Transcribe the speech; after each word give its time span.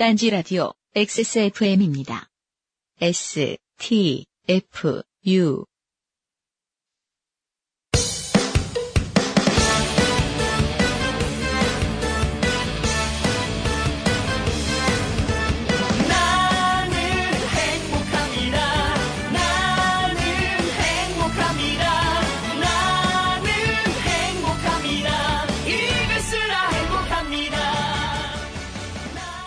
딴지 0.00 0.30
라디오 0.30 0.72
XSFM입니다. 0.94 2.30
S, 3.02 3.58
T, 3.76 4.24
F, 4.48 5.02
U. 5.26 5.66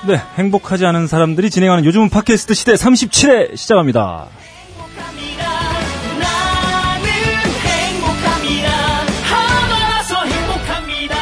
네, 0.06 0.18
행복하지 0.36 0.86
않은 0.86 1.08
사람들이 1.08 1.50
진행하는 1.50 1.86
요즘은 1.86 2.10
팟캐스트 2.10 2.54
시대 2.54 2.74
37회 2.74 3.56
시작합니다. 3.56 4.28
행복합니다. 4.76 5.44
나는 6.20 7.10
행복합니다. 7.64 8.70
하나라서 9.24 10.26
행복합니다. 10.26 11.16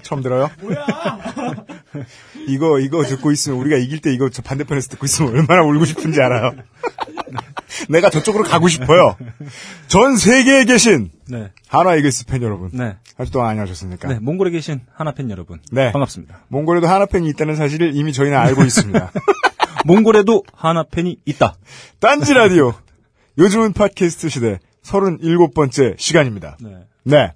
처음 0.02 0.22
들어요? 0.22 0.50
뭐야? 0.62 0.86
이거 2.48 2.80
이거 2.80 3.02
듣고 3.04 3.30
있으면 3.30 3.58
우리가 3.58 3.76
이길 3.76 4.00
때 4.00 4.10
이거 4.14 4.30
저 4.30 4.40
반대편에서 4.40 4.88
듣고 4.88 5.04
있으면 5.04 5.32
얼마나 5.32 5.62
울고 5.64 5.84
싶은지 5.84 6.18
알아요. 6.22 6.52
내가 7.88 8.10
저쪽으로 8.10 8.44
가고 8.44 8.68
싶어요. 8.68 9.16
전 9.86 10.16
세계에 10.16 10.64
계신 10.64 11.10
네, 11.28 11.50
한화 11.68 11.96
이글스 11.96 12.26
팬 12.26 12.42
여러분. 12.42 12.70
네, 12.72 12.96
아직도 13.16 13.42
안녕하셨습니까? 13.42 14.08
네, 14.08 14.18
몽골에 14.20 14.50
계신 14.50 14.80
하나팬 14.94 15.30
여러분. 15.30 15.60
네. 15.70 15.92
반갑습니다. 15.92 16.46
몽골에도 16.48 16.86
한화 16.86 17.06
팬이 17.06 17.28
있다는 17.28 17.56
사실을 17.56 17.94
이미 17.94 18.12
저희는 18.12 18.36
알고 18.36 18.62
있습니다. 18.64 19.12
몽골에도 19.86 20.44
하나팬이 20.54 21.18
있다. 21.24 21.54
딴지 22.00 22.34
라디오. 22.34 22.74
요즘은 23.38 23.72
팟캐스트 23.72 24.28
시대 24.28 24.58
37번째 24.84 25.98
시간입니다. 25.98 26.56
네. 26.60 26.70
네. 27.04 27.32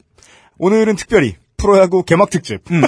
오늘은 0.59 0.97
특별히 0.97 1.37
프로야구 1.57 2.03
개막 2.03 2.31
특집. 2.31 2.61
음. 2.71 2.83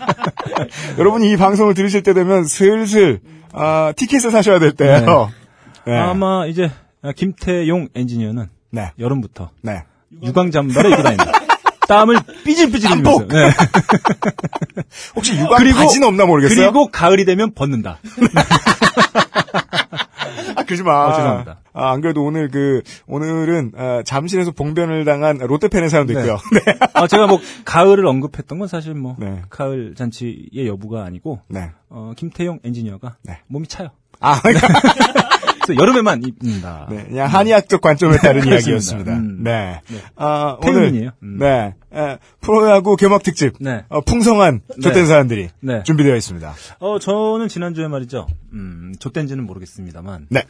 여러분이 0.98 1.30
이 1.30 1.36
방송을 1.36 1.74
들으실 1.74 2.02
때 2.02 2.14
되면 2.14 2.44
슬슬 2.44 3.20
아, 3.52 3.92
티켓을 3.96 4.30
사셔야 4.30 4.58
될 4.58 4.72
때예요. 4.72 5.00
네. 5.00 5.34
아마 5.86 6.46
이제 6.46 6.70
김태용 7.16 7.88
엔지니어는 7.94 8.48
네. 8.70 8.92
여름부터 8.98 9.50
네. 9.62 9.84
유광 10.22 10.50
잠바를 10.50 10.90
입고 10.90 11.02
다닙니다. 11.02 11.32
땀을 11.88 12.18
삐질삐질 12.44 12.90
흘리면서. 12.90 13.26
네. 13.26 13.50
혹시 15.16 15.36
유광 15.36 15.58
바지는 15.72 16.06
없나 16.06 16.24
모르겠어요. 16.24 16.56
그리고 16.56 16.86
가을이 16.88 17.24
되면 17.24 17.52
벗는다. 17.52 17.98
아, 20.54 20.62
그러지 20.62 20.84
마. 20.84 21.06
어, 21.06 21.14
죄송합니다. 21.14 21.58
아, 21.72 21.90
안 21.90 22.00
그래도 22.00 22.22
오늘 22.22 22.48
그 22.48 22.82
오늘은 23.08 23.72
아, 23.76 24.02
잠실에서 24.04 24.52
봉변을 24.52 25.04
당한 25.04 25.38
롯데 25.38 25.66
팬의 25.68 25.90
사연도 25.90 26.12
네. 26.12 26.20
있고요. 26.20 26.38
네. 26.52 26.60
어, 26.94 27.08
제가 27.08 27.26
뭐 27.26 27.40
가을을 27.64 28.06
언급했던 28.06 28.60
건 28.60 28.68
사실 28.68 28.94
뭐 28.94 29.16
네. 29.18 29.42
가을 29.50 29.94
잔치의 29.96 30.66
여부가 30.66 31.04
아니고 31.04 31.40
네. 31.48 31.70
어, 31.88 32.12
김태용 32.16 32.60
엔지니어가 32.62 33.16
네. 33.24 33.38
몸이 33.48 33.66
차요. 33.66 33.88
아, 34.20 34.40
그러니까 34.40 34.68
그래서 35.74 35.82
여름에만 35.82 36.22
입는다. 36.22 36.86
네, 36.90 37.04
그냥 37.04 37.28
한의학적 37.28 37.80
관점에 37.80 38.16
따른. 38.18 38.46
이야기였습니다. 38.46 39.14
음. 39.14 39.42
네. 39.42 39.80
네. 39.88 39.98
아, 40.16 40.56
오늘. 40.62 41.12
음. 41.22 41.38
네. 41.38 41.74
에, 41.92 42.18
프로야구 42.40 42.96
개막 42.96 43.22
특집. 43.22 43.54
네. 43.60 43.84
어, 43.88 44.00
풍성한 44.00 44.62
좆된 44.82 45.02
네. 45.02 45.06
사연들이 45.06 45.48
네. 45.60 45.82
준비되어 45.82 46.16
있습니다. 46.16 46.54
어, 46.78 46.98
저는 46.98 47.48
지난주에 47.48 47.88
말이죠. 47.88 48.26
음, 48.52 48.92
좆된지는 48.98 49.44
모르겠습니다만. 49.44 50.26
네. 50.30 50.44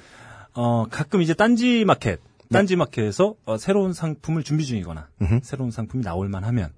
어, 0.54 0.86
가끔 0.90 1.22
이제 1.22 1.34
딴지 1.34 1.84
마켓, 1.84 2.20
딴지 2.52 2.76
마켓에서 2.76 3.34
어, 3.44 3.56
새로운 3.56 3.92
상품을 3.92 4.42
준비 4.42 4.64
중이거나, 4.66 5.08
음흠. 5.22 5.40
새로운 5.42 5.70
상품이 5.70 6.02
나올만 6.04 6.44
하면, 6.44 6.70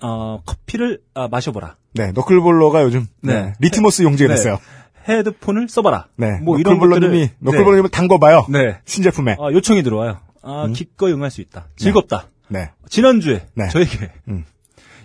어, 0.00 0.40
커피를 0.44 1.00
아, 1.14 1.28
마셔보라. 1.28 1.76
네, 1.94 2.12
너클볼러가 2.12 2.82
요즘 2.84 3.06
네. 3.20 3.34
네, 3.34 3.52
리트머스 3.60 4.02
용지가 4.02 4.28
네. 4.28 4.34
됐어요. 4.36 4.58
헤드폰을 5.08 5.68
써봐라. 5.68 6.06
네. 6.16 6.38
뭐 6.42 6.58
이런 6.58 6.74
너클볼러님이 6.74 7.20
것들을. 7.28 7.36
너클볼러님은 7.40 7.90
담궈봐요. 7.90 8.46
네. 8.48 8.62
네. 8.66 8.78
신제품에. 8.84 9.36
아, 9.38 9.52
요청이 9.52 9.82
들어와요. 9.82 10.18
아, 10.42 10.66
기꺼이 10.74 11.12
응할 11.12 11.30
수 11.30 11.40
있다. 11.40 11.66
즐겁다. 11.76 12.28
네. 12.48 12.70
지난주에 12.88 13.46
네. 13.54 13.68
저에게 13.68 14.10
음. 14.28 14.44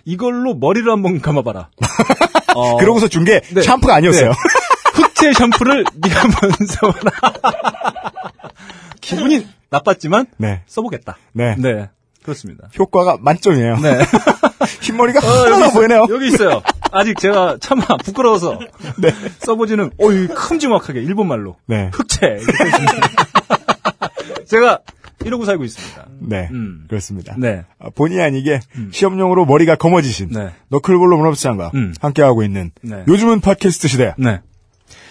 이걸로 0.04 0.54
머리를 0.54 0.90
한번 0.90 1.20
감아봐라. 1.20 1.70
어, 2.54 2.76
그러고서 2.76 3.08
준게 3.08 3.40
네. 3.54 3.62
샴푸가 3.62 3.94
아니었어요. 3.96 4.30
네. 4.30 4.36
흑채 4.94 5.32
샴푸를 5.32 5.84
네가 5.94 6.20
한번 6.22 6.50
써봐라. 6.66 7.32
기분이 9.00 9.46
나빴지만 9.70 10.26
네. 10.38 10.62
써보겠다. 10.66 11.16
네. 11.32 11.54
네, 11.58 11.88
그렇습니다. 12.22 12.68
효과가 12.78 13.18
만점이에요. 13.20 13.76
네. 13.78 13.98
흰머리가 14.82 15.20
어, 15.20 15.52
하나 15.54 15.70
보이네요. 15.70 16.06
여기 16.10 16.28
있어요. 16.28 16.62
아직 16.92 17.18
제가 17.18 17.58
참 17.60 17.80
부끄러워서 18.04 18.58
네. 18.98 19.10
써보지는 19.40 19.90
어이 19.98 20.28
큼지막하게 20.28 21.02
일본말로 21.02 21.56
네. 21.66 21.90
흑채. 21.92 22.38
제가 24.46 24.80
이러고 25.24 25.44
살고 25.44 25.64
있습니다. 25.64 26.06
네. 26.20 26.48
음. 26.52 26.84
그렇습니다. 26.88 27.34
네. 27.36 27.64
아, 27.78 27.90
본의 27.90 28.22
아니게 28.22 28.60
시험용으로 28.92 29.46
머리가 29.46 29.76
검어지신 29.76 30.30
네. 30.30 30.50
너클볼러 30.68 31.16
문업장과 31.16 31.72
음. 31.74 31.92
함께하고 32.00 32.42
있는 32.42 32.70
네. 32.82 33.04
요즘은 33.08 33.40
팟캐스트 33.40 33.88
시대. 33.88 34.14
네. 34.16 34.40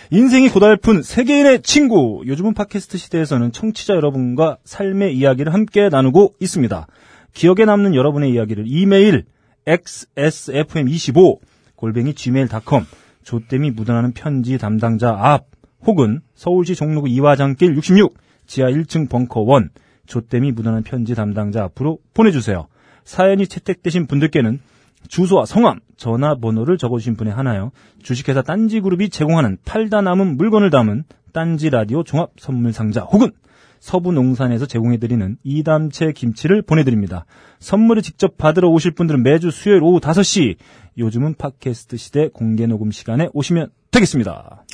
인생이 0.09 0.49
고달픈 0.49 1.03
세계인의 1.03 1.63
친구. 1.63 2.23
요즘은 2.25 2.53
팟캐스트 2.53 2.97
시대에서는 2.97 3.51
청취자 3.51 3.95
여러분과 3.95 4.57
삶의 4.63 5.15
이야기를 5.17 5.53
함께 5.53 5.89
나누고 5.89 6.35
있습니다. 6.39 6.87
기억에 7.33 7.65
남는 7.65 7.93
여러분의 7.93 8.31
이야기를 8.31 8.63
이메일 8.67 9.25
xsfm25 9.67 11.39
골뱅이 11.77 12.13
gmail.com 12.13 12.83
조땜이 13.23 13.71
묻어나는 13.71 14.11
편지 14.11 14.57
담당자 14.57 15.15
앞 15.17 15.45
혹은 15.85 16.19
서울시 16.35 16.75
종로구 16.75 17.07
이화장길 17.07 17.75
66 17.77 18.15
지하 18.45 18.69
1층 18.69 19.09
벙커 19.09 19.45
1 19.59 19.69
조땜이 20.07 20.51
묻어나는 20.51 20.83
편지 20.83 21.15
담당자 21.15 21.63
앞으로 21.63 21.99
보내주세요. 22.13 22.67
사연이 23.03 23.47
채택되신 23.47 24.07
분들께는 24.07 24.59
주소와 25.07 25.45
성함, 25.45 25.79
전화번호를 25.95 26.77
적어주신 26.77 27.15
분의 27.15 27.33
하나요. 27.33 27.71
주식회사 28.01 28.41
딴지그룹이 28.41 29.09
제공하는 29.09 29.57
팔다 29.63 30.01
남은 30.01 30.37
물건을 30.37 30.69
담은 30.69 31.03
딴지 31.31 31.69
라디오 31.69 32.03
종합 32.03 32.31
선물 32.37 32.73
상자 32.73 33.01
혹은 33.01 33.31
서부 33.79 34.11
농산에서 34.11 34.65
제공해드리는 34.65 35.37
이담채 35.43 36.13
김치를 36.13 36.61
보내드립니다. 36.63 37.25
선물을 37.59 38.01
직접 38.01 38.37
받으러 38.37 38.69
오실 38.69 38.91
분들은 38.91 39.23
매주 39.23 39.51
수요일 39.51 39.83
오후 39.83 39.99
5시 39.99 40.55
요즘은 40.97 41.35
팟캐스트 41.35 41.97
시대 41.97 42.27
공개 42.27 42.65
녹음 42.65 42.89
시간에 42.89 43.29
오시면 43.33 43.71
되겠습니다. 43.91 44.65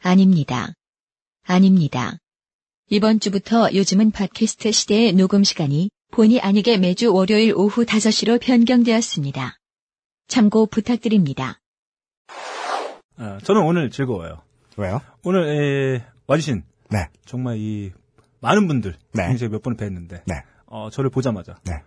아닙니다. 0.00 0.72
아닙니다. 1.44 2.18
이번 2.88 3.18
주부터 3.18 3.72
요즘은 3.74 4.12
팟캐스트 4.12 4.70
시대의 4.70 5.14
녹음 5.14 5.42
시간이 5.42 5.90
본의 6.12 6.40
아니게 6.40 6.78
매주 6.78 7.12
월요일 7.12 7.54
오후 7.56 7.84
5시로 7.84 8.40
변경되었습니다. 8.40 9.56
참고 10.28 10.66
부탁드립니다. 10.66 11.58
아, 13.16 13.38
저는 13.42 13.62
오늘 13.62 13.90
즐거워요. 13.90 14.42
왜요? 14.76 15.00
오늘 15.24 15.48
에, 15.48 16.06
와주신 16.26 16.62
네. 16.90 17.08
정말 17.24 17.58
이 17.58 17.92
많은 18.40 18.68
분들 18.68 18.94
네. 19.14 19.26
굉장히 19.26 19.50
몇 19.50 19.62
번을 19.62 19.76
뵀는데 19.76 20.22
네. 20.26 20.44
어, 20.66 20.88
저를 20.90 21.10
보자마자 21.10 21.58
네. 21.64 21.82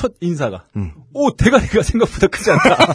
첫 0.00 0.12
인사가 0.22 0.64
음. 0.76 0.92
오 1.12 1.36
대가리가 1.36 1.82
생각보다 1.82 2.26
크지 2.28 2.50
않다. 2.52 2.78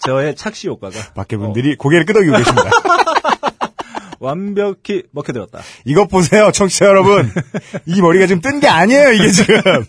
저의 0.00 0.36
착시 0.36 0.68
효과가 0.68 0.98
밖에 1.14 1.38
분들이 1.38 1.76
고개를 1.76 2.04
끄덕이고 2.04 2.36
계십니다. 2.36 2.70
완벽히 4.20 5.04
먹혀들었다. 5.12 5.60
이것 5.86 6.08
보세요, 6.08 6.50
청취자 6.52 6.84
여러분. 6.86 7.30
이 7.86 8.02
머리가 8.02 8.26
지금 8.26 8.42
뜬 8.42 8.60
게 8.60 8.68
아니에요, 8.68 9.12
이게 9.12 9.28
지금. 9.30 9.62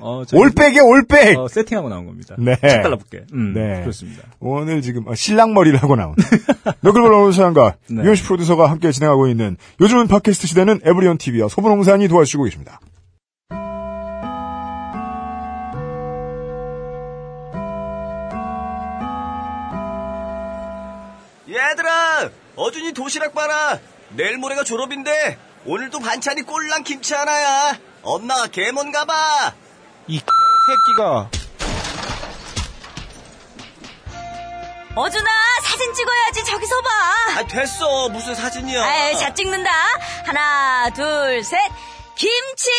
어, 0.00 0.24
올백이에요, 0.32 0.82
올백. 0.84 1.38
어, 1.38 1.46
세팅하고 1.46 1.88
나온 1.88 2.06
겁니다. 2.06 2.34
네. 2.38 2.56
착 2.60 2.82
달라붙게. 2.82 3.26
음, 3.34 3.52
네. 3.54 3.82
그렇습니다. 3.82 4.24
오늘 4.40 4.82
지금 4.82 5.06
어, 5.06 5.14
신랑 5.14 5.54
머리를 5.54 5.80
하고 5.80 5.94
나온 5.94 6.16
너클볼러 6.80 7.30
사연과 7.30 7.76
네. 7.90 8.02
유현씨 8.02 8.24
프로듀서가 8.24 8.68
함께 8.68 8.90
진행하고 8.90 9.28
있는 9.28 9.56
요즘은 9.80 10.08
팟캐스트 10.08 10.48
시대는 10.48 10.80
에브리온 10.84 11.18
TV와 11.18 11.46
소분홍산이 11.48 12.08
도와주시고 12.08 12.42
계십니다. 12.44 12.80
얘들아, 21.78 22.30
어준이 22.56 22.92
도시락 22.92 23.34
봐라. 23.34 23.78
내일 24.10 24.36
모레가 24.38 24.64
졸업인데 24.64 25.38
오늘도 25.64 26.00
반찬이 26.00 26.42
꼴랑 26.42 26.82
김치 26.82 27.14
하나야. 27.14 27.78
엄마가 28.02 28.48
개몬가 28.48 29.04
봐. 29.04 29.54
이 30.08 30.18
새끼가 30.18 31.30
어준아, 34.96 35.30
사진 35.62 35.94
찍어야지. 35.94 36.44
저기서 36.44 36.80
봐. 36.80 36.90
아, 37.38 37.46
됐어. 37.46 38.08
무슨 38.08 38.34
사진이야. 38.34 38.82
아이, 38.84 39.16
자 39.16 39.32
찍는다. 39.32 39.70
하나, 40.26 40.90
둘, 40.90 41.44
셋. 41.44 41.58
김치! 42.16 42.70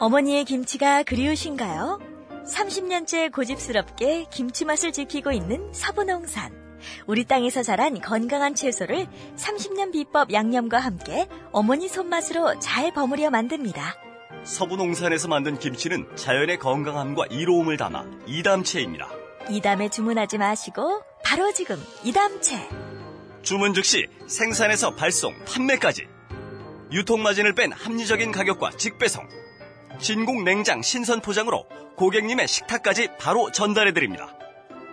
어머니의 0.00 0.44
김치가 0.44 1.04
그리우신가요? 1.04 2.00
30년째 2.44 3.30
고집스럽게 3.30 4.26
김치 4.32 4.64
맛을 4.64 4.90
지키고 4.90 5.30
있는 5.30 5.72
서부농산. 5.72 6.61
우리 7.06 7.24
땅에서 7.24 7.62
자란 7.62 8.00
건강한 8.00 8.54
채소를 8.54 9.06
30년 9.36 9.92
비법 9.92 10.32
양념과 10.32 10.78
함께 10.78 11.28
어머니 11.50 11.88
손맛으로 11.88 12.58
잘 12.60 12.92
버무려 12.92 13.30
만듭니다. 13.30 13.96
서부 14.44 14.76
농산에서 14.76 15.28
만든 15.28 15.58
김치는 15.58 16.16
자연의 16.16 16.58
건강함과 16.58 17.26
이로움을 17.30 17.76
담아 17.76 18.04
이담채입니다. 18.26 19.08
이담에 19.50 19.88
주문하지 19.88 20.38
마시고 20.38 21.02
바로 21.24 21.52
지금 21.52 21.76
이담채. 22.04 22.68
주문 23.42 23.74
즉시 23.74 24.06
생산에서 24.26 24.94
발송, 24.94 25.34
판매까지. 25.44 26.06
유통마진을 26.92 27.54
뺀 27.54 27.72
합리적인 27.72 28.32
가격과 28.32 28.72
직배송. 28.76 29.26
진공 29.98 30.44
냉장 30.44 30.82
신선 30.82 31.20
포장으로 31.20 31.66
고객님의 31.96 32.48
식탁까지 32.48 33.08
바로 33.18 33.50
전달해드립니다. 33.50 34.34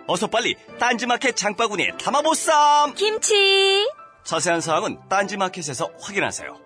어서 0.06 0.26
빨리 0.26 0.54
딴지마켓 0.78 1.36
장바구니에 1.36 1.92
담아보쌈! 2.02 2.94
김치! 2.94 3.88
자세한 4.24 4.60
사항은 4.60 4.98
딴지마켓에서 5.08 5.90
확인하세요. 6.00 6.56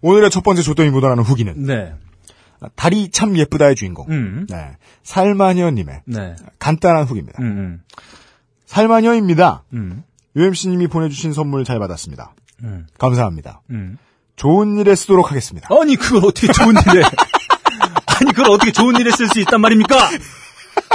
오늘의 0.00 0.30
첫 0.30 0.42
번째 0.42 0.62
조더미 0.62 0.90
묻어나는 0.90 1.22
후기는 1.22 1.62
네. 1.64 1.94
달이 2.76 3.10
참 3.10 3.36
예쁘다의 3.36 3.74
주인공. 3.76 4.06
음. 4.10 4.46
네. 4.48 4.76
살마녀님의 5.02 6.02
네. 6.06 6.36
간단한 6.58 7.04
후기입니다. 7.04 7.38
음, 7.42 7.82
살마녀입니다. 8.66 9.64
음, 9.72 9.78
음, 9.78 10.04
UMC님이 10.36 10.88
보내주신 10.88 11.32
선물 11.32 11.64
잘 11.64 11.78
받았습니다. 11.78 12.34
음, 12.64 12.86
감사합니다. 12.98 13.62
음. 13.70 13.98
좋은 14.36 14.78
일에 14.78 14.94
쓰도록 14.94 15.30
하겠습니다. 15.30 15.68
아니, 15.70 15.96
그걸 15.96 16.24
어떻게 16.24 16.52
좋은 16.52 16.74
일에. 16.74 17.02
아니, 18.20 18.32
그걸 18.32 18.50
어떻게 18.52 18.70
좋은 18.72 18.96
일에 19.00 19.10
쓸 19.10 19.28
수 19.28 19.40
있단 19.40 19.60
말입니까? 19.60 19.96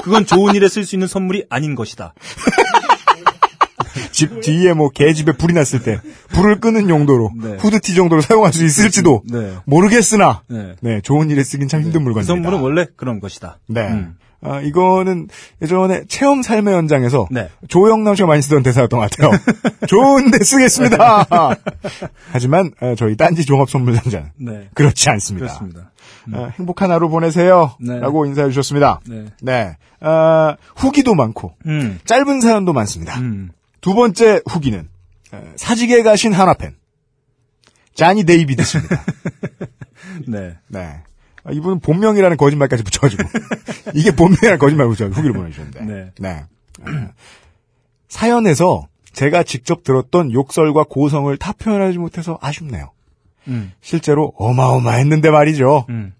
그건 0.03 0.25
좋은 0.25 0.53
일에 0.53 0.67
쓸 0.67 0.83
수 0.85 0.95
있는 0.95 1.07
선물이 1.07 1.45
아닌 1.49 1.75
것이다. 1.75 2.13
집 4.11 4.41
뒤에 4.41 4.73
뭐 4.73 4.89
개집에 4.89 5.31
불이 5.31 5.53
났을 5.53 5.81
때 5.81 5.99
불을 6.29 6.59
끄는 6.59 6.89
용도로 6.89 7.31
네. 7.41 7.55
후드티 7.57 7.95
정도로 7.95 8.21
사용할 8.21 8.51
수 8.53 8.63
있을지도 8.63 9.23
네. 9.25 9.55
모르겠으나 9.65 10.43
네. 10.47 10.75
네, 10.81 11.01
좋은 11.01 11.29
일에 11.29 11.43
쓰긴 11.43 11.67
참 11.67 11.81
힘든 11.81 12.01
그 12.01 12.03
물건입니다. 12.03 12.27
선물은 12.27 12.59
원래 12.59 12.85
그런 12.95 13.19
것이다. 13.19 13.59
네. 13.67 13.81
음. 13.87 14.15
아, 14.45 14.59
이거는 14.59 15.29
예전에 15.61 16.03
체험 16.09 16.41
삶의 16.41 16.73
현장에서 16.73 17.27
네. 17.31 17.49
조영남 17.69 18.15
씨가 18.15 18.27
많이 18.27 18.41
쓰던 18.41 18.61
대사였던 18.61 18.99
것 18.99 19.09
같아요. 19.09 19.31
좋은데 19.87 20.43
쓰겠습니다. 20.43 21.27
하지만 22.31 22.71
어, 22.81 22.93
저희 22.97 23.15
딴지 23.15 23.45
종합 23.45 23.69
선물 23.69 23.95
상자는 23.95 24.31
네. 24.37 24.69
그렇지 24.73 25.09
않습니다. 25.09 25.47
그렇습니다. 25.47 25.91
어, 26.31 26.49
행복한 26.57 26.91
하루 26.91 27.09
보내세요. 27.09 27.75
네. 27.79 27.99
라고 27.99 28.25
인사해 28.25 28.49
주셨습니다. 28.49 29.01
네. 29.07 29.25
네. 29.41 29.77
아, 29.99 30.55
후기도 30.75 31.15
많고 31.15 31.55
음. 31.65 31.99
짧은 32.05 32.41
사연도 32.41 32.73
많습니다. 32.73 33.19
음. 33.19 33.51
두 33.81 33.93
번째 33.93 34.41
후기는 34.49 34.87
어, 35.31 35.43
사직에 35.55 36.03
가신 36.03 36.33
하나팬 36.33 36.75
자니 37.93 38.23
데이비드입니다. 38.23 39.03
네. 40.27 40.57
네. 40.67 41.03
아, 41.43 41.51
이분은 41.51 41.79
본명이라는 41.79 42.37
거짓말까지 42.37 42.83
붙여가지고 42.83 43.23
이게 43.93 44.11
본명이라는 44.11 44.57
거짓말 44.57 44.87
붙여가지고 44.87 45.15
후기를 45.17 45.35
보내주셨는데 45.35 46.13
네. 46.19 46.45
어, 46.81 46.85
사연에서 48.07 48.87
제가 49.11 49.43
직접 49.43 49.83
들었던 49.83 50.31
욕설과 50.31 50.85
고성을 50.89 51.35
다 51.37 51.53
표현하지 51.53 51.97
못해서 51.97 52.37
아쉽네요. 52.41 52.91
음. 53.47 53.71
실제로 53.81 54.33
어마어마했는데 54.37 55.29
말이죠. 55.29 55.85
음. 55.89 56.13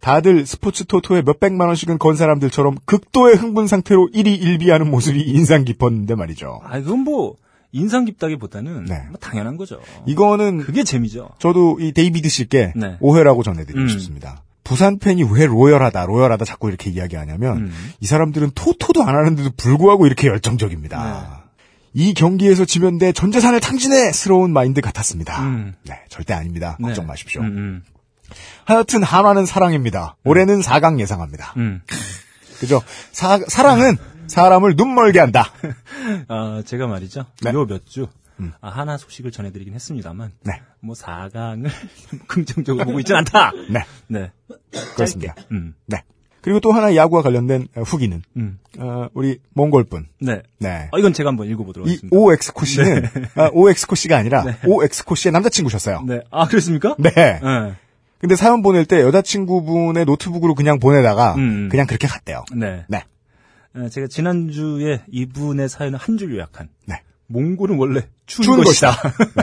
다들 0.00 0.46
스포츠 0.46 0.84
토토에 0.84 1.22
몇백만 1.22 1.66
원씩은 1.68 1.98
건 1.98 2.14
사람들처럼 2.14 2.76
극도의 2.84 3.36
흥분 3.36 3.66
상태로 3.66 4.10
일이 4.12 4.34
일비하는 4.34 4.90
모습이 4.90 5.20
인상 5.20 5.64
깊었는데 5.64 6.14
말이죠. 6.14 6.60
아, 6.62 6.78
그건 6.80 7.00
뭐, 7.00 7.36
인상 7.72 8.04
깊다기보다는 8.04 8.84
네. 8.84 9.02
뭐 9.10 9.18
당연한 9.20 9.56
거죠. 9.56 9.80
이거는 10.06 10.58
그게 10.58 10.84
재미죠. 10.84 11.30
저도 11.38 11.78
이 11.80 11.92
데이비드 11.92 12.28
씨께 12.28 12.72
네. 12.76 12.96
오해라고 13.00 13.42
전해드리고 13.42 13.80
음. 13.80 13.88
싶습니다. 13.88 14.42
부산 14.64 14.98
팬이 14.98 15.24
왜 15.32 15.46
loyal하다, 15.46 16.06
loyal하다 16.06 16.44
자꾸 16.44 16.68
이렇게 16.68 16.90
이야기하냐면 16.90 17.56
음. 17.56 17.72
이 18.00 18.06
사람들은 18.06 18.52
토토도 18.54 19.02
안 19.02 19.16
하는데도 19.16 19.50
불구하고 19.56 20.06
이렇게 20.06 20.28
열정적입니다. 20.28 21.47
이 21.94 22.14
경기에서 22.14 22.64
지면 22.64 22.98
내 22.98 23.12
전 23.12 23.32
재산을 23.32 23.60
탕진해! 23.60 24.12
스러운 24.12 24.52
마인드 24.52 24.80
같았습니다. 24.80 25.42
음. 25.42 25.74
네, 25.84 26.00
절대 26.08 26.34
아닙니다. 26.34 26.76
네. 26.80 26.86
걱정 26.88 27.06
마십시오. 27.06 27.40
음, 27.40 27.46
음. 27.46 27.84
하여튼 28.64 29.02
한화는 29.02 29.46
사랑입니다. 29.46 30.16
올해는 30.24 30.60
4강 30.60 31.00
예상합니다. 31.00 31.54
음. 31.56 31.80
그죠? 32.60 32.82
사, 33.12 33.38
사랑은 33.48 33.96
사람을 34.26 34.74
눈멀게 34.76 35.18
한다. 35.20 35.50
아, 36.28 36.62
제가 36.66 36.86
말이죠. 36.86 37.24
네. 37.42 37.52
요몇 37.52 37.86
주, 37.86 38.08
음. 38.40 38.52
아, 38.60 38.68
하나 38.68 38.98
소식을 38.98 39.30
전해드리긴 39.32 39.72
했습니다만, 39.74 40.32
네. 40.44 40.60
뭐 40.80 40.94
4강을 40.94 41.70
긍정적으로 42.28 42.84
보고 42.84 43.00
있진 43.00 43.16
않다. 43.16 43.52
네, 43.70 43.84
네. 44.08 44.30
그렇습니다. 44.94 45.34
음. 45.52 45.74
네. 45.86 46.02
그리고 46.40 46.60
또 46.60 46.72
하나 46.72 46.94
야구와 46.94 47.22
관련된 47.22 47.68
어, 47.76 47.82
후기는 47.82 48.22
음. 48.36 48.58
어, 48.78 49.08
우리 49.14 49.38
몽골분. 49.54 50.06
네. 50.20 50.42
네. 50.58 50.88
아, 50.92 50.98
이건 50.98 51.12
제가 51.12 51.28
한번 51.30 51.48
읽어보도록 51.48 51.88
이 51.88 51.90
하겠습니다. 51.92 52.16
OX코 52.16 52.64
씨는 52.64 53.02
아, 53.36 53.50
OX코 53.52 53.94
씨가 53.96 54.16
아니라 54.16 54.44
네. 54.44 54.56
OX코 54.66 55.14
씨의 55.14 55.32
남자친구셨어요. 55.32 56.02
네. 56.06 56.20
아, 56.30 56.46
그렇습니까? 56.46 56.94
네. 56.98 57.10
네. 57.10 57.40
근데 58.20 58.34
사연 58.36 58.62
보낼 58.62 58.84
때 58.84 59.00
여자친구분의 59.00 60.04
노트북으로 60.04 60.54
그냥 60.54 60.78
보내다가 60.78 61.34
음. 61.34 61.68
그냥 61.70 61.86
그렇게 61.86 62.06
갔대요. 62.08 62.44
네. 62.54 62.84
네. 62.88 63.04
어, 63.74 63.88
제가 63.88 64.06
지난주에 64.08 65.02
이분의 65.10 65.68
사연을 65.68 65.98
한 65.98 66.16
줄 66.18 66.34
요약한. 66.34 66.68
네. 66.86 67.02
몽골은 67.28 67.76
원래 67.78 68.00
추운, 68.26 68.44
추운 68.44 68.64
것이다. 68.64 68.90
네. 69.36 69.42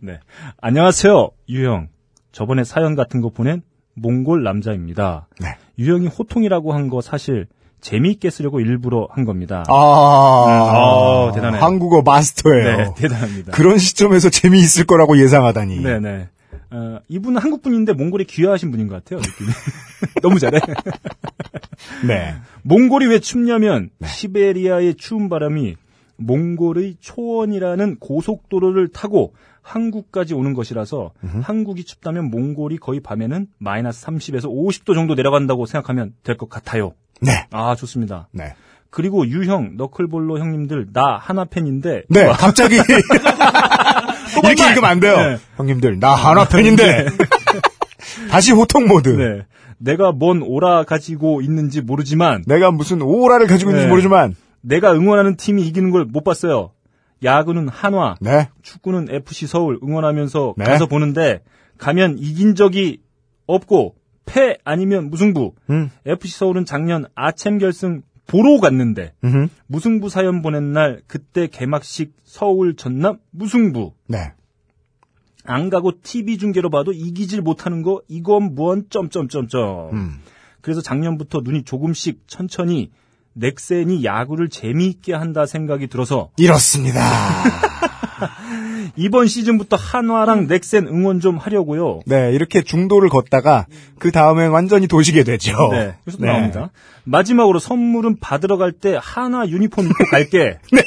네. 0.00 0.20
안녕하세요, 0.60 1.30
유형. 1.50 1.88
저번에 2.32 2.64
사연 2.64 2.94
같은 2.94 3.20
거 3.20 3.28
보낸 3.30 3.62
몽골 3.94 4.42
남자입니다. 4.42 5.28
네. 5.40 5.56
유형이 5.78 6.06
호통이라고 6.08 6.72
한 6.72 6.88
거 6.88 7.00
사실 7.00 7.46
재미있게 7.80 8.30
쓰려고 8.30 8.58
일부러 8.60 9.06
한 9.12 9.24
겁니다. 9.24 9.62
아, 9.68 9.72
아, 9.72 11.32
대단해요. 11.32 11.62
한국어 11.62 12.02
마스터예요. 12.02 12.76
네, 12.76 12.90
대단합니다. 12.96 13.52
그런 13.52 13.78
시점에서 13.78 14.30
재미있을 14.30 14.84
거라고 14.84 15.16
예상하다니. 15.18 15.80
네네. 15.80 16.28
어, 16.70 16.98
이분은 17.08 17.40
한국 17.40 17.62
분인데 17.62 17.92
몽골에 17.92 18.24
귀화하신 18.24 18.70
분인 18.72 18.88
것 18.88 18.96
같아요, 19.04 19.20
느낌이. 19.20 19.48
너무 20.22 20.38
잘해. 20.38 20.58
네. 22.06 22.34
몽골이 22.62 23.06
왜 23.06 23.20
춥냐면 23.20 23.90
시베리아의 24.04 24.94
추운 24.96 25.28
바람이 25.28 25.76
몽골의 26.18 26.96
초원이라는 27.00 27.98
고속도로를 27.98 28.88
타고 28.88 29.34
한국까지 29.62 30.34
오는 30.34 30.54
것이라서 30.54 31.12
한국이 31.42 31.84
춥다면 31.84 32.30
몽골이 32.30 32.78
거의 32.78 33.00
밤에는 33.00 33.46
마이너스 33.58 34.04
30에서 34.06 34.44
50도 34.44 34.94
정도 34.94 35.14
내려간다고 35.14 35.66
생각하면 35.66 36.12
될 36.22 36.36
것 36.36 36.48
같아요. 36.48 36.92
네. 37.20 37.46
아 37.50 37.74
좋습니다. 37.74 38.28
네. 38.32 38.54
그리고 38.90 39.26
유형 39.26 39.76
너클볼로 39.76 40.38
형님들 40.38 40.88
나 40.92 41.18
하나 41.20 41.44
팬인데 41.44 42.04
네, 42.08 42.26
갑자기. 42.28 42.76
이렇게! 44.42 44.68
읽으면 44.70 44.84
안 44.84 45.00
돼요. 45.00 45.16
네. 45.16 45.38
형님들, 45.56 45.98
나 46.00 46.14
하나 46.14 46.46
팬인데. 46.46 47.06
다시 48.30 48.52
호통 48.52 48.86
모드. 48.86 49.08
네. 49.10 49.44
내가 49.78 50.12
뭔 50.12 50.42
오라 50.42 50.84
가지고 50.84 51.40
있는지 51.40 51.80
모르지만 51.80 52.42
내가 52.46 52.70
무슨 52.70 53.02
오라를 53.02 53.46
가지고 53.46 53.70
있는지 53.70 53.86
네. 53.86 53.90
모르지만. 53.90 54.34
내가 54.60 54.92
응원하는 54.94 55.36
팀이 55.36 55.66
이기는 55.66 55.90
걸 55.90 56.04
못 56.04 56.24
봤어요. 56.24 56.72
야구는 57.22 57.68
한화, 57.68 58.16
네. 58.20 58.48
축구는 58.62 59.08
FC 59.10 59.46
서울 59.48 59.78
응원하면서 59.82 60.54
네. 60.56 60.64
가서 60.64 60.86
보는데 60.86 61.42
가면 61.76 62.18
이긴 62.18 62.54
적이 62.54 63.00
없고 63.46 63.96
패 64.24 64.58
아니면 64.64 65.10
무승부. 65.10 65.54
음. 65.70 65.90
FC 66.06 66.38
서울은 66.38 66.64
작년 66.64 67.06
아챔 67.14 67.58
결승 67.58 68.02
보러 68.26 68.60
갔는데 68.60 69.14
음흠. 69.24 69.48
무승부 69.66 70.10
사연 70.10 70.42
보낸 70.42 70.72
날 70.72 71.00
그때 71.06 71.46
개막식 71.48 72.14
서울 72.24 72.76
전남 72.76 73.18
무승부. 73.30 73.94
네. 74.06 74.32
안 75.44 75.70
가고 75.70 75.92
TV 76.02 76.36
중계로 76.36 76.68
봐도 76.68 76.92
이기질 76.92 77.40
못하는 77.40 77.82
거 77.82 78.02
이건 78.06 78.54
무언 78.54 78.84
점점점점. 78.90 79.90
음. 79.94 80.18
그래서 80.60 80.82
작년부터 80.82 81.40
눈이 81.42 81.62
조금씩 81.64 82.24
천천히 82.26 82.90
넥센이 83.38 84.04
야구를 84.04 84.48
재미있게 84.48 85.14
한다 85.14 85.46
생각이 85.46 85.86
들어서 85.88 86.30
이렇습니다. 86.36 87.00
이번 88.96 89.28
시즌부터 89.28 89.76
한화랑 89.76 90.48
넥센 90.48 90.88
응원 90.88 91.20
좀 91.20 91.36
하려고요. 91.36 92.00
네, 92.06 92.32
이렇게 92.32 92.62
중도를 92.62 93.08
걷다가 93.08 93.66
그 93.98 94.10
다음에 94.10 94.46
완전히 94.46 94.88
도시게 94.88 95.22
되죠. 95.22 95.56
네, 95.70 95.94
계속 96.04 96.24
나옵니다. 96.24 96.70
마지막으로 97.04 97.58
선물은 97.58 98.16
받으러 98.20 98.56
갈 98.56 98.72
때 98.72 98.98
한화 99.00 99.48
유니폼 99.48 99.86
입고 99.86 100.04
갈게. 100.10 100.58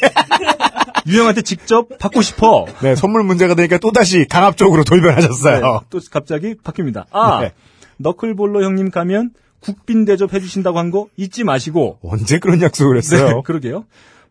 유형한테 1.07 1.41
직접 1.41 1.97
받고 1.97 2.21
싶어. 2.21 2.65
네, 2.81 2.95
선물 2.95 3.23
문제가 3.23 3.55
되니까 3.55 3.77
또다시 3.77 4.25
강압 4.29 4.57
쪽으로 4.57 4.83
돌변하셨어요. 4.83 5.61
네, 5.61 5.79
또 5.89 5.99
갑자기 6.11 6.55
바뀝니다. 6.55 7.05
아, 7.11 7.41
네. 7.41 7.53
너클볼러 7.97 8.63
형님 8.63 8.91
가면 8.91 9.31
국빈 9.61 10.05
대접 10.05 10.33
해 10.33 10.39
주신다고 10.39 10.79
한 10.79 10.91
거 10.91 11.07
잊지 11.17 11.43
마시고. 11.43 11.99
언제 12.03 12.39
그런 12.39 12.61
약속을 12.61 12.97
했어요? 12.97 13.27
네, 13.27 13.41
그러게요. 13.45 13.85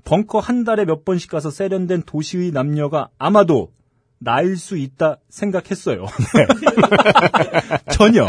벙커 0.05 0.39
한 0.41 0.65
달에 0.65 0.85
몇 0.85 1.05
번씩 1.05 1.31
가서 1.31 1.51
세련된 1.51 2.03
도시의 2.07 2.51
남녀가 2.53 3.09
아마도 3.19 3.71
나일 4.19 4.57
수 4.57 4.77
있다 4.77 5.17
생각했어요. 5.31 6.05
전혀. 7.93 8.27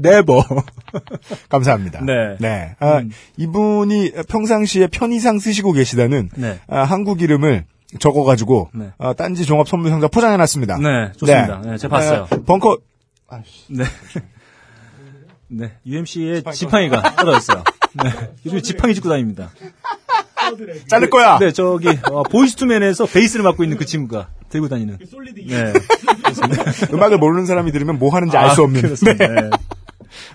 네버. 0.00 0.42
감사합니다. 1.48 2.00
네. 2.40 2.76
아, 2.80 2.98
음. 2.98 3.10
이분이 3.36 4.12
평상시에 4.28 4.86
편의상 4.88 5.38
쓰시고 5.38 5.72
계시다는 5.72 6.30
네. 6.36 6.58
아, 6.68 6.80
한국 6.84 7.22
이름을 7.22 7.64
적어가지고 7.98 8.70
네. 8.74 8.90
아, 8.98 9.12
딴지 9.12 9.44
종합 9.44 9.68
선물 9.68 9.90
상자 9.90 10.08
포장해놨습니다. 10.08 10.78
네, 10.78 11.12
좋습니다. 11.16 11.60
네, 11.64 11.76
제가 11.76 11.96
봤어요. 11.96 12.26
아, 12.30 12.36
벙커 12.46 12.78
네. 13.70 13.84
네, 15.56 15.72
UMC의 15.86 16.42
지팡이가 16.52 17.16
떨어졌어요. 17.16 17.62
네, 18.02 18.10
요즘 18.46 18.60
지팡이 18.60 18.94
짚고 18.94 19.08
다닙니다. 19.08 19.50
자를 20.88 21.10
거야. 21.10 21.38
네, 21.38 21.52
저기 21.52 21.88
어, 22.10 22.22
Boyz 22.24 22.49
II 22.49 22.62
Men에서 22.62 23.06
베이스를 23.06 23.44
맡고 23.44 23.62
있는 23.62 23.76
그 23.76 23.86
친구가 23.86 24.28
들고 24.48 24.68
다니는. 24.68 24.98
네, 25.46 25.72
음악을 26.92 27.18
모르는 27.18 27.46
사람이 27.46 27.72
들으면 27.72 27.98
뭐 27.98 28.14
하는지 28.14 28.36
알수 28.36 28.62
아, 28.62 28.64
없는. 28.64 28.82
그렇습니다. 28.82 29.26
네. 29.26 29.50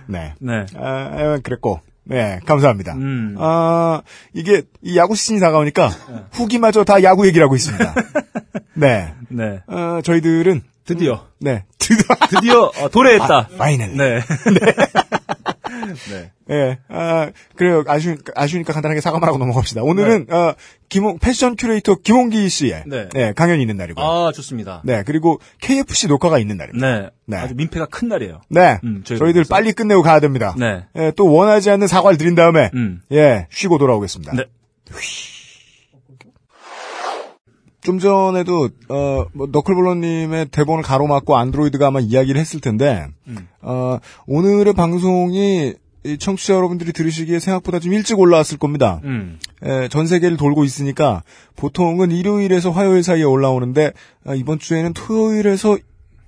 네. 0.07 0.33
네. 0.39 0.65
아, 0.75 0.87
아, 0.87 1.39
그랬고. 1.43 1.81
네, 2.05 2.39
감사합니다. 2.43 2.95
음. 2.95 3.35
아, 3.37 4.01
이게, 4.33 4.63
이 4.81 4.97
야구 4.97 5.15
시즌이 5.15 5.39
다가오니까, 5.39 5.89
후기마저 6.31 6.83
다 6.83 7.03
야구 7.03 7.27
얘기를 7.27 7.45
하고 7.45 7.55
있습니다. 7.55 7.93
네. 8.73 9.13
네. 9.29 9.61
어, 9.67 9.99
저희들은, 10.03 10.63
드디어 10.85 11.27
네. 11.39 11.65
드디어, 11.79 12.15
드디어 12.29 12.61
어, 12.63 12.89
도래했다. 12.89 13.49
final. 13.57 13.95
네. 13.95 14.19
네. 16.09 16.31
예, 16.51 16.79
아, 16.89 17.29
그래요. 17.55 17.83
아쉬, 17.87 18.15
아쉬우니까 18.35 18.73
간단하게 18.73 19.01
사과만 19.01 19.27
하고 19.27 19.37
넘어갑시다. 19.37 19.83
오늘은, 19.83 20.27
어, 20.31 20.53
김홍, 20.89 21.19
패션 21.19 21.55
큐레이터 21.55 21.95
김홍기 21.95 22.49
씨의, 22.49 22.83
네. 22.87 23.07
네, 23.13 23.33
강연이 23.33 23.61
있는 23.61 23.77
날이고요. 23.77 24.03
아, 24.03 24.31
좋습니다. 24.31 24.81
네, 24.83 25.03
그리고 25.05 25.39
KFC 25.61 26.07
녹화가 26.07 26.39
있는 26.39 26.57
날입니다. 26.57 26.87
네. 26.87 27.09
네. 27.25 27.37
아주 27.37 27.53
민폐가 27.55 27.85
큰 27.85 28.07
날이에요. 28.07 28.41
네. 28.49 28.79
음, 28.83 29.03
저희들. 29.03 29.45
빨리 29.49 29.73
끝내고 29.73 30.01
가야 30.01 30.19
됩니다. 30.19 30.55
네. 30.57 30.85
예, 30.95 31.11
또 31.15 31.31
원하지 31.31 31.69
않는 31.69 31.87
사과를 31.87 32.17
드린 32.17 32.33
다음에, 32.33 32.71
음. 32.73 33.01
예, 33.11 33.47
쉬고 33.51 33.77
돌아오겠습니다. 33.77 34.33
네. 34.33 34.45
좀 37.89 37.97
전에도 37.97 38.69
어 38.87 39.25
뭐, 39.33 39.47
너클볼러님의 39.51 40.49
대본을 40.51 40.83
가로막고 40.83 41.35
안드로이드가 41.35 41.87
아마 41.87 41.99
이야기를 41.99 42.39
했을 42.39 42.59
텐데 42.59 43.07
음. 43.27 43.47
어 43.63 43.97
오늘의 44.27 44.73
방송이 44.73 45.73
이 46.05 46.17
청취자 46.19 46.53
여러분들이 46.53 46.93
들으시기에 46.93 47.39
생각보다 47.39 47.79
좀 47.79 47.93
일찍 47.93 48.19
올라왔을 48.19 48.59
겁니다. 48.59 49.01
음. 49.05 49.39
에, 49.63 49.87
전 49.87 50.05
세계를 50.05 50.37
돌고 50.37 50.65
있으니까 50.65 51.23
보통은 51.55 52.11
일요일에서 52.11 52.69
화요일 52.69 53.01
사이에 53.01 53.23
올라오는데 53.23 53.93
아, 54.23 54.35
이번 54.35 54.59
주에는 54.59 54.93
토요일에서 54.93 55.79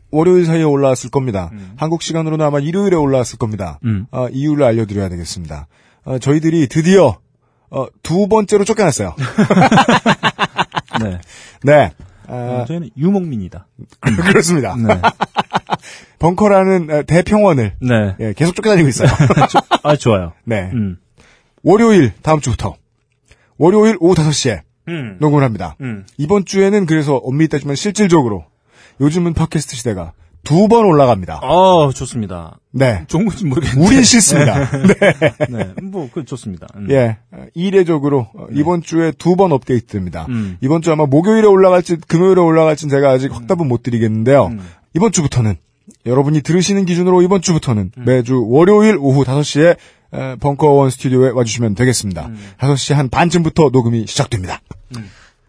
월요일 0.10 0.48
사이에 0.48 0.63
올라왔을 0.63 1.12
겁니다. 1.12 1.51
한국 1.75 2.01
시간으로는 2.01 2.44
아마 2.44 2.60
일요일에 2.60 2.96
올라왔을 2.96 3.38
겁니다. 3.38 3.80
음. 3.86 4.08
아, 4.10 4.27
이유를 4.32 4.65
알려드려야 4.65 5.10
되겠습니다. 5.10 5.68
어, 6.06 6.18
저희들이 6.18 6.68
드디어 6.68 7.20
어, 7.70 7.86
두 8.01 8.27
번째로 8.27 8.65
쫓겨났어요. 8.65 9.15
네. 11.03 11.20
네. 11.63 11.91
어, 12.27 12.62
아, 12.62 12.65
저희는 12.65 12.91
유목민이다. 12.98 13.67
그렇습니다. 14.31 14.75
네. 14.75 15.01
벙커라는 16.20 16.89
어, 16.89 17.03
대평원을 17.03 17.75
네. 17.81 18.15
예, 18.20 18.34
계속 18.34 18.55
쫓겨다니고 18.55 18.88
있어요. 18.89 19.10
아, 19.84 19.96
좋아요. 19.96 20.34
네. 20.46 20.70
음. 20.74 20.98
월요일 21.63 22.13
다음 22.22 22.39
주부터 22.39 22.75
월요일 23.58 23.98
오후 24.00 24.13
5시에 24.15 24.62
음. 24.88 25.17
녹음을 25.20 25.43
합니다. 25.43 25.75
음. 25.81 26.05
이번 26.17 26.46
주에는 26.46 26.86
그래서 26.86 27.15
엄밀히 27.17 27.48
따지면 27.50 27.75
실질적으로 27.75 28.46
요즘은 29.00 29.34
팟캐스트 29.34 29.75
시대가 29.75 30.13
두 30.43 30.67
번 30.67 30.86
올라갑니다. 30.86 31.41
아, 31.43 31.91
좋습니다. 31.93 32.58
네. 32.74 33.04
좋은 33.08 33.25
건지 33.25 33.46
모르겠는데. 33.46 33.86
우린 33.86 34.04
싫습니다. 34.04 34.70
네. 34.72 35.48
네. 35.50 35.74
뭐, 35.84 36.10
그, 36.13 36.24
좋습니다. 36.25 36.68
음. 36.75 36.88
예. 36.90 37.18
어, 37.32 37.46
이례적으로 37.54 38.28
어, 38.34 38.48
이번 38.51 38.82
주에 38.82 39.12
두 39.12 39.36
번 39.36 39.51
업데이트됩니다. 39.51 40.25
음. 40.30 40.58
이번 40.62 40.82
주 40.82 40.92
아마 40.92 41.06
목요일에 41.06 41.48
올라갈지 41.48 41.98
금요일에 42.08 42.40
올라갈지 42.42 42.88
제가 42.88 43.10
아직 43.12 43.34
확답은 43.34 43.68
못 43.68 43.84
드리겠는데요. 43.84 44.48
음. 44.48 44.60
이번 44.94 45.12
주부터는 45.12 45.56
여러분이 46.06 46.42
들으시는 46.42 46.86
기준으로 46.86 47.22
이번 47.22 47.42
주부터는 47.42 47.92
음. 47.98 48.06
매주 48.06 48.46
월요일 48.48 48.98
오후 49.00 49.24
5시에 49.24 49.78
벙커원 50.40 50.90
스튜디오에 50.90 51.30
와주시면 51.32 51.75
되겠습니다. 51.75 52.28
음. 52.28 52.38
5시 52.60 52.94
한 52.94 53.10
반쯤부터 53.10 53.70
녹음이 53.72 54.06
시작됩니다. 54.08 54.62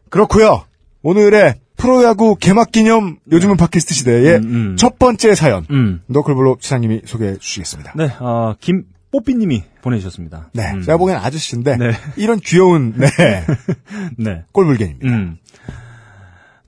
그렇고요. 0.08 0.64
오늘의 1.02 1.54
프로야구 1.76 2.36
개막 2.36 2.70
기념 2.70 3.18
요즘은 3.30 3.56
팟캐스트 3.56 3.94
시대의 3.94 4.36
음, 4.36 4.44
음. 4.72 4.76
첫 4.76 4.98
번째 4.98 5.34
사연 5.34 5.66
음. 5.70 6.00
너클블로 6.06 6.58
시장님이 6.60 7.02
소개해 7.04 7.38
주시겠습니다. 7.38 7.94
네, 7.96 8.08
어, 8.20 8.54
김 8.60 8.84
뽀삐님이 9.10 9.62
보내주셨습니다. 9.82 10.50
네, 10.54 10.72
음. 10.72 10.82
제가 10.82 10.96
보기엔 10.96 11.18
아저씨인데 11.18 11.76
네. 11.76 11.90
이런 12.16 12.38
귀여운 12.40 12.94
네, 12.96 13.08
네. 14.16 14.44
꼴물개입니다. 14.52 15.08
음. 15.08 15.38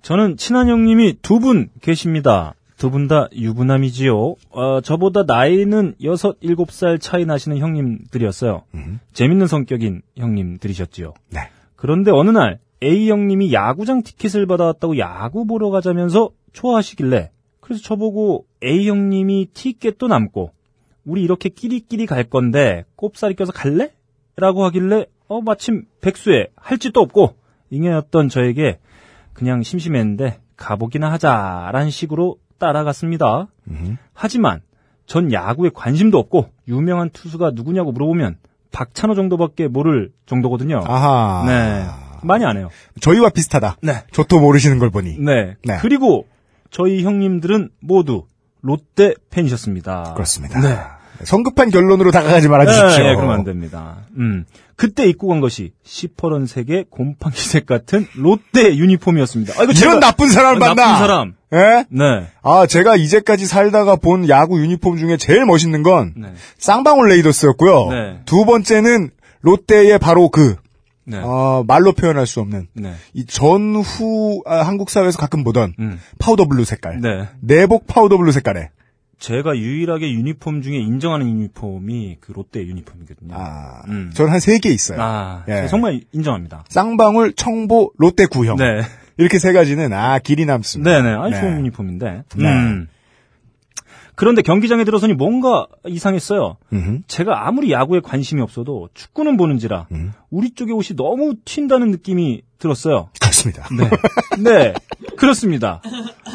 저는 0.02 0.36
친한 0.36 0.68
형님이 0.68 1.18
두 1.22 1.38
분 1.40 1.68
계십니다. 1.80 2.54
두 2.76 2.90
분 2.90 3.06
다 3.08 3.28
유부남이지요. 3.34 4.34
어, 4.50 4.80
저보다 4.82 5.22
나이는 5.26 5.94
여섯, 6.02 6.36
일곱 6.40 6.70
살 6.72 6.98
차이 6.98 7.24
나시는 7.24 7.58
형님들이었어요. 7.58 8.62
재밌는 9.14 9.46
성격인 9.46 10.02
형님들이셨지요. 10.18 11.14
네. 11.30 11.40
그런데 11.76 12.10
어느 12.10 12.30
날 12.30 12.58
A 12.84 13.08
형님이 13.08 13.52
야구장 13.52 14.02
티켓을 14.02 14.46
받아왔다고 14.46 14.98
야구 14.98 15.46
보러 15.46 15.70
가자면서 15.70 16.30
좋아하시길래 16.52 17.30
그래서 17.60 17.82
저보고 17.82 18.44
A 18.62 18.86
형님이 18.86 19.48
티켓도 19.54 20.06
남고 20.06 20.50
우리 21.06 21.22
이렇게 21.22 21.48
끼리끼리 21.48 22.06
갈 22.06 22.24
건데 22.24 22.84
꼽살이 22.96 23.34
껴서 23.34 23.52
갈래? 23.52 23.90
라고 24.36 24.64
하길래 24.64 25.06
어 25.28 25.40
마침 25.40 25.84
백수에 26.02 26.48
할 26.56 26.78
짓도 26.78 27.00
없고 27.00 27.34
잉여였던 27.70 28.28
저에게 28.28 28.78
그냥 29.32 29.62
심심했는데 29.62 30.40
가보기나 30.56 31.10
하자라는 31.12 31.90
식으로 31.90 32.36
따라갔습니다. 32.58 33.48
하지만 34.12 34.60
전 35.06 35.32
야구에 35.32 35.70
관심도 35.72 36.18
없고 36.18 36.50
유명한 36.68 37.10
투수가 37.10 37.52
누구냐고 37.54 37.92
물어보면 37.92 38.36
박찬호 38.72 39.14
정도밖에 39.14 39.68
모를 39.68 40.12
정도거든요. 40.26 40.80
아하. 40.84 41.44
네. 41.46 42.03
많이 42.24 42.44
안 42.44 42.56
해요. 42.56 42.70
저희와 43.00 43.30
비슷하다. 43.30 43.76
네. 43.82 44.02
저도 44.12 44.40
모르시는 44.40 44.78
걸 44.78 44.90
보니. 44.90 45.16
네. 45.18 45.56
네. 45.64 45.78
그리고 45.80 46.26
저희 46.70 47.02
형님들은 47.04 47.70
모두 47.80 48.24
롯데 48.60 49.14
팬이셨습니다. 49.30 50.12
그렇습니다. 50.14 50.60
네. 50.60 50.76
성급한 51.22 51.70
결론으로 51.70 52.10
다가가지 52.10 52.48
말아 52.48 52.66
주십시오. 52.66 53.04
네, 53.04 53.10
네, 53.10 53.14
그러면 53.14 53.36
안 53.36 53.44
됩니다. 53.44 53.98
음. 54.18 54.44
그때 54.74 55.06
입고 55.06 55.28
간 55.28 55.40
것이 55.40 55.70
시퍼런 55.84 56.46
색의 56.46 56.86
곰팡이색 56.90 57.66
같은 57.66 58.08
롯데 58.16 58.76
유니폼이었습니다. 58.76 59.54
아, 59.56 59.62
이거 59.62 59.72
이런 59.72 60.00
나쁜 60.00 60.28
사람을 60.28 60.58
나쁜 60.58 60.74
만나. 60.82 60.98
사람. 60.98 61.34
예? 61.52 61.84
네. 61.88 62.26
아, 62.42 62.66
제가 62.66 62.96
이제까지 62.96 63.46
살다가 63.46 63.94
본 63.94 64.28
야구 64.28 64.60
유니폼 64.60 64.96
중에 64.98 65.16
제일 65.16 65.46
멋있는 65.46 65.84
건 65.84 66.12
네. 66.16 66.32
쌍방울 66.58 67.08
레이더스였고요. 67.10 67.88
네. 67.90 68.20
두 68.24 68.44
번째는 68.44 69.10
롯데의 69.42 70.00
바로 70.00 70.28
그 70.30 70.56
네. 71.06 71.18
어, 71.18 71.64
말로 71.66 71.92
표현할 71.92 72.26
수 72.26 72.40
없는 72.40 72.68
네. 72.74 72.94
이 73.12 73.24
전후 73.26 74.42
아, 74.46 74.62
한국 74.62 74.90
사회에서 74.90 75.18
가끔 75.18 75.44
보던 75.44 75.74
음. 75.78 76.00
powder 76.18 76.46
blue 76.46 76.64
색깔. 76.64 77.00
네. 77.00 77.28
내복 77.40 77.86
powder 77.86 78.16
blue 78.16 78.32
색깔에. 78.32 78.70
제가 79.18 79.56
유일하게 79.56 80.12
유니폼 80.12 80.62
중에 80.62 80.76
인정하는 80.76 81.26
유니폼이 81.28 82.18
그 82.20 82.32
롯데 82.32 82.60
유니폼이거든요. 82.66 83.34
아, 83.34 83.82
음. 83.88 84.10
저는 84.12 84.30
한 84.32 84.38
세 84.40 84.58
개 84.58 84.68
있어요. 84.70 84.98
아, 85.00 85.44
예. 85.48 85.66
정말 85.68 86.00
인정합니다. 86.12 86.64
쌍방울, 86.68 87.34
청보, 87.34 87.92
롯데 87.96 88.26
구형. 88.26 88.56
네. 88.56 88.82
이렇게 89.16 89.38
세 89.38 89.52
가지는 89.52 89.92
아 89.92 90.18
길이 90.18 90.44
남습니다. 90.44 90.90
네네. 90.90 91.14
아주 91.16 91.30
네. 91.36 91.40
좋은 91.40 91.58
유니폼인데. 91.60 92.22
네. 92.36 92.44
음. 92.44 92.88
그런데 94.16 94.42
경기장에 94.42 94.84
들어서니 94.84 95.14
뭔가 95.14 95.66
이상했어요. 95.86 96.56
음흠. 96.72 97.02
제가 97.08 97.46
아무리 97.48 97.72
야구에 97.72 98.00
관심이 98.00 98.40
없어도 98.40 98.88
축구는 98.94 99.36
보는지라 99.36 99.86
음. 99.92 100.12
우리 100.30 100.50
쪽의 100.50 100.74
옷이 100.74 100.96
너무 100.96 101.34
튄다는 101.44 101.90
느낌이 101.90 102.42
들었어요. 102.58 103.10
그렇습니다. 103.20 103.66
네. 103.76 103.90
네. 104.42 104.74
그렇습니다. 105.16 105.82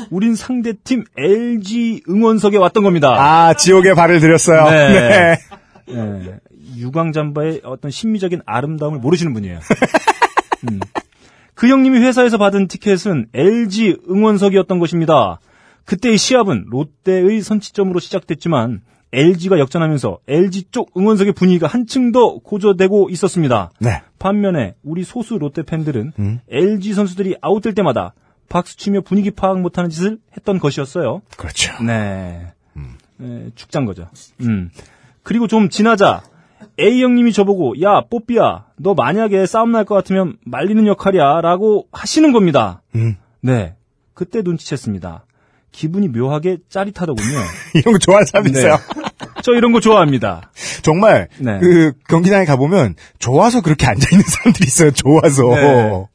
우린 0.09 0.36
상대팀 0.36 1.05
LG 1.17 2.03
응원석에 2.09 2.57
왔던 2.57 2.83
겁니다. 2.83 3.15
아, 3.17 3.53
지옥에 3.53 3.93
발을 3.93 4.19
들였어요. 4.19 4.69
네. 4.69 5.38
예, 5.89 6.39
유광 6.77 7.13
잠바의 7.13 7.62
어떤 7.63 7.91
심미적인 7.91 8.41
아름다움을 8.45 9.00
모르시는 9.00 9.33
분이에요. 9.33 9.59
음. 10.69 10.79
그 11.55 11.67
형님이 11.67 12.00
회사에서 12.00 12.38
받은 12.38 12.67
티켓은 12.67 13.27
LG 13.33 13.98
응원석이었던 14.09 14.79
것입니다. 14.79 15.39
그때의 15.89 16.19
시합은 16.19 16.67
롯데의 16.69 17.41
선취점으로 17.41 18.00
시작됐지만 18.00 18.81
LG가 19.12 19.58
역전하면서 19.58 20.19
LG 20.27 20.65
쪽 20.69 20.91
응원석의 20.96 21.34
분위기가 21.34 21.65
한층 21.65 22.12
더 22.12 22.38
고조되고 22.38 23.10
있었습니다. 23.10 23.72
네. 23.79 24.03
반면에 24.19 24.75
우리 24.84 25.03
소수 25.03 25.39
롯데 25.39 25.63
팬들은 25.63 26.13
음. 26.19 26.41
LG 26.48 26.93
선수들이 26.93 27.38
아웃될 27.41 27.74
때마다 27.74 28.13
박수치며 28.50 29.01
분위기 29.01 29.31
파악 29.31 29.62
못하는 29.62 29.89
짓을 29.89 30.19
했던 30.38 30.60
것이었어요. 30.60 31.24
그렇죠. 31.38 31.81
네. 31.84 32.53
네, 33.17 33.50
축장 33.55 33.86
거죠. 33.86 34.10
음. 34.41 34.69
그리고 35.24 35.48
좀 35.48 35.69
지나자 35.69 36.22
A 36.79 37.01
형님이 37.01 37.34
저보고 37.34 37.81
야 37.81 38.01
뽀삐야 38.12 38.67
너 38.77 38.93
만약에 38.93 39.48
싸움 39.48 39.72
날 39.72 39.86
것 39.86 39.96
같으면 39.96 40.38
말리는 40.46 40.86
역할이야 40.86 41.41
라고 41.41 41.88
하시는 41.91 42.31
겁니다. 42.31 42.84
음. 42.93 43.15
네. 43.41 43.75
그때 44.13 44.41
눈치챘습니다. 44.43 45.22
기분이 45.72 46.08
묘하게 46.10 46.58
짜릿하더군요. 46.70 47.40
이런 47.76 47.94
거 47.94 48.00
좋아하는 48.00 48.26
사람 48.26 48.46
네. 48.46 48.52
있어요. 48.52 48.78
저 49.44 49.54
이런 49.54 49.72
거 49.72 49.80
좋아합니다. 49.80 50.52
정말 50.82 51.28
네. 51.40 51.60
그 51.60 51.94
경기장에 52.08 52.46
가보면 52.46 52.96
좋아서 53.20 53.62
그렇게 53.62 53.86
앉아 53.88 54.08
있는 54.12 54.24
사람들이 54.28 54.66
있어요. 54.66 54.92
좋아서. 54.92 55.44
네. 55.56 56.06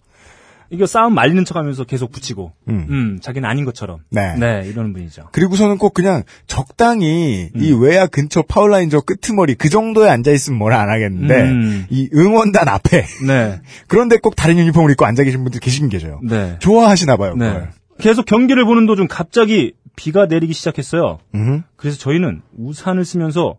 이거 0.70 0.86
싸움 0.86 1.14
말리는 1.14 1.44
척 1.44 1.56
하면서 1.56 1.84
계속 1.84 2.10
붙이고, 2.10 2.52
음. 2.68 2.86
음, 2.90 3.18
자기는 3.22 3.48
아닌 3.48 3.64
것처럼. 3.64 4.00
네. 4.10 4.34
이러는 4.64 4.92
분이죠. 4.92 5.28
그리고서는 5.30 5.78
꼭 5.78 5.94
그냥 5.94 6.24
적당히 6.48 7.50
음. 7.54 7.62
이 7.62 7.72
외야 7.72 8.06
근처 8.06 8.42
파울라인 8.42 8.90
저 8.90 9.00
끄트머리 9.00 9.54
그 9.54 9.68
정도에 9.68 10.08
앉아 10.08 10.32
있으면 10.32 10.58
뭐라 10.58 10.80
안 10.80 10.88
하겠는데 10.88 11.42
음. 11.42 11.86
이 11.90 12.08
응원단 12.12 12.66
앞에 12.66 13.04
네. 13.26 13.60
그런데 13.86 14.16
꼭 14.16 14.34
다른 14.34 14.58
유니폼을 14.58 14.90
입고 14.92 15.04
앉아 15.04 15.22
계신 15.22 15.44
분들 15.44 15.60
계시긴 15.60 15.90
계셔요. 15.90 16.20
네. 16.24 16.56
좋아하시나 16.58 17.18
봐요. 17.18 17.34
네. 17.36 17.46
그걸. 17.46 17.70
계속 17.98 18.26
경기를 18.26 18.64
보는 18.64 18.86
도중 18.86 19.06
갑자기 19.08 19.74
비가 19.96 20.26
내리기 20.26 20.52
시작했어요. 20.52 21.18
음. 21.34 21.62
그래서 21.76 21.98
저희는 21.98 22.42
우산을 22.58 23.04
쓰면서 23.04 23.56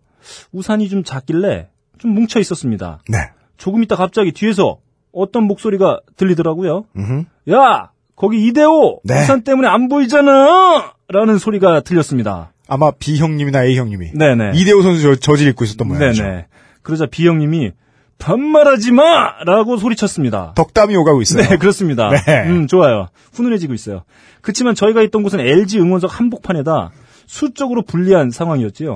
우산이 0.52 0.90
좀 0.90 1.04
작길래 1.04 1.70
좀 1.98 2.12
뭉쳐 2.12 2.40
있었습니다. 2.40 3.00
네. 3.08 3.18
조금 3.58 3.84
있다 3.84 3.96
갑자기 3.96 4.32
뒤에서 4.32 4.78
어떤 5.12 5.44
목소리가 5.46 6.02
들리더라고요. 6.18 6.86
음. 6.98 7.26
야, 7.52 7.92
거기 8.16 8.46
이대호 8.46 9.02
네. 9.04 9.22
우산 9.22 9.44
때문에 9.44 9.68
안 9.68 9.88
보이잖아. 9.88 10.94
라는 11.08 11.38
소리가 11.38 11.82
들렸습니다. 11.82 12.52
아마 12.68 12.92
B 12.92 13.18
형님이나 13.18 13.64
A 13.64 13.78
형님이 13.78 14.14
네네. 14.14 14.54
이대호 14.56 14.82
선수 14.82 15.02
저, 15.04 15.16
저질 15.16 15.48
입고 15.50 15.64
있었던 15.66 15.88
모양이죠. 15.88 16.24
네네. 16.24 16.48
그러자 16.82 17.06
B 17.06 17.28
형님이 17.28 17.72
반말하지 18.18 18.92
마! 18.92 19.34
라고 19.46 19.78
소리쳤습니다. 19.78 20.54
덕담이 20.56 20.96
오가고 20.96 21.22
있어요. 21.22 21.44
네, 21.48 21.58
그렇습니다. 21.58 22.10
네. 22.10 22.44
음, 22.48 22.68
좋아요. 22.68 23.08
훈훈해지고 23.34 23.74
있어요. 23.74 24.04
그렇지만 24.42 24.74
저희가 24.76 25.02
있던 25.04 25.22
곳은 25.24 25.40
LG 25.40 25.80
응원석 25.80 26.18
한복판에다 26.20 26.92
수적으로 27.28 27.82
불리한 27.82 28.32
상황이었지요. 28.32 28.96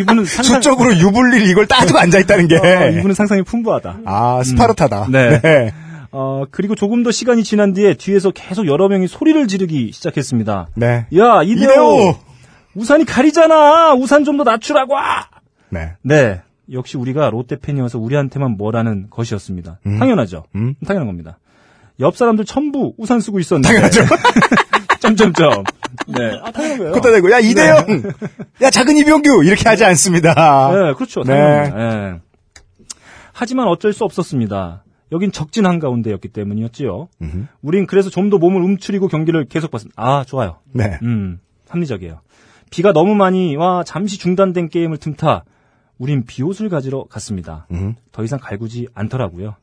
이, 0.00 0.04
분은 0.04 0.24
상상, 0.26 0.56
수적으로 0.56 0.96
유불리 0.96 1.48
이걸 1.50 1.66
따지고 1.66 1.98
앉아 1.98 2.18
있다는 2.20 2.48
게. 2.48 2.56
어, 2.56 2.88
이분은 2.90 3.14
상상이 3.14 3.42
풍부하다. 3.42 4.00
아 4.04 4.42
스파르타다. 4.44 5.06
네. 5.10 5.40
네. 5.40 5.74
어, 6.12 6.42
그리고 6.50 6.74
조금 6.74 7.02
더 7.04 7.12
시간이 7.12 7.44
지난 7.44 7.72
뒤에 7.72 7.94
뒤에서 7.94 8.32
계속 8.32 8.66
여러 8.66 8.88
명이 8.88 9.06
소리를 9.06 9.46
지르기 9.46 9.92
시작했습니다. 9.92 10.68
네. 10.74 11.06
야, 11.16 11.42
이대호! 11.44 11.52
이대호! 11.52 12.16
우산이 12.74 13.04
가리잖아! 13.04 13.94
우산 13.94 14.24
좀 14.24 14.36
더 14.36 14.42
낮추라고! 14.44 14.94
네. 15.70 15.92
네. 16.02 16.40
역시 16.72 16.96
우리가 16.96 17.30
롯데 17.30 17.56
팬이어서 17.58 17.98
우리한테만 17.98 18.52
뭐라는 18.52 19.08
것이었습니다. 19.10 19.80
음. 19.86 19.98
당연하죠. 19.98 20.44
음. 20.54 20.74
당연한 20.86 21.06
겁니다. 21.06 21.38
옆 22.00 22.16
사람들 22.16 22.44
전부 22.44 22.94
우산 22.98 23.20
쓰고 23.20 23.38
있었는데. 23.40 23.68
당연하죠. 23.68 24.02
점점점. 25.00 25.64
네. 26.08 26.38
아, 26.42 26.50
당연한 26.50 26.78
거예요. 26.78 26.92
걷다 26.92 27.10
대고 27.10 27.30
야 27.30 27.38
이대영, 27.38 28.02
야 28.62 28.70
작은 28.70 28.96
이병규 28.98 29.44
이렇게 29.44 29.68
하지 29.68 29.84
않습니다. 29.84 30.70
네, 30.72 30.94
그렇죠. 30.94 31.22
네. 31.22 31.34
당연합니다. 31.34 31.76
네. 32.12 32.18
하지만 33.32 33.68
어쩔 33.68 33.92
수 33.92 34.04
없었습니다. 34.04 34.84
여긴 35.12 35.32
적진 35.32 35.66
한가운데였기 35.66 36.28
때문이었지요. 36.28 37.08
음흠. 37.22 37.46
우린 37.62 37.86
그래서 37.86 38.10
좀 38.10 38.30
더 38.30 38.38
몸을 38.38 38.62
움츠리고 38.62 39.08
경기를 39.08 39.46
계속 39.46 39.70
봤습니다. 39.70 40.00
아, 40.00 40.24
좋아요. 40.24 40.58
네. 40.72 40.98
음, 41.02 41.40
합리적이에요. 41.68 42.20
비가 42.70 42.92
너무 42.92 43.16
많이 43.16 43.56
와 43.56 43.82
잠시 43.84 44.18
중단된 44.18 44.68
게임을 44.68 44.98
틈타 44.98 45.42
우린 46.00 46.24
비옷을 46.24 46.70
가지러 46.70 47.04
갔습니다. 47.04 47.66
음. 47.72 47.94
더 48.10 48.24
이상 48.24 48.38
갈구지 48.40 48.88
않더라고요. 48.94 49.54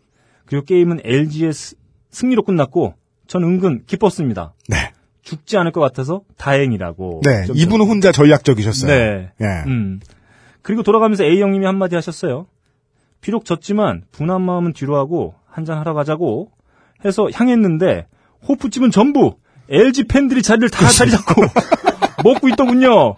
그리고 0.45 0.63
게임은 0.65 1.01
LG의 1.03 1.51
스- 1.51 1.75
승리로 2.11 2.43
끝났고 2.43 2.93
전 3.25 3.43
은근 3.43 3.83
기뻤습니다. 3.87 4.53
네. 4.69 4.93
죽지 5.23 5.57
않을 5.57 5.71
것 5.71 5.81
같아서 5.81 6.21
다행이라고. 6.37 7.21
네. 7.25 7.45
좀- 7.45 7.57
이분은 7.57 7.87
혼자 7.87 8.11
전략적이셨어요. 8.11 8.89
네. 8.91 9.31
예. 9.41 9.45
음. 9.65 9.99
그리고 10.61 10.83
돌아가면서 10.83 11.23
A 11.25 11.41
형님이 11.41 11.65
한마디 11.65 11.95
하셨어요. 11.95 12.45
비록 13.19 13.43
졌지만 13.43 14.03
분한 14.11 14.41
마음은 14.43 14.73
뒤로 14.73 14.95
하고 14.95 15.33
한잔 15.47 15.79
하러 15.79 15.95
가자고 15.95 16.51
해서 17.03 17.27
향했는데 17.33 18.05
호프집은 18.47 18.91
전부 18.91 19.37
LG 19.69 20.05
팬들이 20.07 20.41
자리를 20.41 20.69
다 20.69 20.87
자리 20.89 21.11
잡고 21.11 21.41
먹고 22.23 22.49
있더군요. 22.49 23.15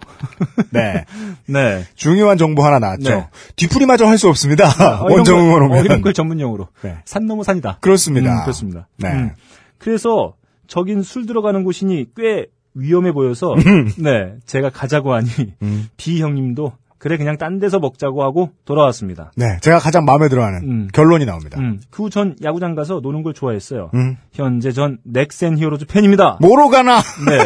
네. 0.70 1.04
네. 1.46 1.84
중요한 1.94 2.36
정보 2.38 2.64
하나 2.64 2.78
나왔죠. 2.78 3.10
네. 3.10 3.28
뒤풀이마저 3.56 4.06
할 4.06 4.18
수 4.18 4.28
없습니다. 4.28 4.66
아, 4.68 5.00
이런 5.06 5.12
원정 5.18 5.36
걸- 5.36 5.44
응원 5.44 5.62
어, 5.62 5.64
오면. 5.66 5.84
이런 5.84 6.02
걸 6.02 6.12
전문용어로. 6.12 6.68
네. 6.82 6.96
산 7.04 7.26
넘어 7.26 7.42
산이다. 7.42 7.78
그렇습니다. 7.80 8.32
음, 8.34 8.42
그렇습니다. 8.42 8.88
네. 8.98 9.08
음. 9.12 9.30
그래서 9.78 10.34
저긴 10.66 11.02
술 11.02 11.26
들어가는 11.26 11.64
곳이니 11.64 12.06
꽤 12.16 12.46
위험해 12.74 13.10
보여서 13.12 13.54
네 13.98 14.34
제가 14.46 14.70
가자고 14.70 15.12
하니 15.14 15.28
음. 15.62 15.88
B 15.96 16.20
형님도 16.20 16.72
그래 17.00 17.16
그냥 17.16 17.36
딴 17.38 17.58
데서 17.58 17.78
먹자고 17.80 18.22
하고 18.22 18.50
돌아왔습니다. 18.66 19.32
네. 19.34 19.46
제가 19.62 19.78
가장 19.78 20.04
마음에 20.04 20.28
들어하는 20.28 20.58
음. 20.70 20.88
결론이 20.92 21.24
나옵니다. 21.24 21.58
음, 21.58 21.80
그 21.90 22.02
후 22.04 22.10
전 22.10 22.36
야구장 22.44 22.74
가서 22.74 23.00
노는 23.02 23.22
걸 23.22 23.32
좋아했어요. 23.34 23.90
음. 23.94 24.16
현재 24.32 24.70
전 24.70 24.98
넥센 25.04 25.56
히어로즈 25.58 25.86
팬입니다. 25.86 26.36
뭐로 26.42 26.68
가나? 26.68 26.98
네. 27.26 27.38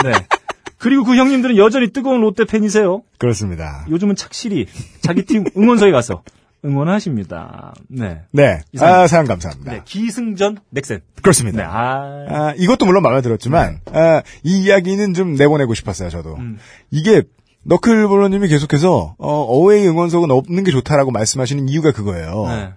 네. 0.08 0.12
그리고 0.78 1.04
그 1.04 1.16
형님들은 1.16 1.56
여전히 1.56 1.90
뜨거운 1.92 2.20
롯데 2.22 2.44
팬이세요. 2.44 3.02
그렇습니다. 3.18 3.84
요즘은 3.90 4.14
착실히 4.16 4.66
자기 5.00 5.24
팀 5.24 5.44
응원석에 5.58 5.90
가서 5.92 6.22
응원하십니다. 6.64 7.74
네. 7.88 8.20
네. 8.30 8.60
아, 8.80 9.06
사연 9.08 9.26
감사합니다. 9.26 9.72
네. 9.72 9.80
기승전 9.84 10.58
넥센. 10.70 11.00
그렇습니다. 11.20 11.58
네. 11.58 11.64
아. 11.64 12.48
아, 12.48 12.54
이것도 12.56 12.86
물론 12.86 13.02
마음에 13.02 13.20
들었지만, 13.20 13.80
아, 13.92 14.22
이 14.44 14.62
이야기는 14.62 15.14
좀 15.14 15.34
내보내고 15.34 15.74
싶었어요, 15.74 16.08
저도. 16.08 16.36
음. 16.36 16.58
이게, 16.90 17.22
너클볼러님이 17.64 18.48
계속해서, 18.48 19.14
어, 19.18 19.32
어웨이 19.42 19.86
응원석은 19.86 20.30
없는 20.30 20.64
게 20.64 20.70
좋다라고 20.70 21.10
말씀하시는 21.10 21.68
이유가 21.68 21.92
그거예요. 21.92 22.46
네. 22.48 22.70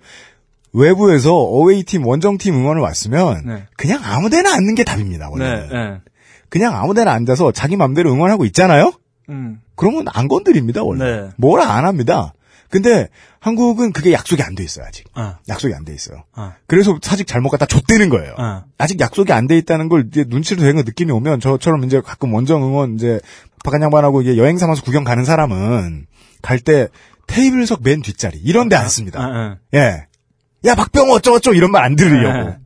외부에서 0.73 1.33
어웨이 1.35 1.83
팀, 1.83 2.05
원정 2.05 2.37
팀 2.37 2.53
응원을 2.55 2.81
왔으면, 2.81 3.43
네. 3.45 3.63
그냥 3.77 4.01
아무 4.03 4.29
데나 4.29 4.53
앉는 4.53 4.75
게 4.75 4.83
답입니다, 4.83 5.29
원래. 5.29 5.61
네. 5.61 5.67
네. 5.71 6.01
그냥 6.49 6.75
아무 6.75 6.93
데나 6.93 7.11
앉아서 7.13 7.51
자기 7.51 7.75
맘대로 7.75 8.11
응원하고 8.11 8.45
있잖아요? 8.45 8.91
음. 9.29 9.59
그러면 9.75 10.05
안 10.13 10.27
건드립니다, 10.27 10.83
원래. 10.83 11.03
네. 11.21 11.29
뭐라 11.37 11.65
안 11.73 11.85
합니다. 11.85 12.33
근데 12.69 13.07
한국은 13.39 13.93
그게 13.93 14.11
약속이 14.11 14.41
안 14.43 14.55
돼 14.55 14.63
있어요, 14.63 14.85
아직. 14.87 15.05
아. 15.13 15.37
약속이 15.47 15.73
안 15.73 15.85
돼 15.85 15.93
있어요. 15.93 16.23
아. 16.33 16.53
그래서 16.67 16.97
사직 17.01 17.25
잘못 17.27 17.49
갖다 17.49 17.65
줬대는 17.65 18.09
거예요. 18.09 18.33
아. 18.37 18.63
아직 18.77 18.99
약속이 18.99 19.31
안 19.31 19.47
돼 19.47 19.57
있다는 19.57 19.87
걸 19.87 20.05
이제 20.07 20.25
눈치로 20.27 20.61
되는 20.61 20.83
느낌이 20.83 21.11
오면 21.11 21.39
저처럼 21.39 21.83
이제 21.85 22.01
가끔 22.01 22.33
원정 22.33 22.63
응원 22.63 22.95
이제 22.95 23.19
박한 23.65 23.81
양반하고 23.81 24.21
이제 24.21 24.37
여행 24.37 24.57
삼아서 24.57 24.81
구경 24.83 25.03
가는 25.03 25.25
사람은 25.25 26.05
갈 26.41 26.59
때 26.59 26.87
테이블석 27.27 27.81
맨 27.83 28.01
뒷자리 28.01 28.37
이런 28.37 28.69
데 28.69 28.75
앉습니다. 28.75 29.19
아, 29.19 29.25
아. 29.25 29.57
예. 29.73 30.05
야 30.65 30.75
박병호 30.75 31.13
어쩌고저쩌고 31.15 31.55
이런 31.55 31.71
말 31.71 31.83
안 31.83 31.95
들으려고. 31.95 32.49
네. 32.49 32.57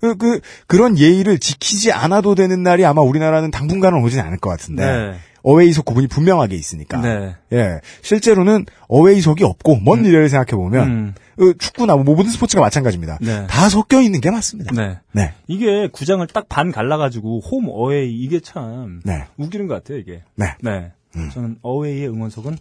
그, 0.00 0.16
그, 0.16 0.40
그런 0.66 0.98
예의를 0.98 1.38
지키지 1.38 1.90
않아도 1.92 2.34
되는 2.34 2.62
날이 2.62 2.84
아마 2.84 3.00
우리나라는 3.00 3.50
당분간은 3.50 4.02
오진 4.02 4.20
않을 4.20 4.36
것 4.38 4.50
같은데. 4.50 4.84
네. 4.84 5.18
어웨이석 5.44 5.84
구분이 5.84 6.08
분명하게 6.08 6.56
있으니까. 6.56 7.00
네. 7.00 7.36
예. 7.52 7.80
실제로는 8.02 8.66
어웨이석이 8.88 9.44
없고, 9.44 9.76
먼 9.80 10.02
미래를 10.02 10.28
생각해 10.28 10.56
보면, 10.56 10.88
음. 10.88 11.14
그 11.36 11.56
축구나 11.58 11.96
뭐 11.96 12.16
모든 12.16 12.30
스포츠가 12.30 12.60
마찬가지입니다. 12.62 13.18
네. 13.20 13.46
다 13.48 13.68
섞여 13.68 14.00
있는 14.00 14.20
게 14.20 14.30
맞습니다. 14.30 14.72
네. 14.74 14.98
네. 15.12 15.32
이게 15.46 15.88
구장을 15.88 16.24
딱 16.28 16.46
반 16.48 16.70
갈라가지고 16.70 17.40
홈 17.40 17.66
어웨이 17.68 18.16
이게 18.16 18.38
참 18.38 19.00
네. 19.04 19.24
웃기는 19.38 19.66
것 19.66 19.74
같아요 19.74 19.98
이게. 19.98 20.22
네. 20.36 20.54
네. 20.60 20.92
음. 21.16 21.30
저는 21.32 21.58
어웨이의 21.62 22.08
응원석은 22.08 22.56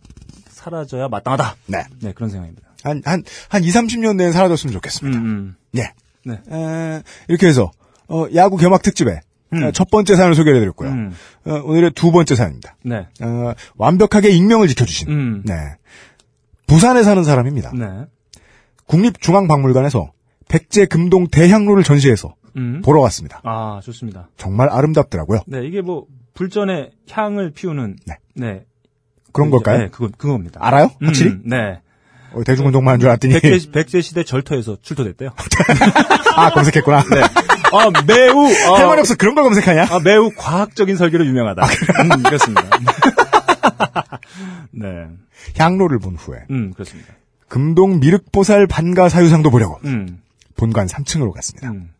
사라져야 0.49 1.09
마땅하다. 1.09 1.55
네. 1.67 1.83
네 2.01 2.11
그런 2.13 2.31
생각입니다. 2.31 2.69
한, 2.83 3.03
한, 3.05 3.23
한 3.49 3.63
2, 3.63 3.69
30년 3.69 4.15
내에 4.15 4.31
사라졌으면 4.31 4.73
좋겠습니다. 4.73 5.19
음, 5.19 5.25
음. 5.25 5.55
예. 5.77 5.93
네. 6.25 6.39
에, 6.51 7.03
이렇게 7.27 7.47
해서, 7.47 7.71
어, 8.07 8.25
야구 8.33 8.57
개막 8.57 8.81
특집에, 8.81 9.21
음. 9.53 9.63
어, 9.63 9.71
첫 9.71 9.89
번째 9.89 10.15
사연을 10.15 10.35
소개해드렸고요. 10.35 10.89
음. 10.89 11.13
어, 11.45 11.61
오늘의 11.63 11.91
두 11.91 12.11
번째 12.11 12.35
사연입니다. 12.35 12.75
네. 12.83 13.07
어, 13.21 13.53
완벽하게 13.75 14.29
익명을 14.29 14.67
지켜주신, 14.67 15.09
음. 15.09 15.43
네. 15.45 15.53
부산에 16.67 17.03
사는 17.03 17.23
사람입니다. 17.23 17.71
네. 17.75 17.85
국립중앙박물관에서 18.87 20.11
백제 20.47 20.85
금동 20.85 21.27
대향로를 21.27 21.83
전시해서 21.83 22.35
음. 22.57 22.81
보러 22.83 22.99
왔습니다. 23.01 23.41
아 23.43 23.79
좋습니다. 23.83 24.29
정말 24.37 24.69
아름답더라고요. 24.69 25.41
네 25.47 25.65
이게 25.65 25.81
뭐 25.81 26.05
불전에 26.33 26.91
향을 27.09 27.51
피우는 27.51 27.97
네. 28.05 28.17
네. 28.35 28.65
그런 29.31 29.49
그죠? 29.49 29.63
걸까요? 29.63 29.83
네, 29.85 29.89
그거 29.89 30.09
그겁니다. 30.15 30.59
알아요? 30.63 30.91
확실히? 31.01 31.31
음, 31.31 31.43
네. 31.45 31.79
어, 32.33 32.43
대중운동만 32.43 32.93
한줄 32.93 33.09
알았더니. 33.09 33.39
백제, 33.39 33.71
백제 33.71 34.01
시대 34.01 34.23
절터에서 34.23 34.77
출토됐대요. 34.81 35.31
아, 36.35 36.49
검색했구나. 36.51 37.03
아 37.73 37.89
매우 38.05 38.45
아, 38.45 38.77
할 38.79 38.87
말이 38.87 38.99
없어 38.99 39.15
그런 39.15 39.35
걸 39.35 39.43
검색하냐? 39.43 39.87
아, 39.89 39.99
매우 39.99 40.31
과학적인 40.35 40.95
설계로 40.95 41.25
유명하다. 41.25 41.65
음, 41.65 42.23
그렇습니다. 42.23 42.63
네. 44.71 45.07
향로를 45.57 45.99
본 45.99 46.15
후에 46.15 46.45
음, 46.49 46.73
그렇습니다. 46.73 47.13
금동 47.47 47.99
미륵보살 47.99 48.67
반가 48.67 49.09
사유상도 49.09 49.49
보려고 49.49 49.79
음, 49.85 50.21
본관 50.55 50.87
3층으로 50.87 51.31
갔습니다. 51.33 51.69
음. 51.71 51.91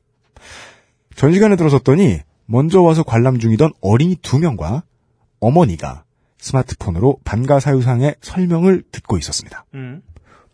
전시관에 1.15 1.55
들어섰더니 1.55 2.19
먼저 2.45 2.81
와서 2.81 3.03
관람 3.03 3.39
중이던 3.39 3.71
어린이 3.81 4.15
두 4.15 4.39
명과 4.39 4.83
어머니가 5.39 6.03
스마트폰으로 6.39 7.17
반가 7.23 7.59
사유상의 7.59 8.15
설명을 8.21 8.83
듣고 8.91 9.17
있었습니다. 9.17 9.65
음. 9.75 10.01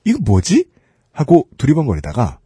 이거 0.03 0.19
뭐지? 0.21 0.65
하고 1.11 1.47
두리번거리다가 1.57 2.38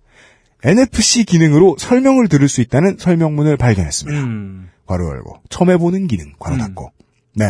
NFC 0.64 1.26
기능으로 1.26 1.76
설명을 1.78 2.28
들을 2.28 2.48
수 2.48 2.62
있다는 2.62 2.98
설명문을 2.98 3.58
발견했습니다. 3.58 4.20
음. 4.22 4.70
괄호 4.86 5.08
열고 5.10 5.38
처음 5.50 5.70
해보는 5.72 6.08
기능 6.08 6.34
괄호 6.40 6.56
음. 6.56 6.60
닫고 6.60 6.92
네. 7.36 7.46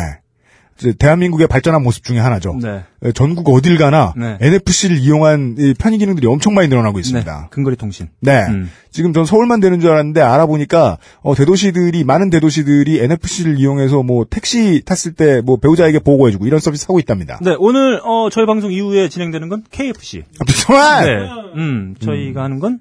이제 0.76 0.92
대한민국의 0.92 1.46
발전한 1.46 1.84
모습 1.84 2.02
중에 2.02 2.18
하나죠. 2.18 2.58
네. 2.60 2.82
에, 3.04 3.12
전국 3.12 3.48
어딜 3.50 3.78
가나 3.78 4.12
네. 4.16 4.38
NFC를 4.40 4.98
이용한 4.98 5.54
이 5.56 5.74
편의 5.74 6.00
기능들이 6.00 6.26
엄청 6.26 6.52
많이 6.54 6.66
늘어나고 6.66 6.96
네. 6.96 7.00
있습니다. 7.00 7.48
근거리 7.52 7.76
통신. 7.76 8.08
네. 8.18 8.42
음. 8.48 8.68
지금 8.90 9.12
전 9.12 9.24
서울만 9.24 9.60
되는 9.60 9.78
줄 9.78 9.90
알았는데 9.90 10.20
알아보니까 10.20 10.98
어, 11.22 11.34
대도시들이 11.36 12.02
많은 12.02 12.28
대도시들이 12.30 12.98
NFC를 13.00 13.56
이용해서 13.60 14.02
뭐 14.02 14.26
택시 14.28 14.82
tas을 14.84 15.12
때 15.14 15.40
뭐 15.42 15.58
배우자에게 15.58 16.00
보고해주고 16.00 16.44
이런 16.46 16.58
서비스 16.58 16.86
하고 16.88 16.98
있답니다. 16.98 17.38
네, 17.40 17.54
오늘 17.58 18.00
어 18.02 18.28
저희 18.32 18.44
방송 18.44 18.72
이후에 18.72 19.08
진행되는 19.08 19.48
건 19.48 19.62
KFC. 19.70 20.24
아, 20.40 20.44
정말. 20.66 21.06
네. 21.06 21.30
음, 21.56 21.94
저희가 22.00 22.42
하는 22.42 22.58
건 22.58 22.80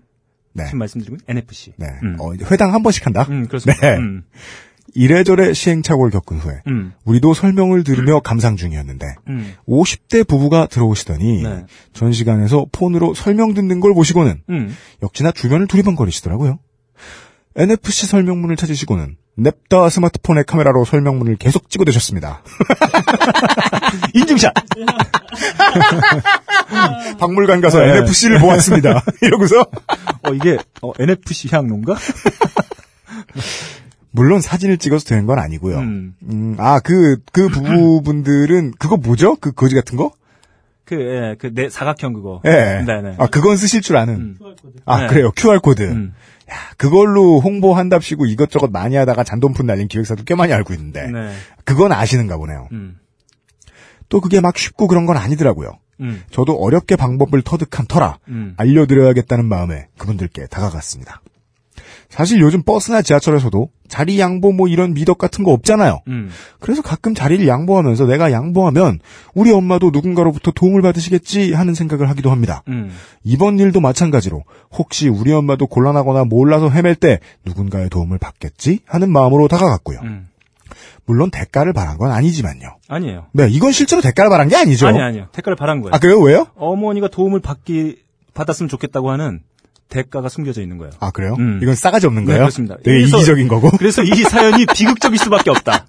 네. 0.54 0.66
지금 0.66 0.80
말씀드리고 0.80 1.18
NFC. 1.28 1.74
네. 1.78 1.88
음. 2.04 2.18
어, 2.20 2.34
회당 2.52 2.74
한 2.74 2.84
번씩 2.84 3.06
한다. 3.06 3.26
음, 3.30 3.48
그렇습니다. 3.48 3.82
네. 3.82 3.98
음. 3.98 4.24
이래저래 4.96 5.54
시행착오를 5.54 6.12
겪은 6.12 6.38
후에 6.38 6.62
음. 6.68 6.94
우리도 7.04 7.34
설명을 7.34 7.84
들으며 7.84 8.20
감상 8.20 8.56
중이었는데 8.56 9.16
음. 9.28 9.54
50대 9.68 10.28
부부가 10.28 10.68
들어오시더니 10.68 11.44
네. 11.44 11.66
전시관에서 11.94 12.68
폰으로 12.72 13.14
설명 13.14 13.54
듣는 13.54 13.80
걸 13.80 13.94
보시고는 13.94 14.42
음. 14.50 14.76
역시나 15.02 15.32
주변을 15.32 15.68
두리번거리시더라고요. 15.68 16.60
NFC 17.56 18.08
설명문을 18.08 18.56
찾으시고는 18.56 19.18
냅다 19.36 19.90
스마트폰의 19.90 20.44
카메라로 20.46 20.86
설명문을 20.86 21.38
계속 21.38 21.70
찍어대셨습니다. 21.70 22.44
인증샷. 24.14 24.54
박물관 27.20 27.62
가서 27.62 27.80
네. 27.80 27.98
NFC를 27.98 28.40
보았습니다. 28.40 29.04
이러고서 29.22 29.62
어 29.62 30.34
이게 30.34 30.58
어, 30.82 30.92
NFC 31.00 31.50
향로인가? 31.52 31.96
물론 34.12 34.42
사진을 34.42 34.78
찍어서 34.78 35.06
되는 35.06 35.26
건 35.26 35.40
아니고요. 35.40 35.80
음. 35.80 36.16
음, 36.30 36.56
아, 36.60 36.80
그, 36.80 37.18
그 37.32 37.50
부부분들은, 37.50 38.74
그거 38.78 38.96
뭐죠? 38.96 39.36
그 39.38 39.52
거지 39.52 39.74
같은 39.74 39.98
거? 39.98 40.12
그, 40.86 40.96
예, 40.96 41.36
그, 41.40 41.52
네, 41.52 41.68
사각형 41.68 42.14
그거. 42.14 42.40
예. 42.46 42.84
네 42.86 43.02
네. 43.02 43.16
아, 43.18 43.26
그건 43.26 43.58
쓰실 43.58 43.82
줄 43.82 43.98
아는. 43.98 44.14
음. 44.14 44.38
아, 44.86 45.02
네. 45.02 45.08
그래요. 45.08 45.32
QR코드. 45.32 46.12
음. 46.48 46.52
야, 46.52 46.56
그걸로 46.78 47.40
홍보한답시고 47.40 48.26
이것저것 48.26 48.70
많이 48.72 48.96
하다가 48.96 49.24
잔돈푼 49.24 49.66
날린 49.66 49.88
기획사도 49.88 50.24
꽤 50.24 50.36
많이 50.36 50.54
알고 50.54 50.74
있는데. 50.74 51.08
네. 51.08 51.34
그건 51.66 51.92
아시는가 51.92 52.38
보네요. 52.38 52.68
음. 52.72 53.00
또 54.10 54.22
그게 54.22 54.42
막 54.42 54.58
쉽고 54.58 54.88
그런 54.88 55.06
건 55.06 55.18
아니더라고요. 55.18 55.80
음. 56.02 56.22
저도 56.30 56.56
어렵게 56.56 56.96
방법을 56.96 57.42
터득한 57.42 57.88
터라 57.88 58.20
음. 58.28 58.54
알려드려야겠다는 58.58 59.46
마음에 59.46 59.88
그분들께 59.98 60.48
다가갔습니다. 60.48 61.23
사실 62.14 62.40
요즘 62.42 62.62
버스나 62.62 63.02
지하철에서도 63.02 63.70
자리 63.88 64.20
양보 64.20 64.52
뭐 64.52 64.68
이런 64.68 64.94
미덕 64.94 65.18
같은 65.18 65.44
거 65.44 65.52
없잖아요. 65.52 66.02
음. 66.10 66.30
그래서 66.60 66.84
가끔 66.84 67.16
자리를 67.16 67.48
양보하면서 67.48 68.06
내가 68.06 68.32
양보하면 68.32 69.00
우리 69.34 69.52
엄마도 69.52 69.90
누군가로부터 69.92 70.52
도움을 70.52 70.84
받으시겠지 70.84 71.54
하는 71.54 71.74
생각을 71.74 72.12
하기도 72.12 72.30
합니다. 72.30 72.62
음. 72.68 72.92
이번 73.24 73.58
일도 73.58 73.80
마찬가지로 73.80 74.44
혹시 74.78 75.10
우리 75.10 75.34
엄마도 75.34 75.66
곤란하거나 75.66 76.26
몰라서 76.26 76.70
헤맬 76.70 76.98
때 76.98 77.20
누군가의 77.46 77.90
도움을 77.90 78.20
받겠지 78.20 78.82
하는 78.86 79.12
마음으로 79.12 79.48
다가갔고요. 79.48 79.98
음. 80.04 80.30
물론 81.06 81.32
대가를 81.32 81.74
바란 81.74 81.98
건 81.98 82.12
아니지만요. 82.12 82.78
아니에요. 82.90 83.26
네, 83.32 83.48
이건 83.50 83.72
실제로 83.72 84.04
대가를 84.04 84.30
바란 84.30 84.50
게 84.50 84.56
아니죠. 84.56 84.86
아니, 84.86 85.02
아니요. 85.02 85.30
대가를 85.32 85.56
바란 85.56 85.82
거예요. 85.82 85.96
아, 85.96 85.98
그래요? 85.98 86.20
왜요? 86.20 86.46
어머니가 86.58 87.08
도움을 87.08 87.40
받기, 87.40 88.04
받았으면 88.36 88.70
좋겠다고 88.70 89.10
하는 89.10 89.42
대가가 89.90 90.30
숨겨져 90.30 90.62
있는 90.62 90.78
거예요. 90.78 90.92
아, 91.00 91.12
그래요? 91.12 91.36
음. 91.40 91.60
이건 91.62 91.76
싸가지 91.76 92.08
없는 92.08 92.24
네, 92.24 92.28
거예요? 92.28 92.40
그렇습니다. 92.42 92.76
되게 92.78 93.00
그래서- 93.00 93.18
이기적인 93.18 93.48
거고. 93.48 93.70
그래서 93.78 94.04
이 94.04 94.16
사연이 94.24 94.66
비극적일 94.66 95.20
수밖에 95.20 95.50
없다. 95.52 95.86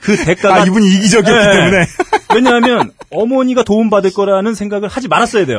그 0.00 0.16
대가가. 0.24 0.62
아, 0.62 0.64
이분이 0.66 0.86
이기적이었기 0.96 1.46
네. 1.46 1.52
때문에. 1.56 1.86
왜냐하면 2.34 2.92
어머니가 3.10 3.64
도움 3.64 3.90
받을 3.90 4.12
거라는 4.12 4.54
생각을 4.54 4.88
하지 4.88 5.08
말았어야 5.08 5.46
돼요. 5.46 5.58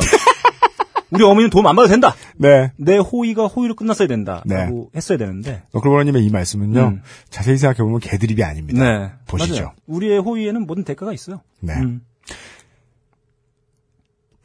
우리 1.11 1.23
어머니는 1.23 1.49
도움 1.49 1.67
안 1.67 1.75
받아도 1.75 1.91
된다. 1.91 2.15
네. 2.35 2.71
내 2.77 2.97
호의가 2.97 3.47
호의로 3.47 3.75
끝났어야 3.75 4.07
된다. 4.07 4.41
네. 4.45 4.55
라고 4.65 4.89
했어야 4.95 5.17
되는데. 5.17 5.63
너클보라님의 5.73 6.25
이 6.25 6.29
말씀은요, 6.29 6.79
음. 6.81 7.01
자세히 7.29 7.57
생각해보면 7.57 7.99
개드립이 7.99 8.43
아닙니다. 8.43 8.83
네. 8.83 9.11
보시죠. 9.27 9.53
맞아요. 9.55 9.73
우리의 9.87 10.19
호의에는 10.19 10.65
모든 10.65 10.83
대가가 10.83 11.13
있어요. 11.13 11.41
네. 11.61 11.73
음. 11.73 12.01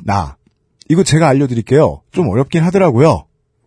나. 0.05 0.37
이거 0.91 1.05
제가 1.05 1.29
알려드릴게요. 1.29 2.03
좀 2.11 2.29
어렵긴 2.29 2.65
하더라고요. 2.65 3.25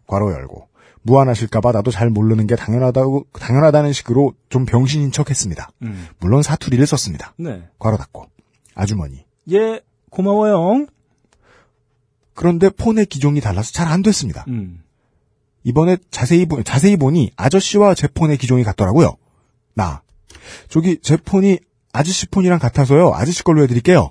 괄호 0.07 0.33
열고. 0.33 0.67
무안하실까봐 1.03 1.71
나도 1.71 1.89
잘 1.89 2.09
모르는 2.09 2.47
게 2.47 2.57
당연하다고, 2.57 3.27
당연하다는 3.39 3.93
식으로 3.93 4.33
좀 4.49 4.65
병신인 4.65 5.13
척 5.13 5.29
했습니다. 5.29 5.69
음. 5.83 6.07
물론 6.19 6.43
사투리를 6.43 6.85
썼습니다. 6.85 7.33
네. 7.37 7.63
괄호 7.79 7.95
닫고. 7.95 8.25
아주머니. 8.75 9.25
예, 9.53 9.79
고마워요. 10.09 10.85
그런데 12.33 12.69
폰의 12.69 13.05
기종이 13.05 13.39
달라서 13.39 13.71
잘 13.71 13.87
안 13.87 14.01
됐습니다. 14.01 14.43
음. 14.49 14.83
이번에 15.63 15.95
자세히, 16.11 16.45
보, 16.45 16.61
자세히 16.61 16.97
보니 16.97 17.31
아저씨와 17.37 17.95
제 17.95 18.09
폰의 18.09 18.37
기종이 18.37 18.65
같더라고요. 18.65 19.15
나. 19.75 20.01
저기 20.67 20.99
제 21.01 21.15
폰이 21.15 21.59
아저씨 21.93 22.27
폰이랑 22.27 22.59
같아서요. 22.59 23.13
아저씨 23.13 23.45
걸로 23.45 23.63
해드릴게요. 23.63 24.09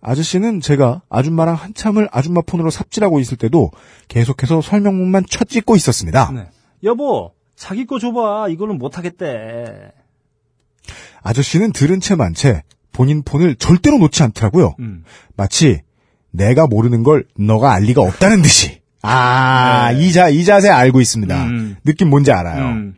아저씨는 0.00 0.60
제가 0.60 1.02
아줌마랑 1.08 1.54
한참을 1.54 2.08
아줌마 2.12 2.40
폰으로 2.40 2.70
삽질하고 2.70 3.20
있을 3.20 3.36
때도 3.36 3.70
계속해서 4.08 4.60
설명문만 4.60 5.24
쳐 5.28 5.44
찍고 5.44 5.76
있었습니다. 5.76 6.30
네. 6.32 6.46
여보, 6.84 7.32
자기 7.56 7.84
거 7.86 7.98
줘봐. 7.98 8.48
이걸로는 8.48 8.78
못하겠대. 8.78 9.92
아저씨는 11.22 11.72
들은 11.72 12.00
채만 12.00 12.34
채 12.34 12.62
본인 12.92 13.22
폰을 13.22 13.56
절대로 13.56 13.98
놓지 13.98 14.22
않더라고요. 14.22 14.76
음. 14.78 15.04
마치 15.36 15.80
내가 16.30 16.66
모르는 16.66 17.02
걸 17.02 17.26
너가 17.36 17.72
알 17.72 17.82
리가 17.82 18.02
없다는 18.02 18.42
듯이. 18.42 18.80
아, 19.02 19.92
네. 19.92 20.06
이 20.06 20.12
자, 20.12 20.28
이 20.28 20.44
자세 20.44 20.68
알고 20.68 21.00
있습니다. 21.00 21.44
음. 21.44 21.76
느낌 21.84 22.08
뭔지 22.10 22.32
알아요. 22.32 22.64
음. 22.66 22.96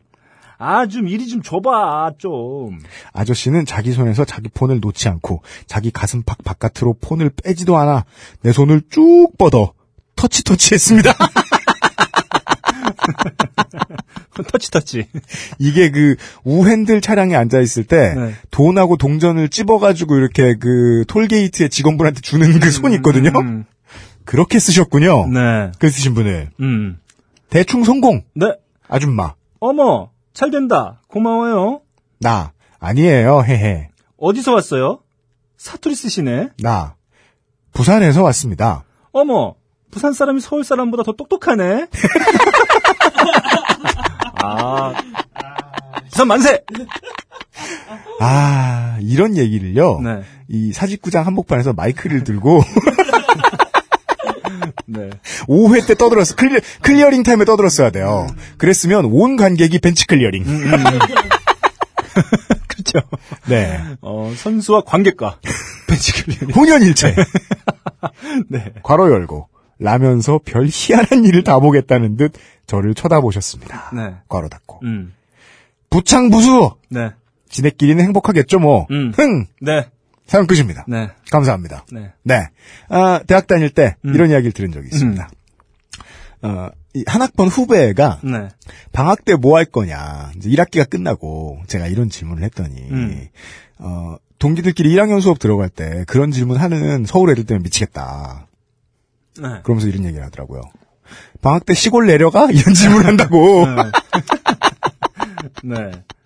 아, 0.62 0.86
좀 0.86 1.08
이리 1.08 1.26
좀 1.26 1.40
줘봐, 1.42 2.12
좀. 2.18 2.78
아저씨는 3.14 3.64
자기 3.64 3.92
손에서 3.92 4.26
자기 4.26 4.50
폰을 4.50 4.78
놓지 4.80 5.08
않고 5.08 5.40
자기 5.66 5.90
가슴팍 5.90 6.44
바깥으로 6.44 6.96
폰을 7.00 7.30
빼지도 7.42 7.78
않아 7.78 8.04
내 8.42 8.52
손을 8.52 8.82
쭉 8.90 9.30
뻗어 9.38 9.72
터치터치 10.16 10.74
했습니다. 10.74 11.14
터치 14.52 14.70
터치. 14.70 15.06
이게 15.58 15.90
그 15.90 16.16
우핸들 16.44 17.00
차량에 17.00 17.34
앉아 17.36 17.60
있을 17.60 17.84
때 17.84 18.14
네. 18.14 18.34
돈하고 18.50 18.96
동전을 18.96 19.48
찝어 19.48 19.78
가지고 19.78 20.16
이렇게 20.16 20.54
그 20.58 21.04
톨게이트의 21.08 21.70
직원분한테 21.70 22.20
주는 22.20 22.58
그 22.60 22.70
손 22.70 22.92
있거든요. 22.94 23.30
음, 23.40 23.64
그렇게 24.24 24.58
쓰셨군요. 24.58 25.26
네. 25.28 25.72
그 25.78 25.88
쓰신 25.90 26.14
분을 26.14 26.50
음. 26.60 26.98
대충 27.48 27.84
성공. 27.84 28.22
네. 28.34 28.46
아줌마 28.88 29.34
어머, 29.58 30.10
잘 30.32 30.50
된다. 30.50 31.00
고마워요. 31.08 31.80
나 32.20 32.52
아니에요. 32.78 33.42
헤헤. 33.42 33.88
어디서 34.16 34.52
왔어요? 34.54 35.00
사투리 35.56 35.94
쓰시네. 35.94 36.50
나 36.62 36.94
부산에서 37.72 38.22
왔습니다. 38.24 38.84
어머, 39.12 39.54
부산 39.90 40.12
사람이 40.12 40.40
서울 40.40 40.64
사람보다 40.64 41.02
더 41.02 41.12
똑똑하네. 41.12 41.86
아, 44.42 44.92
부산 46.10 46.28
만세. 46.28 46.64
아 48.20 48.96
이런 49.00 49.36
얘기를요. 49.36 50.00
네, 50.00 50.22
이 50.48 50.72
사직구장 50.72 51.26
한복판에서 51.26 51.72
마이크를 51.72 52.24
들고 52.24 52.62
네. 54.90 55.10
5회 55.46 55.86
때 55.86 55.94
떠들었어. 55.94 56.34
clear, 56.34 56.60
clearing 56.82 57.22
time에 57.22 57.44
떠들었어야 57.44 57.90
돼요. 57.90 58.26
그랬으면 58.58 59.04
온 59.06 59.36
관객이 59.36 59.78
bench 59.78 60.06
clearing. 60.06 60.44
그렇죠. 62.68 63.00
네. 63.48 63.80
어, 64.00 64.32
선수와 64.36 64.82
관객과 64.82 65.38
bench 65.86 66.24
clear. 66.24 66.48
혼연일체. 66.54 67.14
네. 68.48 68.72
괄호 68.82 69.10
열고 69.12 69.48
라면서 69.78 70.40
별 70.44 70.66
희한한 70.70 71.24
일을 71.24 71.44
다 71.44 71.58
보겠다는 71.58 72.16
듯 72.16 72.32
저를 72.66 72.94
쳐다보셨습니다. 72.94 73.90
네. 73.94 74.14
괄호 74.28 74.48
닫고. 74.48 74.80
음. 74.84 75.14
부창부수! 75.90 76.72
네. 76.90 77.10
지네끼리는 77.48 78.02
행복하겠죠 78.04 78.58
뭐. 78.58 78.86
음. 78.90 79.12
흥! 79.16 79.46
네. 79.60 79.88
사연 80.30 80.46
끝입니다. 80.46 80.84
네. 80.86 81.10
감사합니다. 81.32 81.84
네. 81.90 82.12
네. 82.22 82.46
아, 82.88 83.20
대학 83.26 83.48
다닐 83.48 83.68
때 83.70 83.96
음. 84.04 84.14
이런 84.14 84.30
이야기를 84.30 84.52
들은 84.52 84.70
적이 84.70 84.86
있습니다. 84.92 85.28
어, 86.42 86.68
이 86.94 87.02
한 87.06 87.20
학번 87.22 87.48
후배가 87.48 88.20
네. 88.22 88.48
방학 88.92 89.24
때 89.24 89.34
뭐 89.34 89.56
할 89.56 89.64
거냐. 89.64 90.30
이제 90.36 90.48
1학기가 90.50 90.88
끝나고 90.88 91.58
제가 91.66 91.88
이런 91.88 92.08
질문을 92.10 92.44
했더니, 92.44 92.76
음. 92.90 93.26
어, 93.78 94.16
동기들끼리 94.38 94.94
1학년 94.94 95.20
수업 95.20 95.40
들어갈 95.40 95.68
때 95.68 96.04
그런 96.06 96.30
질문 96.30 96.56
하는 96.58 97.04
서울 97.06 97.30
애들 97.30 97.44
때문에 97.44 97.64
미치겠다. 97.64 98.46
네. 99.40 99.48
그러면서 99.64 99.88
이런 99.88 100.04
얘기를 100.04 100.24
하더라고요. 100.26 100.60
방학 101.42 101.66
때 101.66 101.74
시골 101.74 102.06
내려가? 102.06 102.46
이런 102.54 102.72
질문 102.74 103.04
한다고. 103.04 103.66
네. 105.64 105.90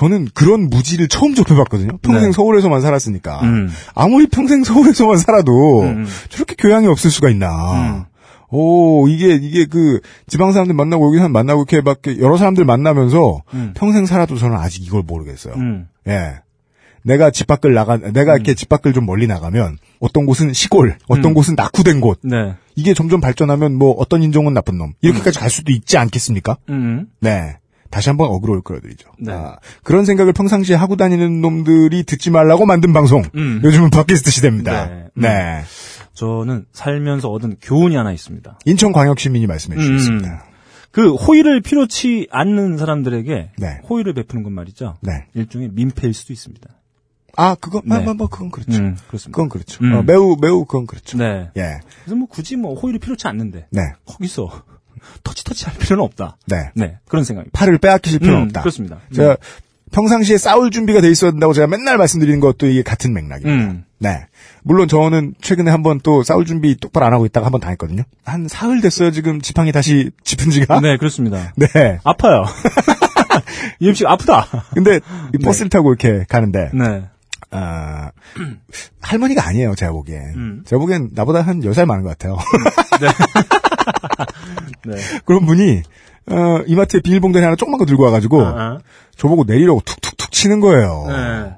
저는 0.00 0.28
그런 0.32 0.70
무지를 0.70 1.08
처음 1.08 1.34
접해봤거든요. 1.34 1.98
평생 1.98 2.30
네. 2.30 2.32
서울에서만 2.32 2.80
살았으니까. 2.80 3.40
음. 3.42 3.68
아무리 3.94 4.26
평생 4.28 4.64
서울에서만 4.64 5.18
살아도 5.18 5.82
음. 5.82 6.06
저렇게 6.30 6.54
교양이 6.58 6.86
없을 6.86 7.10
수가 7.10 7.28
있나. 7.28 7.48
음. 7.98 8.04
오, 8.48 9.08
이게, 9.08 9.34
이게 9.34 9.66
그, 9.66 10.00
지방 10.26 10.52
사람들 10.52 10.74
만나고 10.74 11.06
여기 11.06 11.18
사람 11.18 11.32
만나고 11.32 11.66
이렇게 11.68 11.82
막 11.82 11.98
여러 12.18 12.38
사람들 12.38 12.64
만나면서 12.64 13.42
음. 13.52 13.74
평생 13.76 14.06
살아도 14.06 14.38
저는 14.38 14.56
아직 14.56 14.86
이걸 14.86 15.02
모르겠어요. 15.02 15.52
음. 15.56 15.86
예. 16.08 16.36
내가 17.02 17.30
집 17.30 17.46
밖을 17.46 17.74
나가, 17.74 17.98
내가 17.98 18.36
이렇게 18.36 18.54
집 18.54 18.70
밖을 18.70 18.94
좀 18.94 19.04
멀리 19.04 19.26
나가면 19.26 19.76
어떤 20.00 20.24
곳은 20.24 20.54
시골, 20.54 20.96
어떤 21.08 21.32
음. 21.32 21.34
곳은 21.34 21.56
낙후된 21.56 22.00
곳. 22.00 22.20
네. 22.22 22.54
이게 22.74 22.94
점점 22.94 23.20
발전하면 23.20 23.74
뭐 23.74 23.92
어떤 23.98 24.22
인종은 24.22 24.54
나쁜 24.54 24.78
놈. 24.78 24.94
이렇게까지 25.02 25.38
갈 25.38 25.50
수도 25.50 25.72
있지 25.72 25.98
않겠습니까? 25.98 26.56
음. 26.70 27.06
네. 27.20 27.58
다시 27.90 28.08
한번 28.08 28.28
어그로를 28.30 28.62
끌어드리죠. 28.62 29.10
네. 29.18 29.32
아, 29.32 29.58
그런 29.82 30.04
생각을 30.04 30.32
평상시에 30.32 30.76
하고 30.76 30.96
다니는 30.96 31.40
놈들이 31.40 32.04
듣지 32.04 32.30
말라고 32.30 32.64
만든 32.66 32.92
방송. 32.92 33.22
음. 33.34 33.60
요즘은 33.64 33.90
팟캐스트 33.90 34.30
시대입니다. 34.30 34.86
네. 34.86 35.04
네. 35.14 35.62
저는 36.14 36.66
살면서 36.72 37.28
얻은 37.28 37.56
교훈이 37.60 37.96
하나 37.96 38.12
있습니다. 38.12 38.58
인천광역 38.64 39.18
시민이 39.18 39.46
말씀해 39.46 39.76
음. 39.76 39.82
주셨습니다. 39.82 40.44
그 40.92 41.14
호의를 41.14 41.60
필요치 41.60 42.28
않는 42.30 42.76
사람들에게 42.76 43.50
네. 43.56 43.80
호의를 43.88 44.14
베푸는 44.14 44.42
건 44.42 44.52
말이죠. 44.52 44.96
네. 45.02 45.26
일종의 45.34 45.70
민폐일 45.72 46.14
수도 46.14 46.32
있습니다. 46.32 46.68
아, 47.36 47.54
그거, 47.54 47.80
네. 47.84 47.94
아, 47.94 48.00
뭐, 48.00 48.14
뭐, 48.14 48.26
그건 48.26 48.50
그렇죠. 48.50 48.80
음, 48.80 48.96
그렇습니다. 49.06 49.36
그건 49.36 49.48
그렇죠. 49.48 49.84
음. 49.84 49.94
어, 49.94 50.02
매우, 50.02 50.36
매우 50.40 50.64
그건 50.64 50.86
그렇죠. 50.86 51.16
네. 51.16 51.50
예. 51.56 51.78
그래서 52.04 52.16
뭐 52.16 52.26
굳이 52.28 52.56
뭐 52.56 52.74
호의를 52.74 52.98
필요치 52.98 53.28
않는데 53.28 53.66
네. 53.70 53.80
거기서 54.04 54.50
터치터치 55.24 55.66
할 55.66 55.74
필요는 55.78 56.04
없다. 56.04 56.36
네. 56.46 56.70
네. 56.74 56.98
그런 57.08 57.24
생각입니다. 57.24 57.58
팔을 57.58 57.78
빼앗기실 57.78 58.20
필요는 58.20 58.42
음, 58.42 58.46
없다. 58.46 58.60
그렇습니다. 58.60 58.98
제가 59.14 59.36
평상시에 59.92 60.38
싸울 60.38 60.70
준비가 60.70 61.00
돼 61.00 61.10
있어야 61.10 61.30
된다고 61.32 61.52
제가 61.52 61.66
맨날 61.66 61.98
말씀드리는 61.98 62.38
것도 62.40 62.66
이게 62.66 62.82
같은 62.82 63.12
맥락입니다. 63.12 63.50
음. 63.72 63.84
네. 63.98 64.26
물론 64.62 64.88
저는 64.88 65.34
최근에 65.40 65.70
한번 65.70 66.00
또 66.02 66.22
싸울 66.22 66.44
준비 66.44 66.76
똑바로 66.76 67.06
안 67.06 67.12
하고 67.12 67.26
있다가 67.26 67.46
한번 67.46 67.60
당했거든요. 67.60 68.02
한 68.24 68.46
사흘 68.48 68.80
됐어요, 68.80 69.10
지금 69.10 69.40
지팡이 69.40 69.72
다시 69.72 70.10
짚은 70.24 70.50
지가. 70.50 70.80
네, 70.80 70.96
그렇습니다. 70.96 71.52
네. 71.56 71.98
아파요. 72.04 72.44
이 73.80 73.88
음식 73.88 74.06
아프다. 74.06 74.46
근데 74.74 75.00
이 75.34 75.38
버스를 75.38 75.70
타고 75.70 75.92
이렇게 75.92 76.24
가는데 76.28 76.70
네. 76.74 77.04
아, 77.52 78.10
할머니가 79.00 79.46
아니에요, 79.46 79.74
제가 79.74 79.92
보기엔. 79.92 80.22
음. 80.36 80.62
제가 80.66 80.78
보기엔 80.78 81.10
나보다 81.12 81.40
한 81.42 81.60
10살 81.60 81.84
많은 81.86 82.02
것 82.04 82.10
같아요. 82.10 82.36
네. 84.86 84.96
그런 85.24 85.46
분이, 85.46 85.82
어, 86.30 86.60
이마트에 86.66 87.00
비닐봉다리 87.00 87.44
하나 87.44 87.56
조그만 87.56 87.78
거 87.78 87.84
들고 87.86 88.04
와가지고, 88.04 88.42
아, 88.46 88.78
저보고 89.16 89.44
내리려고 89.44 89.80
툭툭툭 89.84 90.30
치는 90.32 90.60
거예요. 90.60 91.06
네. 91.08 91.54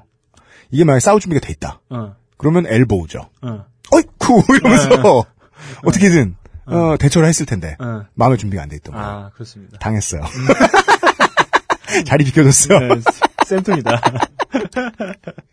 이게 0.71 0.83
만약에 0.83 0.99
싸울 0.99 1.19
준비가 1.19 1.45
돼 1.45 1.53
있다. 1.53 1.81
어. 1.89 2.15
그러면 2.37 2.65
엘보우죠. 2.67 3.29
어. 3.43 3.65
어이쿠! 3.91 4.43
이러면서, 4.55 5.25
어떻게든, 5.85 6.35
어, 6.65 6.95
대처를 6.99 7.27
했을 7.27 7.45
텐데, 7.45 7.75
어. 7.79 8.03
마음의 8.15 8.37
준비가 8.39 8.63
안 8.63 8.69
돼 8.69 8.77
있던 8.77 8.95
거예요. 8.95 9.07
아, 9.07 9.29
그렇습니다. 9.33 9.77
당했어요. 9.79 10.21
자리 12.07 12.25
비켜줬어요. 12.25 12.79
네, 12.79 12.95
센통이다. 13.45 14.01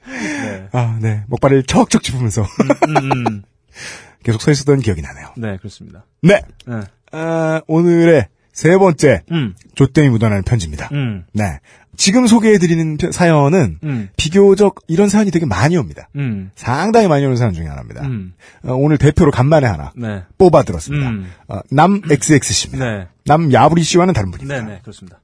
네. 0.06 0.68
아, 0.72 0.98
네. 1.00 1.22
먹발을 1.28 1.62
척척 1.64 2.02
짚으면서 2.02 2.42
음, 2.42 3.26
음. 3.26 3.42
계속 4.22 4.40
서 4.42 4.50
있었던 4.50 4.80
기억이 4.80 5.00
나네요. 5.02 5.28
네, 5.36 5.56
그렇습니다. 5.58 6.04
네. 6.22 6.42
네. 6.66 6.80
아, 7.12 7.60
오늘의 7.66 8.28
세 8.52 8.76
번째 8.76 9.22
음, 9.32 9.54
조땜이 9.74 10.10
묻어나는 10.10 10.42
편지입니다. 10.42 10.88
음, 10.92 11.24
네. 11.32 11.60
지금 11.96 12.26
소개해드리는 12.26 12.96
편- 12.96 13.12
사연은 13.12 13.78
음, 13.84 14.08
비교적 14.16 14.76
이런 14.88 15.08
사연이 15.08 15.30
되게 15.30 15.44
많이 15.46 15.76
옵니다. 15.76 16.08
음, 16.16 16.50
상당히 16.54 17.08
많이 17.08 17.24
오는 17.24 17.36
사연 17.36 17.52
중에 17.52 17.66
하나입니다. 17.66 18.06
음. 18.06 18.32
어, 18.64 18.72
오늘 18.72 18.96
대표로 18.98 19.30
간만에 19.30 19.66
하나 19.66 19.92
네. 19.96 20.22
뽑아 20.38 20.62
들었습니다. 20.62 21.08
음. 21.10 21.30
어, 21.48 21.60
남 21.70 22.00
XX씨입니다. 22.10 22.84
네. 22.84 23.08
남 23.26 23.52
야부리 23.52 23.82
씨와는 23.82 24.14
다른 24.14 24.30
분입니다. 24.30 24.62
네, 24.62 24.74
네, 24.74 24.78
그렇습니다. 24.82 25.20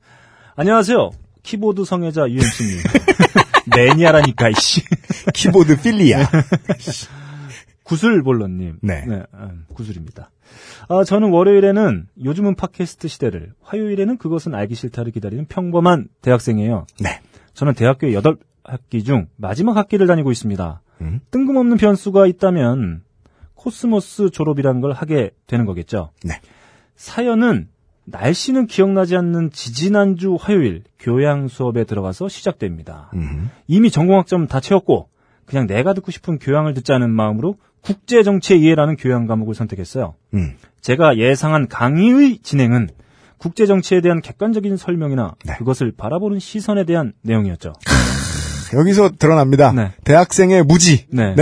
안녕하세요. 0.55 1.11
키보드 1.43 1.85
성애자 1.85 2.29
UMC님. 2.29 2.79
매니아라니까, 3.75 4.51
이씨. 4.51 4.83
키보드 5.35 5.81
philia. 5.83 6.27
구슬볼러님. 7.83 8.79
네. 8.83 9.05
음, 9.35 9.65
구슬입니다. 9.75 10.31
아, 10.89 11.05
저는 11.05 11.31
월요일에는 11.31 12.09
요즘은 12.25 12.57
팟캐스트 12.57 13.09
시대를, 13.09 13.53
화요일에는 13.63 14.19
그것은 14.19 14.55
알기 14.55 14.75
싫다를 14.75 15.13
기다리는 15.13 15.47
평범한 15.47 16.09
대학생이에요. 16.21 16.87
네. 17.01 17.21
저는 17.55 17.75
대학교 17.75 18.09
8학기 18.09 19.05
중 19.05 19.29
마지막 19.37 19.77
학기를 19.77 20.07
다니고 20.07 20.33
있습니다. 20.33 20.83
음. 21.03 21.21
뜬금없는 21.31 21.77
변수가 21.77 22.27
있다면 22.27 23.03
코스모스 23.55 24.31
졸업이라는 24.31 24.81
걸 24.81 24.93
하게 24.93 25.31
되는 25.47 25.65
거겠죠. 25.65 26.11
네. 26.25 26.41
사연은 26.97 27.69
날씨는 28.07 28.67
기억나지 28.67 29.17
않는 29.17 29.51
지지난주 29.51 30.37
화요일 30.41 30.83
교양 30.99 31.49
수업에 31.49 31.85
들어가서 31.85 32.29
시작됩니다. 32.29 33.11
음. 33.15 33.51
이미 33.67 33.91
전공학점 33.91 34.47
다 34.47 34.61
채웠고 34.61 35.09
그냥 35.45 35.67
내가 35.67 35.93
듣고 35.93 36.11
싶은 36.11 36.39
교양을 36.39 36.75
듣자는 36.75 37.11
마음으로 37.11 37.57
국제 37.81 38.23
정치의 38.23 38.61
이해라는 38.63 38.97
교양 38.97 39.27
과목을 39.27 39.55
선택했어요. 39.55 40.15
음. 40.35 40.55
제가 40.81 41.19
예상한 41.19 41.69
강의의 41.69 42.39
진행은 42.39 42.89
국제 43.39 43.67
정치에 43.67 44.01
대한 44.01 44.21
객관적인 44.21 44.77
설명이나 44.77 45.35
네. 45.45 45.55
그것을 45.59 45.93
바라보는 45.97 46.39
시선에 46.39 46.85
대한 46.85 47.13
내용이었죠. 47.23 47.73
여기서 48.75 49.11
드러납니다. 49.19 49.73
네. 49.73 49.91
대학생의 50.05 50.65
무지. 50.65 51.07
네. 51.11 51.35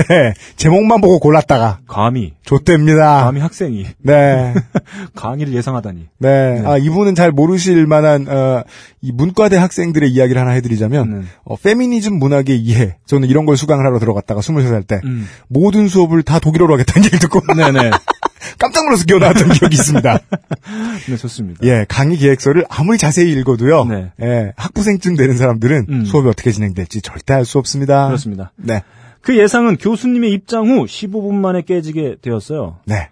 제목만 0.57 1.01
보고 1.01 1.19
골랐다가 1.19 1.79
감히 1.87 2.33
좆됩니다. 2.45 3.25
감히 3.25 3.41
학생이 3.41 3.87
네. 4.03 4.55
강의를 5.15 5.55
예상하다니. 5.55 6.07
네. 6.19 6.63
아, 6.65 6.77
이분은 6.77 7.15
잘 7.15 7.31
모르실 7.33 7.87
만한, 7.87 8.29
어, 8.29 8.63
이 9.01 9.13
문과대 9.13 9.57
학생들의 9.57 10.11
이야기를 10.11 10.41
하나 10.41 10.51
해드리자면, 10.53 11.21
네. 11.21 11.27
어, 11.45 11.57
페미니즘 11.57 12.19
문학의 12.19 12.59
이해. 12.59 12.97
저는 13.07 13.29
이런 13.29 13.47
걸 13.47 13.57
수강을 13.57 13.85
하러 13.85 13.99
들어갔다가 13.99 14.41
23살 14.41 14.87
때, 14.87 15.01
음. 15.05 15.27
모든 15.49 15.89
수업을 15.89 16.23
다 16.23 16.39
독일어로 16.39 16.75
하겠다는 16.75 17.05
얘기를 17.07 17.19
듣고, 17.21 17.41
네네. 17.55 17.91
깜짝 18.59 18.85
놀라서 18.85 19.05
기어 19.05 19.19
나왔던 19.19 19.49
기억이 19.55 19.75
있습니다. 19.75 20.19
네, 21.09 21.17
좋습니다. 21.17 21.61
예, 21.65 21.85
강의 21.89 22.17
기획서를 22.17 22.65
아무리 22.69 22.99
자세히 22.99 23.33
읽어도요. 23.33 23.85
네. 23.85 24.13
예, 24.23 24.53
학부생쯤 24.57 25.17
되는 25.17 25.37
사람들은 25.37 25.87
음. 25.89 26.05
수업이 26.05 26.29
어떻게 26.29 26.51
진행될지 26.51 27.03
절대 27.03 27.35
알 27.35 27.45
수 27.45 27.59
없습니다. 27.59 28.07
그렇습니다. 28.07 28.53
네. 28.57 28.83
그 29.21 29.39
예상은 29.39 29.77
교수님의 29.77 30.33
입장 30.33 30.67
후 30.67 30.85
15분 30.85 31.35
만에 31.35 31.63
깨지게 31.63 32.17
되었어요. 32.23 32.79
네. 32.87 33.09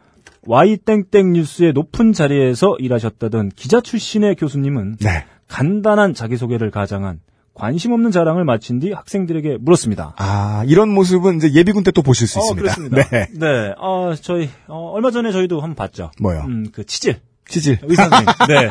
Y땡땡 0.47 1.33
뉴스의 1.35 1.73
높은 1.73 2.13
자리에서 2.13 2.77
일하셨다던 2.79 3.51
기자 3.55 3.81
출신의 3.81 4.37
교수님은 4.37 4.97
네. 5.01 5.25
간단한 5.49 6.15
자기소개를 6.15 6.71
가장한 6.71 7.21
관심 7.55 7.93
없는 7.93 8.11
자랑을 8.11 8.45
마친 8.45 8.79
뒤 8.81 8.93
학생들에게 8.93 9.59
물었습니다. 9.61 10.15
아, 10.17 10.65
이런 10.67 10.89
모습은 10.89 11.37
이제 11.37 11.53
예비군 11.53 11.85
때 11.85 11.91
또 11.93 12.01
보실 12.03 12.27
수 12.27 12.39
어, 12.39 12.43
있습니다. 12.43 12.63
그렇습니다. 12.75 13.09
네. 13.11 13.27
네. 13.35 13.75
어, 13.79 14.15
저희, 14.21 14.49
어, 14.67 14.91
얼마 14.93 15.11
전에 15.11 15.31
저희도 15.33 15.61
한번 15.61 15.75
봤죠. 15.75 16.11
뭐요? 16.21 16.41
음, 16.47 16.67
그 16.73 16.85
치질. 16.85 17.21
치질. 17.47 17.79
의사 17.83 18.09
선생님. 18.09 18.27
네. 18.49 18.69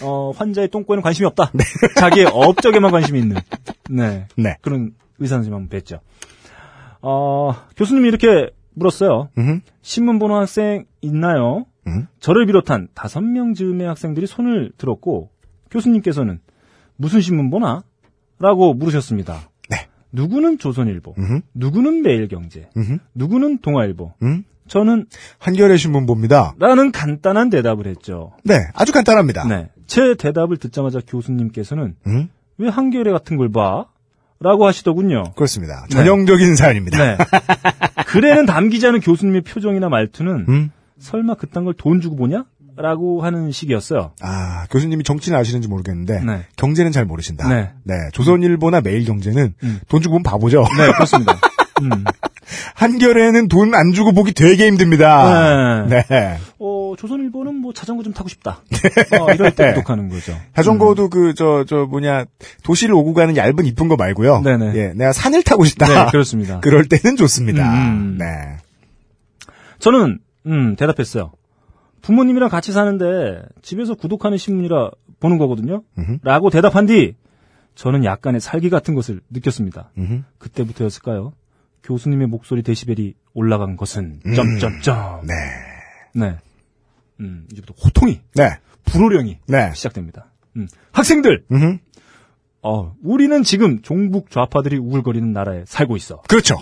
어, 0.02 0.30
환자의 0.34 0.68
똥꼬에는 0.68 1.02
관심이 1.02 1.26
없다. 1.26 1.50
네. 1.52 1.64
자기의 1.98 2.26
업적에만 2.32 2.90
관심이 2.90 3.18
있는. 3.18 3.36
네. 3.90 4.26
네. 4.36 4.56
그런 4.62 4.92
의사 5.18 5.34
선생님 5.36 5.54
한번 5.60 5.78
뵀죠. 5.80 6.00
어, 7.02 7.54
교수님이 7.76 8.08
이렇게 8.08 8.50
물었어요. 8.74 9.28
음. 9.36 9.60
신문 9.82 10.18
보는 10.18 10.36
학생 10.36 10.86
있나요? 11.02 11.66
음. 11.86 12.06
저를 12.20 12.46
비롯한 12.46 12.88
다섯 12.94 13.20
명 13.20 13.52
즈음의 13.54 13.86
학생들이 13.86 14.26
손을 14.26 14.72
들었고 14.78 15.30
교수님께서는 15.70 16.40
무슨 16.96 17.20
신문 17.20 17.50
보나? 17.50 17.82
라고 18.38 18.74
물으셨습니다. 18.74 19.40
네. 19.70 19.86
누구는 20.12 20.58
조선일보, 20.58 21.14
음. 21.18 21.40
누구는 21.54 22.02
매일경제, 22.02 22.68
음. 22.76 22.98
누구는 23.14 23.58
동아일보, 23.58 24.12
음. 24.22 24.44
저는 24.68 25.06
한겨레 25.38 25.76
신문 25.76 26.06
봅니다. 26.06 26.54
라는 26.58 26.92
간단한 26.92 27.50
대답을 27.50 27.86
했죠. 27.86 28.32
네, 28.44 28.54
아주 28.74 28.92
간단합니다. 28.92 29.46
네. 29.48 29.68
제 29.86 30.14
대답을 30.14 30.56
듣자마자 30.56 31.00
교수님께서는 31.06 31.94
음. 32.06 32.28
왜 32.58 32.68
한겨레 32.68 33.10
같은 33.12 33.36
걸 33.36 33.50
봐? 33.50 33.86
라고 34.40 34.66
하시더군요. 34.66 35.32
그렇습니다. 35.36 35.86
전형적인 35.90 36.56
사연입니다. 36.56 36.98
네. 36.98 37.16
글에는 38.06 38.46
담기지 38.46 38.86
않은 38.88 39.00
교수님의 39.00 39.42
표정이나 39.42 39.88
말투는 39.88 40.46
음. 40.48 40.70
설마 40.98 41.34
그딴 41.34 41.64
걸 41.64 41.74
돈 41.76 42.00
주고 42.00 42.16
보냐? 42.16 42.44
라고 42.76 43.22
하는 43.22 43.52
식이었어요. 43.52 44.12
아, 44.20 44.66
교수님이 44.70 45.04
정치는 45.04 45.38
아시는지 45.38 45.68
모르겠는데 45.68 46.20
네. 46.24 46.46
경제는 46.56 46.90
잘 46.92 47.04
모르신다. 47.04 47.48
네. 47.84 47.94
조선일보나 48.12 48.80
매일경제는 48.80 49.54
음. 49.62 49.80
돈 49.88 50.00
주고 50.00 50.14
보면 50.14 50.22
바보죠. 50.22 50.64
네, 50.78 50.92
그렇습니다. 50.92 51.38
음. 51.82 52.04
한겨레는 52.74 53.48
돈 53.48 53.74
안 53.74 53.92
주고 53.92 54.12
보기 54.12 54.32
되게 54.32 54.66
힘듭니다. 54.66 55.86
네. 55.88 56.02
네. 56.08 56.38
어, 56.58 56.94
조선일보는 56.98 57.54
뭐 57.56 57.72
자전거 57.72 58.02
좀 58.02 58.12
타고 58.12 58.28
싶다. 58.28 58.60
어, 59.20 59.32
이럴 59.32 59.54
때 59.54 59.66
네. 59.66 59.72
구독하는 59.74 60.08
거죠. 60.08 60.36
자전거도 60.54 61.08
그저 61.08 61.64
저 61.66 61.86
뭐냐 61.86 62.24
도시를 62.64 62.94
오고 62.94 63.14
가는 63.14 63.36
얇은 63.36 63.64
이쁜 63.64 63.88
거 63.88 63.96
말고요. 63.96 64.40
네네. 64.42 64.72
예, 64.76 64.92
내가 64.94 65.12
산을 65.12 65.42
타고 65.42 65.64
싶다. 65.64 65.86
네, 66.06 66.10
그렇습니다. 66.10 66.60
그럴 66.64 66.84
때는 66.86 67.16
좋습니다. 67.16 67.70
음. 67.72 68.16
네. 68.18 68.26
저는 69.78 70.18
음, 70.46 70.76
대답했어요. 70.76 71.32
부모님이랑 72.02 72.48
같이 72.48 72.72
사는데 72.72 73.42
집에서 73.62 73.94
구독하는 73.94 74.36
신문이라 74.36 74.90
보는 75.20 75.38
거거든요. 75.38 75.82
음흠. 75.98 76.18
라고 76.22 76.50
대답한 76.50 76.86
뒤 76.86 77.14
저는 77.74 78.04
약간의 78.04 78.40
살기 78.40 78.70
같은 78.70 78.94
것을 78.94 79.20
느꼈습니다. 79.30 79.92
음흠. 79.96 80.22
그때부터였을까요? 80.38 81.32
교수님의 81.84 82.26
목소리 82.26 82.62
데시벨이 82.62 83.14
올라간 83.34 83.76
것은 83.76 84.20
음. 84.26 84.34
점점점. 84.34 85.26
네. 85.26 85.34
네. 86.14 86.36
음, 87.20 87.46
이제부터 87.52 87.74
호통이 87.84 88.20
네. 88.34 88.58
불호령이 88.84 89.38
네. 89.46 89.72
시작됩니다. 89.74 90.26
음, 90.56 90.68
학생들, 90.92 91.44
음흠. 91.50 91.78
어, 92.62 92.94
우리는 93.02 93.42
지금 93.42 93.82
종북 93.82 94.30
좌파들이 94.30 94.76
우글거리는 94.76 95.32
나라에 95.32 95.64
살고 95.66 95.96
있어. 95.96 96.22
그렇죠. 96.28 96.56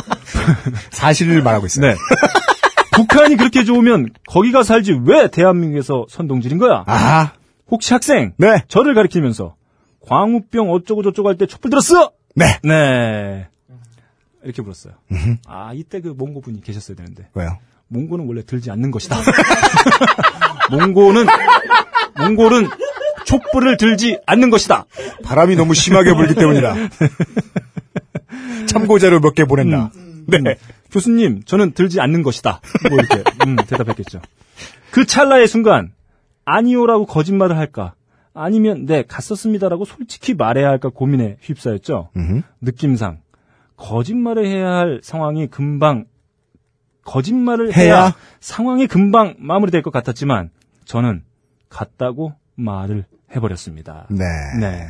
사실을 0.90 1.42
말하고 1.42 1.66
있어요. 1.66 1.92
네. 1.92 1.96
북한이 2.96 3.36
그렇게 3.36 3.64
좋으면 3.64 4.08
거기가 4.28 4.62
살지 4.62 5.00
왜 5.04 5.28
대한민국에서 5.28 6.06
선동질인 6.08 6.58
거야? 6.58 6.84
아, 6.86 7.32
혹시 7.70 7.92
학생 7.92 8.32
네. 8.38 8.62
저를 8.68 8.94
가리키면서 8.94 9.54
광우병 10.06 10.70
어쩌고 10.70 11.02
저쩌고 11.02 11.28
할 11.28 11.36
때 11.36 11.46
촛불 11.46 11.70
들었어? 11.70 12.12
네. 12.34 12.58
네. 12.62 13.48
이렇게 14.44 14.62
불었어요. 14.62 14.94
아 15.46 15.72
이때 15.74 16.00
그 16.00 16.08
몽고 16.16 16.40
분이 16.40 16.60
계셨어야 16.62 16.96
되는데 16.96 17.28
왜요? 17.34 17.58
몽고는 17.88 18.26
원래 18.26 18.42
들지 18.44 18.70
않는 18.70 18.90
것이다. 18.92 19.16
몽고는 20.70 21.26
몽골은 22.18 22.68
촛불을 23.24 23.76
들지 23.76 24.18
않는 24.26 24.50
것이다. 24.50 24.84
바람이 25.24 25.56
너무 25.56 25.74
심하게 25.74 26.14
불기 26.14 26.34
때문이다. 26.34 26.74
참고자료 28.66 29.20
몇 29.20 29.34
개 29.34 29.44
보냈나. 29.44 29.90
네. 30.26 30.38
음, 30.38 30.54
교수님, 30.90 31.42
저는 31.44 31.72
들지 31.72 32.00
않는 32.00 32.22
것이다. 32.22 32.60
뭐 32.88 32.98
이렇게 32.98 33.30
음, 33.46 33.56
대답했겠죠. 33.56 34.20
그 34.90 35.04
찰나의 35.04 35.46
순간 35.48 35.92
아니오라고 36.44 37.06
거짓말을 37.06 37.56
할까? 37.56 37.94
아니면 38.32 38.86
네 38.86 39.02
갔었습니다라고 39.06 39.84
솔직히 39.84 40.34
말해야 40.34 40.68
할까 40.68 40.90
고민에 40.90 41.38
휩싸였죠. 41.40 42.10
음흠. 42.16 42.42
느낌상 42.60 43.20
거짓말을 43.76 44.46
해야 44.46 44.68
할 44.72 45.00
상황이 45.02 45.46
금방 45.46 46.06
거짓말을 47.04 47.74
해야, 47.76 47.84
해야? 47.84 48.14
상황이 48.40 48.86
금방 48.86 49.36
마무리될 49.38 49.82
것 49.82 49.90
같았지만 49.90 50.50
저는 50.84 51.22
갔다고 51.68 52.34
말을 52.56 53.04
해버렸습니다. 53.34 54.06
네. 54.10 54.24
네. 54.60 54.86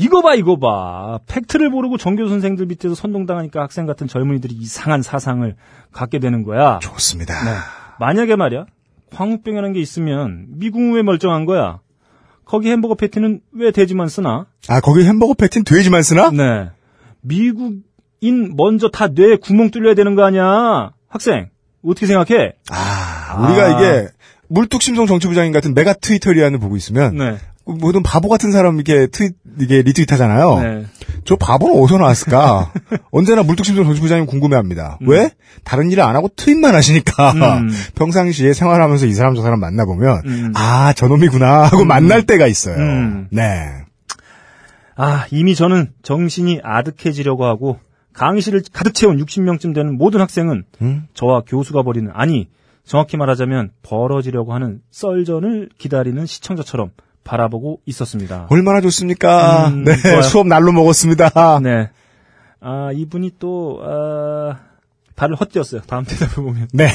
이거 0.00 0.22
봐, 0.22 0.34
이거 0.34 0.56
봐. 0.58 1.18
팩트를 1.26 1.68
모르고 1.68 1.98
전교 1.98 2.26
선생들 2.26 2.66
밑에서 2.66 2.94
선동당하니까 2.94 3.60
학생 3.60 3.84
같은 3.84 4.06
젊은이들이 4.08 4.54
이상한 4.54 5.02
사상을 5.02 5.54
갖게 5.92 6.18
되는 6.18 6.42
거야. 6.42 6.78
좋습니다. 6.80 7.34
네. 7.44 7.50
만약에 7.98 8.34
말이야, 8.34 8.64
광우병이라는 9.12 9.74
게 9.74 9.80
있으면 9.80 10.46
미궁 10.48 10.94
왜 10.94 11.02
멀쩡한 11.02 11.44
거야? 11.44 11.80
거기 12.46 12.70
햄버거 12.70 12.94
패티는 12.94 13.40
왜 13.52 13.70
돼지만 13.72 14.08
쓰나? 14.08 14.46
아, 14.68 14.80
거기 14.80 15.04
햄버거 15.04 15.34
패티는 15.34 15.64
돼지만 15.64 16.02
쓰나? 16.02 16.30
네. 16.30 16.70
미국인 17.20 18.56
먼저 18.56 18.88
다 18.88 19.08
뇌에 19.08 19.36
구멍 19.36 19.70
뚫려야 19.70 19.94
되는 19.94 20.14
거 20.14 20.24
아니야? 20.24 20.92
학생, 21.08 21.50
어떻게 21.84 22.06
생각해? 22.06 22.54
아, 22.70 23.44
우리가 23.44 23.64
아. 23.66 23.68
이게 23.68 24.08
물뚝심송 24.48 25.06
정치부장님 25.06 25.52
같은 25.52 25.74
메가 25.74 25.92
트위터리안을 25.92 26.58
보고 26.58 26.76
있으면 26.76 27.16
네. 27.16 27.36
모든 27.78 28.02
바보 28.02 28.28
같은 28.28 28.52
사람 28.52 28.76
이렇게 28.76 29.06
트윗 29.06 29.34
이게 29.60 29.82
리트윗하잖아요. 29.82 30.60
네. 30.60 30.86
저 31.24 31.36
바보는 31.36 31.80
어디서 31.80 31.98
나왔을까? 31.98 32.72
언제나 33.10 33.42
물뚝심송 33.42 33.84
정치부장님 33.84 34.26
궁금해합니다. 34.26 34.98
왜? 35.02 35.30
다른 35.64 35.90
일을 35.90 36.02
안 36.02 36.16
하고 36.16 36.28
트윗만 36.34 36.74
하시니까 36.74 37.32
음. 37.32 37.70
평상시에 37.94 38.52
생활하면서 38.52 39.06
이 39.06 39.12
사람 39.12 39.34
저 39.34 39.42
사람 39.42 39.60
만나 39.60 39.84
보면 39.84 40.22
음. 40.24 40.52
아 40.54 40.92
저놈이구나 40.92 41.64
하고 41.64 41.84
만날 41.84 42.22
때가 42.22 42.46
있어요. 42.46 42.76
음. 42.76 43.28
네. 43.30 43.80
아, 44.96 45.26
이미 45.30 45.54
저는 45.54 45.92
정신이 46.02 46.60
아득해지려고 46.62 47.46
하고 47.46 47.78
강의실을 48.12 48.62
가득 48.72 48.92
채운 48.92 49.16
60명쯤 49.16 49.74
되는 49.74 49.96
모든 49.96 50.20
학생은 50.20 50.64
음? 50.82 51.06
저와 51.14 51.42
교수가 51.46 51.82
벌이는 51.82 52.10
아니 52.12 52.48
정확히 52.84 53.16
말하자면 53.16 53.70
벌어지려고 53.82 54.52
하는 54.52 54.80
썰전을 54.90 55.70
기다리는 55.78 56.26
시청자처럼 56.26 56.90
바라보고 57.30 57.80
있었습니다. 57.86 58.48
얼마나 58.50 58.80
좋습니까? 58.80 59.68
음, 59.68 59.84
네, 59.84 59.96
좋아요. 59.96 60.22
수업 60.22 60.48
날로 60.48 60.72
먹었습니다. 60.72 61.60
네. 61.62 61.90
아, 62.60 62.90
이분이 62.92 63.32
또 63.38 63.80
아, 63.84 64.56
발을 65.14 65.36
헛디었어요. 65.36 65.82
다음 65.82 66.02
대답을 66.04 66.42
보면. 66.42 66.68
네. 66.72 66.88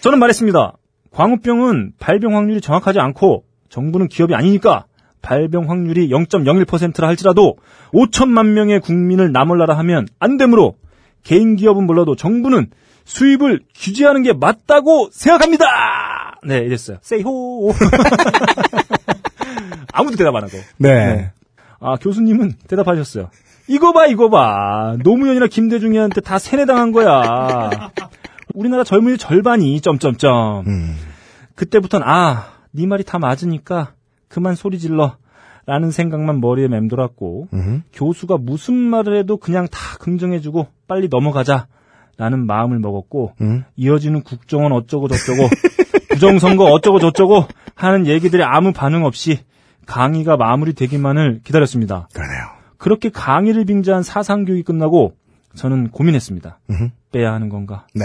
저는 0.00 0.20
말했습니다. 0.20 0.74
광우병은 1.10 1.94
발병 1.98 2.36
확률이 2.36 2.60
정확하지 2.60 3.00
않고 3.00 3.44
정부는 3.68 4.06
기업이 4.08 4.34
아니니까 4.34 4.84
발병 5.20 5.68
확률이 5.68 6.08
0.01%라 6.08 7.08
할지라도 7.08 7.56
5천만 7.92 8.52
명의 8.52 8.80
국민을 8.80 9.32
나몰라라 9.32 9.76
하면 9.78 10.06
안 10.20 10.36
되므로 10.36 10.76
개인 11.24 11.56
기업은 11.56 11.86
몰라도 11.86 12.14
정부는 12.14 12.70
수입을 13.04 13.60
규제하는 13.74 14.22
게 14.22 14.32
맞다고 14.32 15.08
생각합니다. 15.12 15.66
네, 16.44 16.58
이랬어요. 16.58 16.98
세이호. 17.02 17.72
아무도 19.92 20.16
대답 20.16 20.34
안 20.34 20.44
하고. 20.44 20.52
네. 20.78 21.30
아, 21.80 21.96
교수님은 21.96 22.54
대답하셨어요. 22.68 23.30
이거 23.68 23.92
봐, 23.92 24.06
이거 24.06 24.28
봐. 24.28 24.96
노무현이나 25.02 25.46
김대중이한테 25.46 26.20
다 26.20 26.38
세뇌당한 26.38 26.92
거야. 26.92 27.70
우리나라 28.54 28.84
젊은이 28.84 29.18
절반이 29.18 29.80
점점점. 29.80 30.64
음. 30.66 30.96
그때부터는 31.54 32.06
아, 32.06 32.46
네 32.72 32.86
말이 32.86 33.04
다 33.04 33.18
맞으니까 33.18 33.92
그만 34.28 34.54
소리 34.54 34.78
질러. 34.78 35.16
라는 35.64 35.92
생각만 35.92 36.40
머리에 36.40 36.66
맴돌았고 36.66 37.48
음. 37.52 37.84
교수가 37.92 38.38
무슨 38.38 38.74
말을 38.74 39.16
해도 39.16 39.36
그냥 39.36 39.68
다 39.70 39.78
긍정해주고 40.00 40.66
빨리 40.88 41.06
넘어가자 41.08 41.68
라는 42.16 42.46
마음을 42.46 42.80
먹었고 42.80 43.34
음. 43.40 43.62
이어지는 43.76 44.22
국정원 44.22 44.72
어쩌고 44.72 45.06
저쩌고 45.06 45.38
부정선거 46.22 46.64
어쩌고 46.66 47.00
저쩌고 47.00 47.46
하는 47.74 48.06
얘기들이 48.06 48.44
아무 48.44 48.72
반응 48.72 49.04
없이 49.04 49.40
강의가 49.86 50.36
마무리되기만을 50.36 51.40
기다렸습니다. 51.42 52.08
그러네요. 52.14 52.40
그렇게 52.78 53.10
강의를 53.10 53.64
빙자한 53.64 54.04
사상교육이 54.04 54.62
끝나고 54.62 55.16
저는 55.56 55.90
고민했습니다. 55.90 56.60
음흠. 56.70 56.90
빼야 57.10 57.32
하는 57.32 57.48
건가? 57.48 57.86
네. 57.94 58.04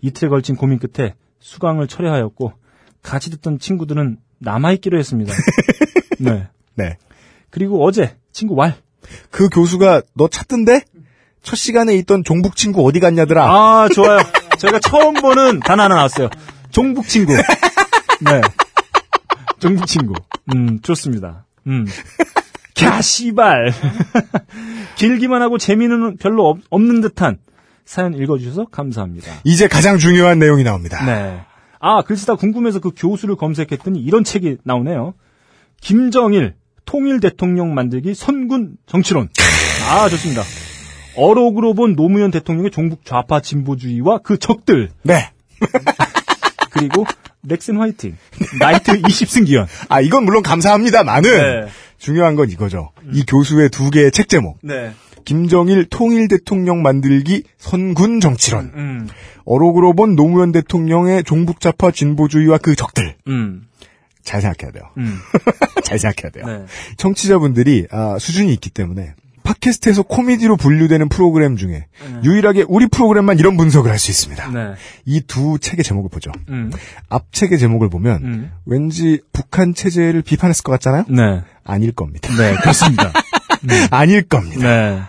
이틀에 0.00 0.30
걸친 0.30 0.56
고민 0.56 0.78
끝에 0.78 1.14
수강을 1.40 1.88
철회하였고 1.88 2.54
같이 3.02 3.30
듣던 3.30 3.58
친구들은 3.58 4.16
남아있기로 4.38 4.98
했습니다. 4.98 5.34
네. 6.18 6.48
네. 6.74 6.96
그리고 7.50 7.84
어제 7.84 8.16
친구 8.32 8.54
왈. 8.54 8.74
그 9.30 9.48
교수가 9.50 10.02
너 10.14 10.28
찾던데? 10.28 10.84
첫 11.42 11.56
시간에 11.56 11.94
있던 11.96 12.24
종북 12.24 12.56
친구 12.56 12.86
어디 12.86 12.98
갔냐더라. 13.00 13.44
아, 13.44 13.88
좋아요. 13.88 14.20
저희가 14.58 14.80
처음 14.80 15.14
보는 15.14 15.60
단어 15.60 15.84
하나 15.84 15.96
나왔어요. 15.96 16.28
종북 16.70 17.08
친구. 17.08 17.32
네. 18.20 18.40
종북 19.58 19.86
친구. 19.86 20.14
음, 20.54 20.80
좋습니다. 20.80 21.46
음. 21.66 21.86
캬, 22.74 23.02
씨발. 23.02 23.72
길기만 24.96 25.42
하고 25.42 25.58
재미는 25.58 26.16
별로 26.16 26.48
없, 26.48 26.58
없는 26.70 27.00
듯한 27.00 27.38
사연 27.84 28.14
읽어주셔서 28.14 28.66
감사합니다. 28.66 29.32
이제 29.44 29.66
가장 29.66 29.98
중요한 29.98 30.38
내용이 30.38 30.62
나옵니다. 30.62 31.04
네. 31.04 31.40
아, 31.80 32.02
글쓰다 32.02 32.34
궁금해서 32.34 32.80
그 32.80 32.90
교수를 32.94 33.36
검색했더니 33.36 34.00
이런 34.00 34.24
책이 34.24 34.58
나오네요. 34.64 35.14
김정일 35.80 36.54
통일 36.84 37.20
대통령 37.20 37.74
만들기 37.74 38.14
선군 38.14 38.76
정치론. 38.86 39.28
아, 39.90 40.08
좋습니다. 40.08 40.42
어록으로 41.16 41.74
본 41.74 41.96
노무현 41.96 42.30
대통령의 42.30 42.70
종북 42.70 43.04
좌파 43.04 43.40
진보주의와 43.40 44.18
그 44.18 44.38
적들. 44.38 44.90
네. 45.02 45.30
그리고 46.78 47.04
렉슨 47.42 47.76
화이팅. 47.76 48.16
나이트 48.58 49.00
20승 49.02 49.46
기원. 49.46 49.66
아, 49.88 50.00
이건 50.00 50.24
물론 50.24 50.42
감사합니다만은 50.42 51.30
네. 51.64 51.70
중요한 51.98 52.36
건 52.36 52.50
이거죠. 52.50 52.90
이 53.12 53.24
교수의 53.24 53.70
두 53.70 53.90
개의 53.90 54.10
책 54.12 54.28
제목. 54.28 54.58
네. 54.62 54.92
김정일 55.24 55.84
통일 55.84 56.28
대통령 56.28 56.82
만들기 56.82 57.42
선군 57.58 58.20
정치론. 58.20 58.72
음. 58.74 59.08
어록으로 59.44 59.92
본 59.92 60.16
노무현 60.16 60.52
대통령의 60.52 61.24
종북좌파 61.24 61.90
진보주의와 61.90 62.58
그 62.58 62.74
적들. 62.74 63.16
음. 63.28 63.66
잘 64.22 64.40
생각해야 64.40 64.72
돼요. 64.72 64.84
음. 64.98 65.18
잘 65.84 65.98
생각해야 65.98 66.30
돼요. 66.30 66.46
네. 66.46 66.66
청취자분들이 66.96 67.86
아, 67.90 68.18
수준이 68.18 68.52
있기 68.54 68.70
때문에 68.70 69.14
팟캐스트에서 69.48 70.02
코미디로 70.02 70.56
분류되는 70.56 71.08
프로그램 71.08 71.56
중에 71.56 71.86
유일하게 72.24 72.66
우리 72.68 72.86
프로그램만 72.86 73.38
이런 73.38 73.56
분석을 73.56 73.90
할 73.90 73.98
수 73.98 74.10
있습니다. 74.12 74.50
네. 74.52 74.74
이두 75.06 75.58
책의 75.60 75.82
제목을 75.84 76.08
보죠. 76.10 76.30
음. 76.50 76.70
앞 77.08 77.32
책의 77.32 77.58
제목을 77.58 77.88
보면 77.90 78.24
음. 78.24 78.52
왠지 78.64 79.20
북한 79.32 79.74
체제를 79.74 80.22
비판했을 80.22 80.62
것 80.62 80.70
같잖아요? 80.72 81.04
네. 81.08 81.42
아닐 81.64 81.90
겁니다. 81.92 82.32
네, 82.36 82.54
그렇습니다. 82.56 83.12
아닐 83.90 84.22
겁니다. 84.22 84.60
네. 84.62 85.00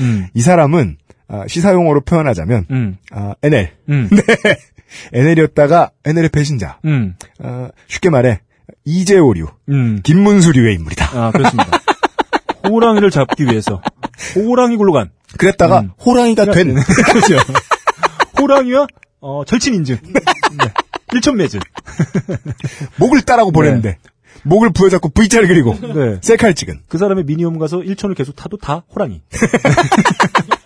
음. 0.00 0.28
이 0.32 0.40
사람은 0.40 0.96
아, 1.28 1.44
시사용어로 1.46 2.02
표현하자면 2.02 2.66
음. 2.70 2.96
아, 3.10 3.34
NL, 3.42 3.70
음. 3.90 4.08
NL이었다가 5.12 5.90
NL의 6.04 6.30
배신자. 6.30 6.78
음. 6.86 7.14
아, 7.42 7.68
쉽게 7.86 8.08
말해 8.10 8.40
이재오류, 8.86 9.46
음. 9.68 10.00
김문수류의 10.02 10.74
인물이다. 10.76 11.10
아, 11.18 11.30
그렇습니다. 11.32 11.80
호랑이를 12.68 13.10
잡기 13.10 13.44
위해서 13.44 13.80
호랑이 14.36 14.76
굴로 14.76 14.92
간 14.92 15.10
그랬다가 15.38 15.80
음. 15.80 15.90
호랑이가 16.04 16.46
된 16.46 16.74
그렇죠. 17.10 17.36
호랑이와 18.40 18.86
어, 19.20 19.44
절친 19.44 19.74
인증. 19.74 19.98
네. 20.02 20.72
일천 21.14 21.36
매즈. 21.36 21.58
목을 22.98 23.22
따라고 23.22 23.52
보냈는데 23.52 23.98
목을 24.44 24.72
부여잡고 24.72 25.10
V자를 25.10 25.46
그리고 25.46 25.76
네. 25.80 26.18
셀카를 26.20 26.54
찍은. 26.54 26.80
그 26.88 26.98
사람의 26.98 27.24
미니홈 27.24 27.58
가서 27.58 27.82
일촌을 27.82 28.14
계속 28.16 28.34
타도 28.34 28.56
다 28.56 28.84
호랑이. 28.94 29.22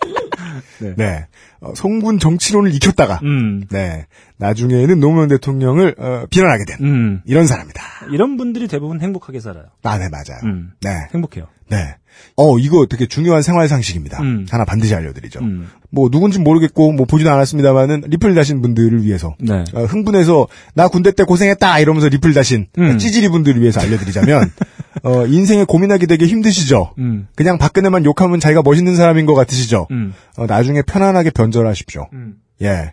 네. 0.96 1.26
어, 1.60 1.74
성군 1.74 2.18
정치론을 2.18 2.74
익혔다가 2.74 3.20
음. 3.22 3.64
네. 3.70 4.06
나중에는 4.38 5.00
노무현 5.00 5.28
대통령을 5.28 5.94
어, 5.98 6.26
비난하게 6.30 6.64
된 6.64 6.76
음. 6.80 7.22
이런 7.24 7.46
사람이다. 7.46 7.82
이런 8.12 8.36
분들이 8.36 8.68
대부분 8.68 9.00
행복하게 9.00 9.40
살아요. 9.40 9.66
아, 9.82 9.98
네, 9.98 10.08
맞아요. 10.08 10.40
음. 10.44 10.72
네. 10.82 10.90
행복해요. 11.14 11.48
네. 11.68 11.96
어, 12.36 12.58
이거 12.58 12.86
되게 12.86 13.06
중요한 13.06 13.42
생활 13.42 13.68
상식입니다. 13.68 14.20
음. 14.22 14.46
하나 14.50 14.64
반드시 14.64 14.94
알려드리죠. 14.94 15.40
음. 15.40 15.68
뭐, 15.90 16.10
누군지 16.10 16.38
모르겠고, 16.38 16.92
뭐, 16.92 17.06
보지도 17.06 17.30
않았습니다만은, 17.30 18.04
리플 18.08 18.34
다신 18.34 18.60
분들을 18.60 19.04
위해서, 19.04 19.34
네. 19.38 19.64
어, 19.72 19.84
흥분해서, 19.84 20.46
나 20.74 20.88
군대 20.88 21.12
때 21.12 21.24
고생했다! 21.24 21.78
이러면서 21.78 22.08
리플 22.08 22.34
다신, 22.34 22.66
음. 22.78 22.98
찌질이 22.98 23.28
분들을 23.28 23.60
위해서 23.60 23.80
알려드리자면, 23.80 24.52
어, 25.02 25.26
인생에 25.26 25.64
고민하기 25.64 26.06
되게 26.06 26.26
힘드시죠? 26.26 26.92
음. 26.98 27.28
그냥 27.34 27.58
박근혜만 27.58 28.04
욕하면 28.04 28.40
자기가 28.40 28.62
멋있는 28.62 28.96
사람인 28.96 29.24
것 29.26 29.34
같으시죠? 29.34 29.86
음. 29.90 30.12
어, 30.36 30.46
나중에 30.46 30.82
편안하게 30.82 31.30
변절하십시오. 31.30 32.08
음. 32.12 32.36
예. 32.62 32.92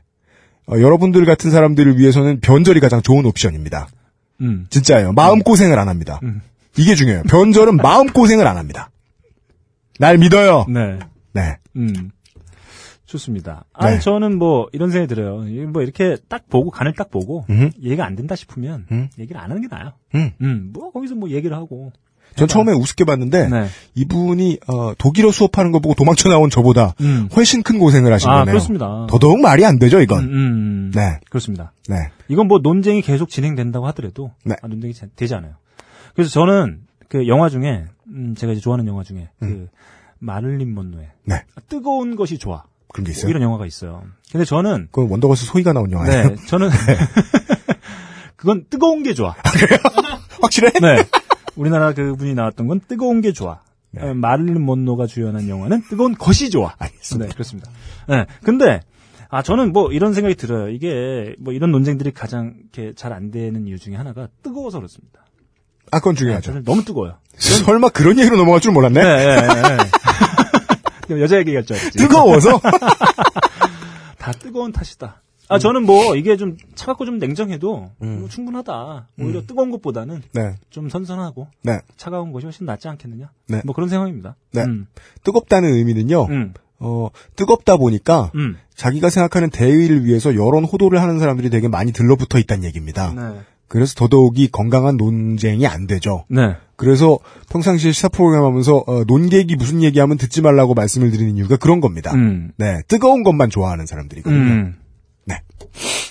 어, 0.68 0.80
여러분들 0.80 1.26
같은 1.26 1.52
사람들을 1.52 1.98
위해서는 1.98 2.40
변절이 2.40 2.80
가장 2.80 3.02
좋은 3.02 3.26
옵션입니다. 3.26 3.88
음. 4.42 4.66
진짜예요. 4.70 5.14
마음 5.14 5.40
고생을 5.40 5.78
안 5.78 5.90
합니다. 5.90 6.20
음. 6.24 6.42
이게 6.78 6.96
중요해요. 6.96 7.24
변절은 7.24 7.78
마음 7.78 8.08
고생을 8.08 8.48
안 8.48 8.58
합니다. 8.58 8.90
날 10.00 10.18
믿어요. 10.18 10.66
네. 10.70 11.00
네. 11.34 11.58
음. 11.76 12.12
좋습니다. 13.06 13.66
네. 13.80 13.88
아니, 13.88 14.00
저는 14.00 14.38
뭐, 14.40 14.68
이런 14.72 14.90
생각이 14.90 15.14
들어요. 15.14 15.44
뭐, 15.72 15.84
이렇게 15.84 16.18
딱 16.30 16.50
보고, 16.50 16.72
간을 16.72 16.94
딱 16.94 17.12
보고, 17.12 17.46
음. 17.50 17.70
얘기가 17.82 18.06
안 18.06 18.16
된다 18.16 18.36
싶으면, 18.36 18.88
음. 18.92 19.10
얘기를 19.20 19.40
안 19.40 19.52
하는 19.52 19.62
게 19.62 19.68
나아요. 19.70 19.92
음. 20.16 20.32
음, 20.42 20.72
뭐, 20.74 20.92
거기서 20.92 21.14
뭐 21.16 21.30
얘기를 21.30 21.56
하고. 21.56 21.92
전 22.36 22.48
처음에 22.48 22.72
우습게 22.72 23.04
봤는데 23.04 23.48
네. 23.48 23.68
이분이 23.94 24.58
어, 24.68 24.94
독일어 24.98 25.30
수업하는 25.32 25.72
거 25.72 25.78
보고 25.78 25.94
도망쳐 25.94 26.30
나온 26.30 26.50
저보다 26.50 26.96
음. 27.02 27.30
훨씬 27.36 27.62
큰 27.62 27.78
고생을 27.78 28.12
하신 28.12 28.28
아, 28.28 28.40
거네요. 28.40 28.54
그렇습니다. 28.54 29.06
더더욱 29.08 29.40
말이 29.40 29.64
안 29.64 29.78
되죠, 29.78 29.98
음, 29.98 30.02
이건. 30.02 30.24
음. 30.24 30.92
네. 30.96 31.20
그렇습니다. 31.30 31.74
네. 31.88 32.10
이건 32.30 32.48
뭐 32.48 32.58
논쟁이 32.58 33.04
계속 33.04 33.30
진행된다고 33.30 33.86
하더라도 33.88 34.32
네. 34.46 34.56
아, 34.64 34.68
논쟁이 34.68 34.96
자- 34.96 35.06
되지 35.16 35.36
않아요. 35.36 35.58
그래서 36.16 36.32
저는 36.32 36.80
그 37.14 37.28
영화 37.28 37.48
중에 37.48 37.86
음, 38.08 38.34
제가 38.34 38.54
이제 38.54 38.60
좋아하는 38.60 38.88
영화 38.88 39.04
중에 39.04 39.30
그 39.40 39.68
마를린 40.18 40.74
먼로의 40.74 41.12
네. 41.26 41.36
아, 41.56 41.62
뜨거운 41.70 42.16
것이 42.16 42.40
좋아 42.40 42.64
그런 42.92 43.06
게 43.06 43.12
있어요. 43.12 43.30
이런 43.30 43.44
영화가 43.44 43.68
있어요. 43.68 44.02
근데 44.32 44.46
저는 44.46 44.88
그건 44.92 45.12
원더걸스 45.12 45.46
소희가 45.46 45.74
나온 45.74 45.92
영화예요. 45.92 46.30
네 46.30 46.36
저는 46.48 46.70
그건 48.36 48.66
뜨거운 48.68 49.04
게 49.04 49.14
좋아. 49.14 49.36
확실해? 50.42 50.72
네. 50.82 51.04
우리나라 51.56 51.94
그 51.94 52.16
분이 52.16 52.34
나왔던 52.34 52.68
건 52.68 52.82
뜨거운 52.88 53.22
게 53.22 53.32
좋아. 53.32 53.62
네. 53.92 54.02
어, 54.02 54.14
마릴린 54.16 54.66
먼로가 54.66 55.06
주연한 55.06 55.48
영화는 55.50 55.84
뜨거운 55.90 56.16
것이 56.16 56.50
좋아. 56.50 56.74
알겠습니다. 56.80 57.28
네, 57.28 57.32
그렇습니다. 57.32 57.70
네. 58.10 58.26
근데 58.44 58.80
아 59.30 59.44
저는 59.44 59.72
뭐 59.72 59.92
이런 59.92 60.14
생각이 60.16 60.34
들어요. 60.34 60.70
이게 60.70 61.36
뭐 61.38 61.54
이런 61.54 61.70
논쟁들이 61.72 62.10
가장 62.12 62.56
이렇게 62.60 62.94
잘 62.96 63.14
안 63.14 63.30
되는 63.30 63.68
이유 63.68 63.78
중에 63.78 63.96
하나가 63.96 64.30
뜨거워서 64.42 64.80
그렇습니다. 64.80 65.23
아, 65.94 66.00
그건 66.00 66.16
네, 66.16 66.20
중요하죠. 66.20 66.46
저는 66.52 66.64
너무 66.64 66.84
뜨거워요. 66.84 67.18
설마 67.38 67.90
그런 67.90 68.18
얘기로 68.18 68.36
넘어갈 68.38 68.60
줄 68.62 68.72
몰랐네? 68.72 69.02
네, 69.02 69.26
네, 69.26 69.62
네. 69.62 69.78
그럼 71.06 71.22
여자 71.22 71.44
줄 71.44 71.56
알았지. 71.58 71.92
뜨거워서? 71.92 72.60
다 74.18 74.32
뜨거운 74.32 74.72
탓이다. 74.72 75.22
아 75.50 75.60
저는 75.60 75.86
뭐 75.86 76.16
이게 76.16 76.38
좀 76.38 76.58
차갑고 76.74 77.06
좀 77.06 77.20
냉정해도 77.20 77.92
뭐 78.00 78.30
충분하다. 78.30 79.10
오히려 79.20 79.46
뜨거운 79.46 79.70
것보다는 79.72 80.24
네. 80.32 80.56
좀 80.70 80.90
선선하고 80.90 81.48
네. 81.62 81.82
차가운 81.98 82.32
것이 82.32 82.46
훨씬 82.46 82.66
낫지 82.66 82.88
않겠느냐. 82.88 83.30
네. 83.50 83.62
뭐 83.66 83.76
그런 83.76 83.90
생각입니다. 83.90 84.36
네. 84.52 84.64
음, 84.64 84.88
뜨겁다는 85.24 85.74
의미는요, 85.74 86.28
음, 86.30 86.54
어, 86.80 87.10
뜨겁다 87.36 87.76
보니까 87.78 88.32
음. 88.36 88.58
자기가 88.74 89.10
생각하는 89.10 89.50
대의를 89.50 90.06
위해서 90.06 90.34
여론 90.34 90.64
호도를 90.64 91.02
하는 91.02 91.20
사람들이 91.20 91.50
되게 91.50 91.68
많이 91.68 91.92
들러붙어 91.92 92.40
있다는 92.40 92.64
얘기입니다. 92.64 93.44
네. 93.64 93.68
그래서 93.68 93.94
더더욱이 93.96 94.50
건강한 94.50 94.98
논쟁이 94.98 95.66
안 95.66 95.88
되죠. 95.88 96.26
네. 96.30 96.56
그래서 96.76 97.18
평상시에 97.50 97.92
시사 97.92 98.10
프로그램 98.10 98.44
하면서 98.44 98.84
어, 98.86 99.04
논객이 99.06 99.56
무슨 99.56 99.82
얘기하면 99.84 100.18
듣지 100.18 100.42
말라고 100.42 100.74
말씀을 100.74 101.12
드리는 101.12 101.38
이유가 101.38 101.58
그런 101.58 101.82
겁니다. 101.82 102.14
음. 102.14 102.52
네, 102.58 102.82
뜨거운 102.88 103.24
것만 103.24 103.50
좋아하는 103.50 103.86
사람들이거든요. 103.86 104.38
음. 104.38 104.76
네. 105.26 105.42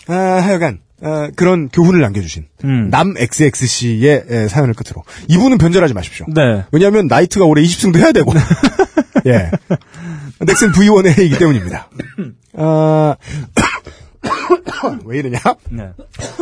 아, 0.09 0.15
하여간 0.15 0.81
어, 1.03 1.29
그런 1.37 1.69
교훈을 1.69 2.01
남겨주신 2.01 2.47
음. 2.65 2.89
남 2.91 3.15
XXC의 3.17 4.25
예, 4.31 4.49
사연을 4.49 4.75
끝으로 4.75 5.03
이분은 5.29 5.59
변절하지 5.59 5.95
마십시오. 5.95 6.27
네. 6.29 6.65
왜냐하면 6.73 7.07
나이트가 7.09 7.45
올해 7.45 7.63
20승도 7.63 7.99
해야 7.99 8.13
되고 8.13 8.33
예 9.27 9.51
넥슨 10.41 10.73
V1A이기 10.73 11.39
때문입니다. 11.39 11.89
아, 12.55 13.17
왜 15.05 15.19
이러냐? 15.19 15.39
네. 15.71 15.91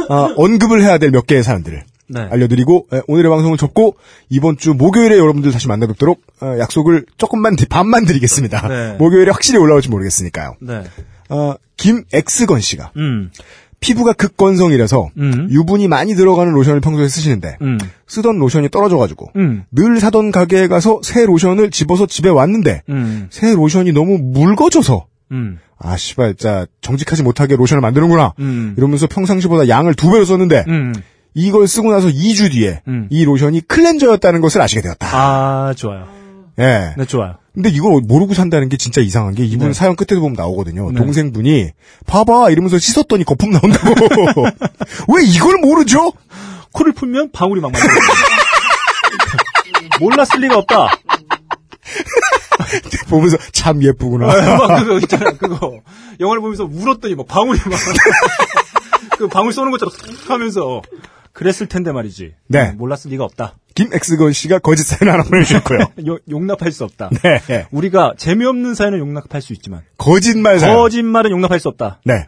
아, 0.08 0.34
언급을 0.36 0.82
해야 0.82 0.98
될 0.98 1.10
몇 1.10 1.26
개의 1.26 1.42
사연들을 1.42 1.82
네. 2.08 2.20
알려드리고 2.30 2.86
에, 2.92 3.00
오늘의 3.06 3.30
방송을 3.30 3.56
접고 3.56 3.96
이번 4.28 4.56
주 4.56 4.74
목요일에 4.74 5.16
여러분들 5.18 5.52
다시 5.52 5.68
만나 5.68 5.86
뵙도록 5.86 6.20
어, 6.40 6.56
약속을 6.58 7.06
조금만 7.18 7.56
드- 7.56 7.66
반만 7.68 8.04
드리겠습니다. 8.04 8.68
네. 8.68 8.96
목요일에 8.98 9.30
확실히 9.30 9.58
올라올지 9.60 9.88
모르겠으니까요. 9.90 10.54
네. 10.60 10.82
어, 11.28 11.54
김엑스건 11.76 12.60
씨가 12.60 12.92
음. 12.96 13.30
피부가 13.80 14.12
극건성이라서 14.12 15.08
음. 15.16 15.48
유분이 15.50 15.88
많이 15.88 16.14
들어가는 16.14 16.52
로션을 16.52 16.80
평소에 16.80 17.08
쓰시는데 17.08 17.56
음. 17.62 17.78
쓰던 18.08 18.38
로션이 18.38 18.68
떨어져가지고 18.70 19.30
음. 19.36 19.64
늘 19.70 20.00
사던 20.00 20.32
가게에 20.32 20.68
가서 20.68 21.00
새 21.02 21.24
로션을 21.24 21.70
집어서 21.70 22.04
집에 22.06 22.28
왔는데 22.28 22.82
음. 22.90 23.28
새 23.30 23.54
로션이 23.54 23.92
너무 23.92 24.18
묽어져서 24.18 25.06
음. 25.32 25.58
아 25.78 25.96
씨발 25.96 26.34
진짜 26.34 26.66
정직하지 26.80 27.22
못하게 27.22 27.56
로션을 27.56 27.80
만드는구나 27.80 28.34
음. 28.38 28.74
이러면서 28.76 29.06
평상시보다 29.06 29.68
양을 29.68 29.94
두 29.94 30.10
배로 30.10 30.24
썼는데 30.24 30.64
음. 30.68 30.94
이걸 31.34 31.68
쓰고 31.68 31.92
나서 31.92 32.08
2주 32.08 32.52
뒤에 32.52 32.82
음. 32.88 33.06
이 33.10 33.24
로션이 33.24 33.62
클렌저였다는 33.62 34.40
것을 34.40 34.60
아시게 34.60 34.82
되었다. 34.82 35.08
아, 35.12 35.74
좋아요. 35.74 36.08
예. 36.58 36.94
네, 36.96 37.04
좋아요. 37.06 37.36
근데 37.54 37.68
이걸 37.68 38.00
모르고 38.02 38.34
산다는 38.34 38.68
게 38.68 38.76
진짜 38.76 39.00
이상한 39.00 39.34
게 39.34 39.44
이분 39.44 39.68
네. 39.68 39.72
사연 39.72 39.96
끝에도 39.96 40.20
보면 40.20 40.34
나오거든요. 40.34 40.90
네. 40.92 40.98
동생분이 40.98 41.70
봐봐 42.06 42.50
이러면서 42.50 42.78
씻었더니 42.78 43.24
거품 43.24 43.50
나온다고. 43.50 43.94
왜 45.14 45.24
이걸 45.24 45.58
모르죠? 45.58 46.12
코를 46.72 46.92
풀면 46.92 47.32
방울이 47.32 47.60
막 47.60 47.72
맞아요. 47.72 47.88
몰랐을 50.00 50.40
리가 50.40 50.58
없다. 50.58 50.86
보면서 53.08 53.36
참 53.52 53.82
예쁘구나. 53.82 54.26
막 54.26 54.82
그거 54.82 54.98
있잖아, 54.98 55.30
그거. 55.32 55.80
영화를 56.20 56.40
보면서 56.40 56.64
울었더니 56.64 57.14
막 57.14 57.26
방울이 57.26 57.58
막. 57.66 57.78
그 59.18 59.28
방울 59.28 59.52
쏘는 59.52 59.70
것처럼 59.72 59.92
툭 59.96 60.30
하면서. 60.30 60.82
그랬을 61.32 61.68
텐데 61.68 61.92
말이지. 61.92 62.34
네. 62.48 62.72
몰랐을 62.72 63.10
리가 63.10 63.22
없다. 63.24 63.54
김엑스건 63.76 64.32
씨가 64.32 64.58
거짓 64.58 64.82
사연 64.82 65.12
하나 65.14 65.22
보내주셨고요. 65.22 65.78
요- 66.08 66.18
용납할 66.28 66.72
수 66.72 66.82
없다. 66.84 67.08
네. 67.22 67.66
우리가 67.70 68.14
재미없는 68.18 68.74
사연은 68.74 68.98
용납할 68.98 69.40
수 69.40 69.52
있지만 69.52 69.82
거짓말 69.96 70.58
사연. 70.58 70.76
거짓말은 70.76 71.30
용납할 71.30 71.60
수 71.60 71.68
없다. 71.68 72.00
네. 72.04 72.26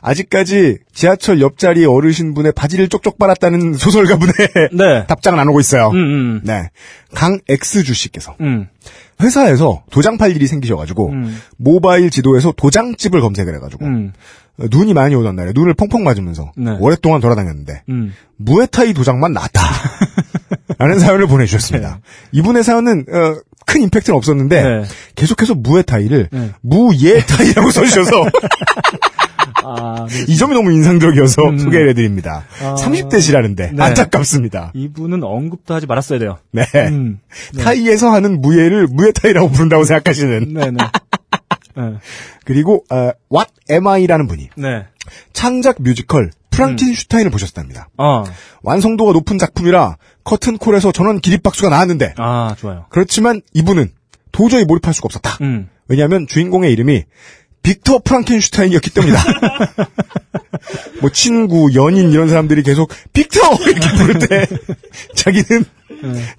아직까지 0.00 0.78
지하철 0.92 1.40
옆자리 1.40 1.84
어르신분의 1.84 2.52
바지를 2.52 2.88
쪽쪽 2.88 3.18
빨았다는 3.18 3.74
소설가분의 3.78 4.34
네. 4.72 5.06
답장은 5.06 5.38
안 5.38 5.48
오고 5.48 5.60
있어요. 5.60 5.88
음, 5.90 5.96
음, 5.96 6.40
네. 6.44 6.70
강엑스주 7.14 7.94
씨께서 7.94 8.34
음, 8.40 8.68
회사에서 9.20 9.82
도장 9.90 10.18
팔 10.18 10.30
일이 10.32 10.46
생기셔가지고 10.46 11.10
음. 11.10 11.38
모바일 11.56 12.10
지도에서 12.10 12.52
도장집을 12.56 13.20
검색을 13.20 13.54
해가지고 13.56 13.84
음, 13.84 14.12
어, 14.58 14.64
눈이 14.70 14.94
많이 14.94 15.14
오던 15.14 15.36
날에 15.36 15.52
눈을 15.54 15.74
펑펑 15.74 16.04
맞으면서 16.04 16.52
네. 16.56 16.76
오랫동안 16.78 17.20
돌아다녔는데 17.20 17.82
음. 17.88 18.12
무에타이 18.36 18.92
도장만 18.94 19.32
나왔다. 19.32 19.62
라는 20.78 20.98
사연을 20.98 21.26
보내주셨습니다. 21.26 22.00
이분의 22.32 22.64
사연은 22.64 23.04
어, 23.08 23.36
큰 23.66 23.82
임팩트는 23.82 24.16
없었는데 24.16 24.62
네. 24.62 24.84
계속해서 25.14 25.54
무에타이를 25.54 26.28
네. 26.30 26.50
무예타이라고 26.60 27.70
써주셔서 27.72 28.10
아, 29.64 30.06
네. 30.08 30.24
이 30.28 30.36
점이 30.36 30.54
너무 30.54 30.72
인상적이어서 30.72 31.42
음. 31.42 31.58
소개를 31.58 31.90
해드립니다. 31.90 32.44
아. 32.62 32.74
30대시라는데 32.74 33.74
네. 33.74 33.82
안타깝습니다. 33.82 34.72
이분은 34.74 35.22
언급도 35.22 35.74
하지 35.74 35.86
말았어야 35.86 36.18
돼요. 36.18 36.38
네. 36.50 36.64
음. 36.74 37.20
타이에서 37.60 38.10
하는 38.12 38.40
무예를 38.40 38.86
무에타이라고 38.88 39.50
부른다고 39.50 39.84
생각하시는 39.84 40.52
네, 40.52 40.70
네. 40.70 40.76
네. 41.76 41.94
그리고 42.44 42.84
어, 42.90 43.12
What 43.32 43.50
Am 43.70 43.86
I라는 43.86 44.26
분이 44.26 44.50
네. 44.56 44.86
창작 45.32 45.76
뮤지컬 45.80 46.30
프랑켄슈타인을 46.50 47.30
보셨답니다. 47.30 47.88
어. 47.96 48.24
완성도가 48.62 49.12
높은 49.12 49.38
작품이라 49.38 49.96
커튼콜에서 50.24 50.92
전원 50.92 51.20
기립박수가 51.20 51.70
나왔는데 51.70 52.14
아, 52.18 52.54
좋아요. 52.58 52.86
그렇지만 52.90 53.40
이분은 53.54 53.90
도저히 54.32 54.64
몰입할 54.64 54.94
수가 54.94 55.06
없었다. 55.06 55.38
음. 55.40 55.68
왜냐하면 55.88 56.26
주인공의 56.26 56.72
이름이 56.72 57.04
빅터 57.62 58.00
프랑켄슈타인이었기 58.04 58.90
때문이다. 58.90 59.22
뭐 61.00 61.10
친구, 61.10 61.70
연인 61.74 62.10
이런 62.10 62.28
사람들이 62.28 62.62
계속 62.62 62.90
빅터 63.12 63.40
이렇게 63.68 63.96
부를 63.96 64.18
때 64.18 64.46
자기는 65.14 65.64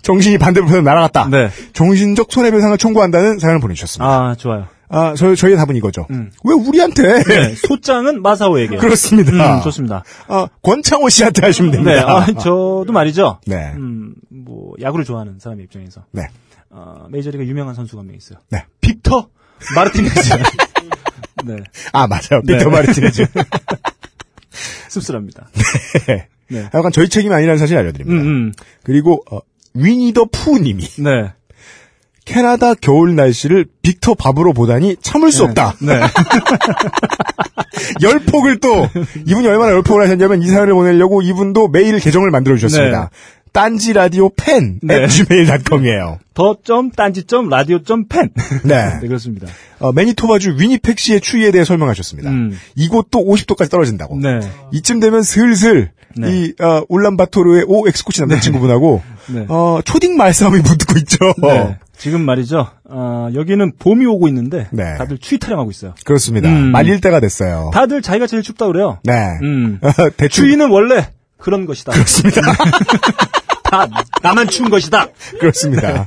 정신이 0.02 0.38
반대로 0.38 0.82
날아갔다. 0.82 1.28
네. 1.30 1.50
정신적 1.74 2.32
손해배상을 2.32 2.78
청구한다는 2.78 3.40
사연을 3.40 3.60
보내주셨습니다. 3.62 4.06
아, 4.06 4.36
좋아요. 4.36 4.68
아, 4.90 5.14
저, 5.18 5.34
저희의 5.34 5.58
답은 5.58 5.76
이거죠. 5.78 6.06
음. 6.12 6.30
왜 6.44 6.54
우리한테? 6.54 7.24
네. 7.24 7.56
소장은 7.56 8.22
마사오에게. 8.22 8.78
그렇습니다. 8.78 9.58
음, 9.58 9.62
좋습니다. 9.64 10.04
아, 10.28 10.48
권창호 10.62 11.10
씨한테 11.10 11.46
하시면 11.46 11.72
네. 11.72 11.78
됩니다. 11.78 12.06
아, 12.08 12.26
저도 12.28 12.86
말이죠. 12.90 13.40
네. 13.48 13.72
음, 13.76 14.14
뭐, 14.30 14.74
야구를 14.82 15.04
좋아하는 15.06 15.40
사람의 15.40 15.64
입장에서. 15.66 16.04
네. 16.12 16.24
어, 16.70 17.06
메이저리그 17.10 17.46
유명한 17.46 17.74
선수가 17.76 18.02
한 18.02 18.08
명 18.08 18.16
있어요. 18.18 18.38
네. 18.52 18.66
빅터 18.82 19.30
마르티네즈. 19.76 20.14
네. 21.46 21.58
아, 21.92 22.08
맞아요. 22.08 22.42
네. 22.44 22.58
빅터 22.58 22.70
마르티네즈. 22.70 23.26
씁쓸합니다. 24.90 25.50
네. 26.08 26.28
약간 26.74 26.92
저희 26.92 27.10
책임이 27.10 27.34
아니라는 27.34 27.58
사실 27.58 27.78
알려드립니다. 27.78 28.22
음, 28.22 28.28
음. 28.28 28.54
그리고, 28.84 29.24
어, 29.32 29.40
위니 29.74 30.14
더 30.14 30.26
푸님이 30.26 30.84
네. 31.00 31.32
캐나다 32.26 32.74
겨울 32.74 33.16
날씨를 33.16 33.66
빅터 33.82 34.14
밥으로 34.14 34.54
보다니 34.54 34.98
참을 35.02 35.32
수 35.32 35.44
없다. 35.44 35.76
네. 35.82 36.00
열폭을 38.02 38.60
또 38.60 38.88
이분이 39.26 39.48
얼마나 39.48 39.74
열폭을 39.74 40.04
하셨냐면 40.04 40.42
이 40.42 40.48
사연을 40.48 40.74
보내려고 40.74 41.22
이분도 41.22 41.70
메일 41.70 42.00
계정을 42.00 42.32
만들어 42.32 42.56
주셨습니다. 42.56 43.10
딴지 43.54 43.94
라디오 43.94 44.30
팬 44.36 44.80
네. 44.82 45.08
gmail.com이에요. 45.08 46.18
더점 46.34 46.90
딴지 46.90 47.24
점 47.26 47.50
라디오 47.50 47.84
점 47.84 48.08
펜. 48.08 48.32
네. 48.66 49.00
네, 49.00 49.08
그렇습니다. 49.08 49.48
어, 49.80 49.92
매니토바주 49.92 50.56
위니펙 50.60 50.98
시의 50.98 51.22
추위에 51.22 51.52
대해 51.52 51.64
설명하셨습니다. 51.64 52.32
음. 52.32 52.58
이곳도 52.76 53.20
50도까지 53.20 53.70
떨어진다고. 53.70 54.18
네. 54.20 54.40
이쯤 54.72 55.00
되면 55.00 55.22
슬슬 55.22 55.92
네. 56.18 56.30
이 56.32 56.54
어, 56.60 56.84
울란바토르의 56.90 57.66
오 57.68 57.88
엑스코치 57.88 58.22
남자친구분하고 58.22 59.02
네. 59.30 59.46
어, 59.50 59.80
초딩 59.86 60.18
말싸움이 60.18 60.62
붙고 60.64 60.98
있죠. 61.00 61.18
네. 61.44 61.78
지금 61.96 62.22
말이죠. 62.22 62.68
어, 62.90 63.30
여기는 63.36 63.74
봄이 63.78 64.06
오고 64.08 64.28
있는데 64.30 64.68
네. 64.72 64.96
다들 64.98 65.20
추위 65.20 65.40
타령하고 65.40 65.70
있어요. 65.70 65.94
그렇습니다. 66.06 66.50
음. 66.50 66.72
말릴 66.72 67.02
때가 67.02 67.20
됐어요. 67.20 67.70
다들 67.72 68.02
자기가 68.02 68.26
제일 68.26 68.42
춥다 68.42 68.66
그래요. 68.66 68.98
네. 69.04 69.14
음. 69.44 69.80
추위는 70.30 70.70
원래 70.72 71.08
그런 71.38 71.66
것이다. 71.66 71.92
그렇습니다. 71.92 72.42
다 73.74 73.88
나만 74.22 74.48
추운 74.48 74.70
것이다. 74.70 75.08
그렇습니다. 75.40 76.06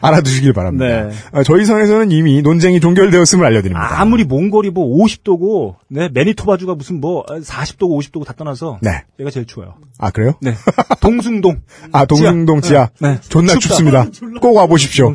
알아두시길 0.00 0.52
바랍니다. 0.52 0.86
네. 0.86 1.10
어, 1.32 1.42
저희 1.42 1.64
선에서는 1.64 2.12
이미 2.12 2.42
논쟁이 2.42 2.80
종결되었음을 2.80 3.44
알려드립니다. 3.44 4.00
아무리 4.00 4.24
몽골이 4.24 4.70
뭐 4.70 5.04
50도고, 5.04 5.76
네, 5.88 6.08
매니토바주가 6.12 6.76
무슨 6.76 7.00
뭐 7.00 7.24
40도고 7.26 7.98
50도고 8.00 8.24
다 8.24 8.34
떠나서 8.36 8.78
네. 8.80 9.02
얘가 9.18 9.30
제일 9.30 9.46
추워요. 9.46 9.74
아 9.98 10.10
그래요? 10.10 10.34
네. 10.40 10.54
동숭동. 11.00 11.60
아 11.92 12.04
동릉동 12.04 12.60
지하 12.60 12.88
네. 13.00 13.14
네. 13.14 13.20
존나 13.28 13.54
춥다. 13.54 13.68
춥습니다. 13.68 14.06
꼭 14.40 14.54
와보십시오. 14.54 15.14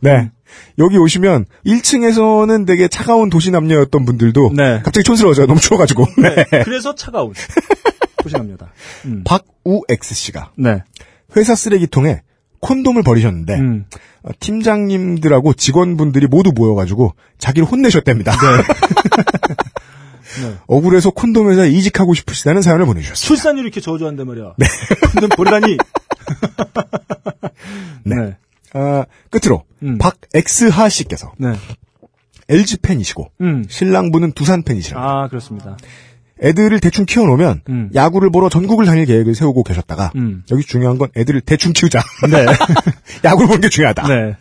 네. 0.00 0.30
여기 0.78 0.96
오시면 0.98 1.46
1층에서는 1.66 2.66
되게 2.66 2.88
차가운 2.88 3.30
도시 3.30 3.50
남녀였던 3.50 4.04
분들도 4.04 4.52
네. 4.54 4.80
갑자기 4.82 5.04
촌스러워져요. 5.04 5.46
너무 5.46 5.60
추워가지고. 5.60 6.06
네. 6.18 6.44
네. 6.50 6.62
그래서 6.64 6.94
차가운. 6.94 7.32
고시납니다. 8.22 8.72
음. 9.06 9.24
박우X 9.24 10.14
씨가 10.14 10.52
네. 10.56 10.82
회사 11.36 11.54
쓰레기통에 11.54 12.22
콘돔을 12.60 13.02
버리셨는데 13.02 13.54
음. 13.54 13.84
어, 14.22 14.30
팀장님들하고 14.38 15.54
직원분들이 15.54 16.28
모두 16.28 16.52
모여가지고 16.54 17.14
자기를 17.38 17.68
혼내셨답니다. 17.68 18.32
네. 18.32 18.38
억울해서 20.66 21.10
콘돔 21.10 21.50
회사에 21.50 21.68
이직하고 21.68 22.14
싶으시다는 22.14 22.62
사연을 22.62 22.86
보내주셨습니다. 22.86 23.26
출산율 23.26 23.64
이렇게 23.64 23.80
저조한단 23.80 24.26
말이야. 24.26 24.54
네. 24.56 24.66
근데 25.12 25.28
보라니. 25.34 25.76
네. 28.04 28.16
네. 28.16 28.36
아, 28.74 29.04
끝으로 29.30 29.64
음. 29.82 29.98
박X하 29.98 30.88
씨께서 30.88 31.32
네. 31.38 31.52
LG 32.48 32.78
팬이시고 32.78 33.30
음. 33.40 33.64
신랑분은 33.68 34.32
두산 34.32 34.62
팬이시라 34.62 35.00
아, 35.00 35.28
그렇습니다. 35.28 35.76
애들을 36.42 36.80
대충 36.80 37.06
키워놓으면 37.06 37.62
음. 37.68 37.90
야구를 37.94 38.30
보러 38.30 38.48
전국을 38.48 38.84
다닐 38.86 39.04
계획을 39.04 39.34
세우고 39.34 39.62
계셨다가 39.62 40.12
음. 40.16 40.42
여기 40.50 40.62
중요한 40.64 40.98
건 40.98 41.08
애들을 41.16 41.40
대충 41.42 41.72
키우자. 41.72 42.02
네. 42.30 42.46
야구를 43.24 43.46
보는 43.46 43.60
게 43.60 43.68
중요하다. 43.68 44.08
네. 44.08 44.36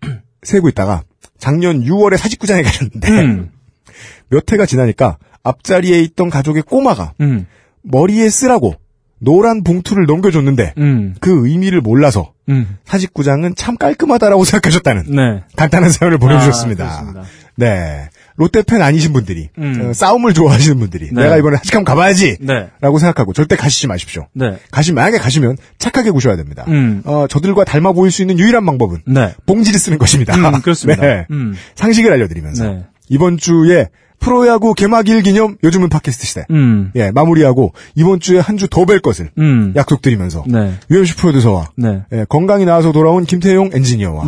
세고 0.42 0.68
있다가 0.70 1.02
작년 1.38 1.84
6월에 1.84 2.16
사직구장에 2.16 2.62
가셨는데 2.62 3.08
음. 3.10 3.50
몇 4.28 4.50
해가 4.50 4.66
지나니까 4.66 5.18
앞자리에 5.42 6.00
있던 6.00 6.30
가족의 6.30 6.62
꼬마가 6.62 7.12
음. 7.20 7.46
머리에 7.82 8.28
쓰라고 8.28 8.74
노란 9.18 9.62
봉투를 9.62 10.06
넘겨줬는데 10.06 10.74
음. 10.78 11.14
그 11.20 11.46
의미를 11.48 11.80
몰라서 11.80 12.32
음. 12.48 12.76
사직구장은 12.84 13.54
참 13.54 13.76
깔끔하다라고 13.76 14.44
생각하셨다는 14.44 15.04
네. 15.14 15.44
간단한 15.56 15.90
사연을 15.90 16.18
보내주셨습니다. 16.18 16.84
아. 16.84 17.22
네. 17.56 18.08
롯데 18.36 18.62
팬 18.62 18.82
아니신 18.82 19.12
분들이, 19.12 19.48
음. 19.58 19.88
어, 19.88 19.92
싸움을 19.92 20.34
좋아하시는 20.34 20.78
분들이, 20.78 21.08
네. 21.12 21.22
내가 21.22 21.36
이번에 21.38 21.56
사직함 21.56 21.84
가봐야지! 21.84 22.36
네. 22.40 22.68
라고 22.80 22.98
생각하고 22.98 23.32
절대 23.32 23.56
가시지 23.56 23.86
마십시오. 23.86 24.26
네. 24.34 24.58
가시, 24.70 24.92
만약에 24.92 25.18
가시면 25.18 25.56
착하게 25.78 26.10
구셔야 26.10 26.36
됩니다. 26.36 26.64
음. 26.68 27.02
어, 27.04 27.26
저들과 27.28 27.64
닮아 27.64 27.92
보일 27.92 28.10
수 28.12 28.22
있는 28.22 28.38
유일한 28.38 28.66
방법은 28.66 29.02
네. 29.06 29.34
봉지를 29.46 29.78
쓰는 29.80 29.98
것입니다. 29.98 30.34
음, 30.36 30.60
그렇습니다. 30.60 31.00
네. 31.06 31.26
음. 31.30 31.54
상식을 31.76 32.12
알려드리면서 32.12 32.64
네. 32.64 32.84
이번 33.08 33.38
주에 33.38 33.88
프로야구 34.18 34.72
개막일 34.72 35.22
기념 35.22 35.56
요즘은 35.62 35.90
팟캐스트 35.90 36.26
시대. 36.26 36.46
음. 36.50 36.90
예, 36.96 37.10
마무리하고 37.10 37.74
이번 37.94 38.18
주에 38.18 38.38
한 38.40 38.56
주 38.56 38.66
더 38.66 38.86
뵐 38.86 39.00
것을 39.02 39.30
음. 39.38 39.74
약속드리면서 39.76 40.44
네. 40.48 40.72
UMC 40.90 41.16
프로듀서와 41.16 41.68
네. 41.76 42.02
예, 42.12 42.24
건강히 42.28 42.64
나와서 42.64 42.92
돌아온 42.92 43.24
김태용 43.26 43.70
엔지니어와. 43.74 44.24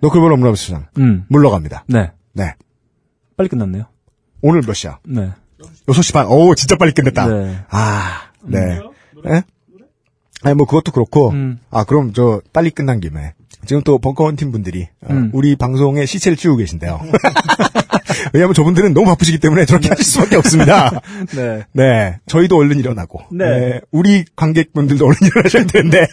너클볼 0.00 0.32
업무라부 0.32 0.56
시장 0.56 0.86
음. 0.98 1.24
물러갑니다. 1.28 1.84
네. 1.88 2.54
네. 3.38 3.44
빨리 3.44 3.48
끝났네요. 3.48 3.84
오늘 4.42 4.62
몇 4.62 4.74
시야? 4.74 4.98
네. 5.04 5.30
6시 5.86 6.12
반. 6.12 6.26
오, 6.26 6.54
진짜 6.56 6.74
빨리 6.76 6.92
끝냈다. 6.92 7.26
네. 7.28 7.58
아, 7.70 8.30
네. 8.42 8.80
예? 9.28 9.42
아니, 10.42 10.54
뭐, 10.56 10.66
그것도 10.66 10.90
그렇고. 10.92 11.30
음. 11.30 11.58
아, 11.70 11.84
그럼 11.84 12.12
저, 12.12 12.42
빨리 12.52 12.70
끝난 12.70 13.00
김에. 13.00 13.34
지금 13.64 13.82
또 13.82 13.98
벙커원 13.98 14.36
팀 14.36 14.50
분들이, 14.50 14.88
어, 15.02 15.12
음. 15.12 15.30
우리 15.32 15.56
방송에 15.56 16.04
시체를 16.04 16.36
치우고 16.36 16.58
계신데요. 16.58 17.00
왜냐면 18.32 18.54
저분들은 18.54 18.92
너무 18.92 19.06
바쁘시기 19.06 19.38
때문에 19.38 19.66
저렇게 19.66 19.88
하실 19.88 20.04
수밖에 20.04 20.36
없습니다. 20.36 21.00
네. 21.34 21.64
네. 21.72 22.18
저희도 22.26 22.56
얼른 22.56 22.78
일어나고. 22.78 23.20
네. 23.32 23.80
우리 23.90 24.24
관객분들도 24.36 25.04
얼른 25.04 25.18
일어나셔야 25.26 25.64
되는데. 25.66 26.06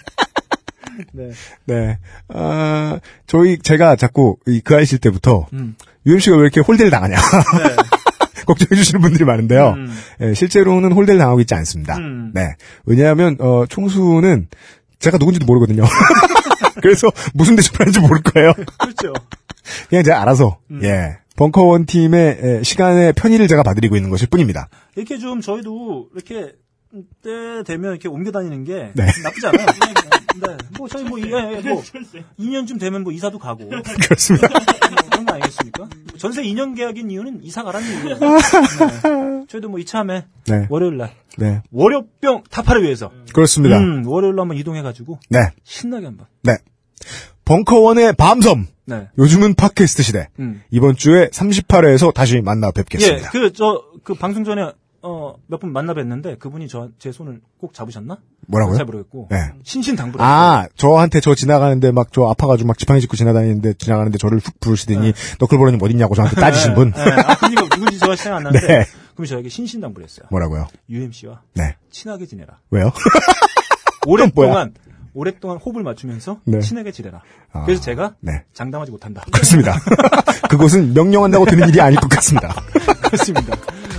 네. 1.12 1.32
네. 1.66 1.98
아, 2.30 3.00
저희, 3.28 3.58
제가 3.60 3.96
자꾸 3.96 4.38
이그 4.48 4.76
아이실 4.76 5.00
때부터, 5.00 5.48
음. 5.54 5.76
UMC가 6.06 6.38
왜 6.38 6.44
이렇게 6.44 6.62
홀대를 6.62 6.92
당하냐. 6.92 7.16
네. 7.16 7.76
걱정해 8.46 8.76
주시는 8.76 9.02
분들이 9.02 9.26
많은데요. 9.26 9.72
음. 9.72 9.98
예, 10.22 10.34
실제로는 10.34 10.92
홀대를 10.92 11.18
당하고 11.18 11.42
있지 11.42 11.56
않습니다. 11.56 11.98
음. 11.98 12.32
네. 12.34 12.56
왜냐하면, 12.86 13.38
어, 13.40 13.66
총수는 13.68 14.48
제가 15.00 15.18
누군지도 15.18 15.46
모르거든요. 15.46 15.84
그래서 16.82 17.08
무슨 17.34 17.56
대접을 17.56 17.80
하는지 17.80 18.00
모를 18.00 18.22
거예요. 18.22 18.54
그렇죠. 18.78 19.14
그냥 19.90 20.04
제가 20.04 20.22
알아서, 20.22 20.60
음. 20.72 20.82
예. 20.84 21.18
벙커원 21.38 21.86
팀의 21.86 22.40
예, 22.42 22.64
시간의 22.64 23.14
편의를 23.14 23.48
제가 23.48 23.64
봐드리고 23.64 23.96
있는 23.96 24.10
것일 24.10 24.28
뿐입니다. 24.28 24.70
이렇게 24.96 25.18
좀 25.18 25.42
저희도 25.42 26.10
이렇게 26.14 26.54
때 27.22 27.64
되면 27.64 27.92
이렇게 27.92 28.08
옮겨 28.08 28.32
다니는 28.32 28.64
게 28.64 28.92
네. 28.96 29.06
나쁘지 29.24 29.48
않아요. 29.48 29.66
네. 30.42 30.58
뭐 30.78 30.88
저희 30.90 31.04
뭐, 31.06 31.18
이- 31.18 31.24
예, 31.32 31.62
예, 31.64 31.70
뭐 31.70 31.82
2년쯤 32.40 32.80
되면 32.80 33.04
뭐 33.04 33.14
이사도 33.14 33.40
가고 33.40 33.64
뭐 33.66 33.82
그렇습니다. 34.02 34.48
그런 35.10 35.26
거 35.26 35.34
아니겠습니까? 35.34 35.88
전세 36.18 36.44
2년 36.44 36.76
계약인 36.76 37.10
이유는 37.10 37.42
이사 37.44 37.64
가라는 37.64 37.88
이유예요. 37.88 38.18
네. 38.20 39.46
저희도 39.48 39.70
뭐 39.70 39.80
이참에 39.80 40.26
네. 40.48 40.66
월요일 40.70 40.98
날 40.98 41.12
네. 41.38 41.62
월요병 41.72 42.44
타파를 42.50 42.84
위해서 42.84 43.12
그렇습니다. 43.34 43.78
음, 43.78 44.06
월요일로 44.06 44.42
한번 44.42 44.58
이동해 44.58 44.82
가지고 44.82 45.20
네. 45.30 45.40
신나게 45.64 46.06
한번. 46.06 46.28
네. 46.44 46.54
벙커원의 47.46 48.14
밤섬. 48.14 48.68
네. 48.88 49.08
요즘은 49.18 49.56
팟캐스트 49.56 50.04
시대. 50.04 50.28
음. 50.40 50.62
이번 50.70 50.96
주에 50.96 51.28
38회에서 51.30 52.14
다시 52.14 52.42
만나 52.42 52.72
뵙겠습니다. 52.72 53.28
예, 53.28 53.30
그 53.32 53.52
저 53.54 53.82
그 54.04 54.14
방송 54.14 54.44
전에 54.44 54.62
어 55.06 55.36
몇 55.48 55.60
분 55.60 55.72
만나 55.72 55.94
뵀는데 55.94 56.40
그분이 56.40 56.68
저 56.68 56.90
제 56.98 57.12
손을 57.12 57.40
꼭 57.60 57.74
잡으셨나? 57.74 58.18
뭐라고요? 58.48 58.78
잘 58.78 58.86
모르겠고 58.86 59.28
네. 59.30 59.38
신신당부를 59.64 60.26
아, 60.26 60.68
저한테 60.76 61.20
저 61.20 61.36
지나가는데 61.36 61.92
막 61.92 62.08
저 62.12 62.26
아파가지고 62.26 62.68
막 62.68 62.78
지팡이 62.78 63.02
짚고 63.02 63.16
지나다니는데 63.16 63.74
지나가는데 63.76 64.18
저를 64.18 64.40
훅 64.40 64.60
부르시더니 64.60 65.14
너클보러님 65.40 65.80
어딨냐고 65.82 66.16
저한테 66.16 66.36
따지신 66.42 66.74
분. 66.76 66.92
네, 66.92 67.02
아, 67.02 67.36
그니까 67.36 67.64
누군지 67.70 68.00
저가 68.00 68.16
생각 68.16 68.38
안 68.38 68.44
나는데 68.44 68.68
네. 68.68 68.86
그럼 69.14 69.28
저에게 69.28 69.50
신신당부를 69.50 70.06
했어요. 70.08 70.26
뭐라고요? 70.32 70.68
UMC와 70.90 71.42
네. 71.54 71.76
친하게 71.92 72.26
지내라. 72.26 72.60
왜요? 72.72 72.92
오랫동안 74.08 74.74
오랫동안 75.14 75.58
호흡을 75.58 75.84
맞추면서 75.84 76.40
네. 76.46 76.60
친하게 76.60 76.92
지내라. 76.92 77.22
아, 77.54 77.64
그래서 77.66 77.82
제가 77.82 78.16
네. 78.20 78.44
장담하지 78.54 78.92
못한다. 78.92 79.24
그렇습니다. 79.32 79.80
그것은 80.50 80.94
명령한다고 80.94 81.46
되는 81.46 81.70
일이 81.70 81.80
아닐 81.80 82.00
것 82.00 82.10
같습니다. 82.10 82.54
그렇습니다. 83.04 83.56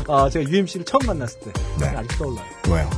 아, 0.08 0.28
제가 0.30 0.48
UMC를 0.48 0.84
처음 0.84 1.00
만났을 1.06 1.38
때 1.40 1.52
네. 1.80 1.86
아직 1.96 2.18
떠올라요. 2.18 2.44
뭐예요? 2.68 2.90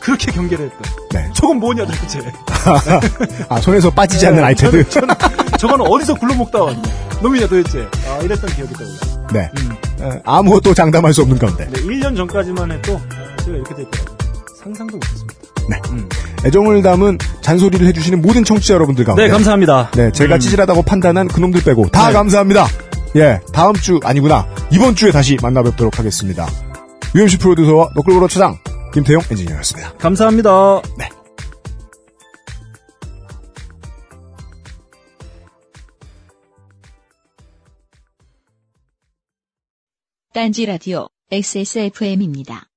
그렇게 0.00 0.32
경계를 0.32 0.66
했던. 0.66 0.82
네. 1.10 1.30
저건 1.34 1.58
뭐냐 1.58 1.86
도대체. 1.86 2.20
아, 3.48 3.60
손에서 3.60 3.90
빠지지 3.90 4.26
않는 4.28 4.42
아이패드? 4.42 4.88
저는, 4.88 5.08
저는, 5.08 5.48
저거는 5.58 5.86
어디서 5.86 6.14
굴러먹다온 6.14 6.80
놈이냐 7.20 7.46
도대체. 7.46 7.86
아, 8.08 8.18
이랬던 8.22 8.50
기억이 8.54 8.72
떠올라요. 8.74 9.28
네. 9.32 9.50
음. 9.58 9.76
어, 10.00 10.20
아무것도 10.24 10.74
장담할 10.74 11.14
수 11.14 11.22
없는 11.22 11.38
가운데. 11.38 11.66
네, 11.66 11.80
1년 11.82 12.16
전까지만 12.16 12.70
해도 12.72 13.00
제가 13.44 13.56
이렇게 13.56 13.74
됐더라고요. 13.74 14.16
상상도 14.62 14.96
못했습니다. 14.96 15.40
네. 15.68 15.80
음. 15.90 16.08
애정을 16.44 16.82
담은 16.82 17.18
잔소리를 17.40 17.86
해주시는 17.86 18.20
모든 18.20 18.44
청취자 18.44 18.74
여러분들 18.74 19.04
가운데. 19.04 19.24
네, 19.24 19.28
감사합니다. 19.28 19.90
네, 19.92 20.10
제가 20.10 20.36
음. 20.36 20.40
찌질하다고 20.40 20.82
판단한 20.82 21.28
그놈들 21.28 21.62
빼고 21.62 21.88
다 21.90 22.08
네. 22.08 22.12
감사합니다. 22.12 22.66
예, 23.16 23.40
다음 23.52 23.74
주 23.74 24.00
아니구나. 24.02 24.46
이번 24.72 24.94
주에 24.94 25.10
다시 25.10 25.36
만나 25.42 25.62
뵙도록 25.62 25.98
하겠습니다. 25.98 26.46
UMC 27.14 27.38
프로듀서와 27.38 27.90
너클보러 27.94 28.26
차장 28.28 28.58
김태용 28.94 29.22
엔지니어였습니다. 29.30 29.94
감사합니다. 29.98 30.80
네. 30.98 31.08
딴지 40.32 40.64
라디오 40.64 41.08
XSFM입니다. 41.30 42.71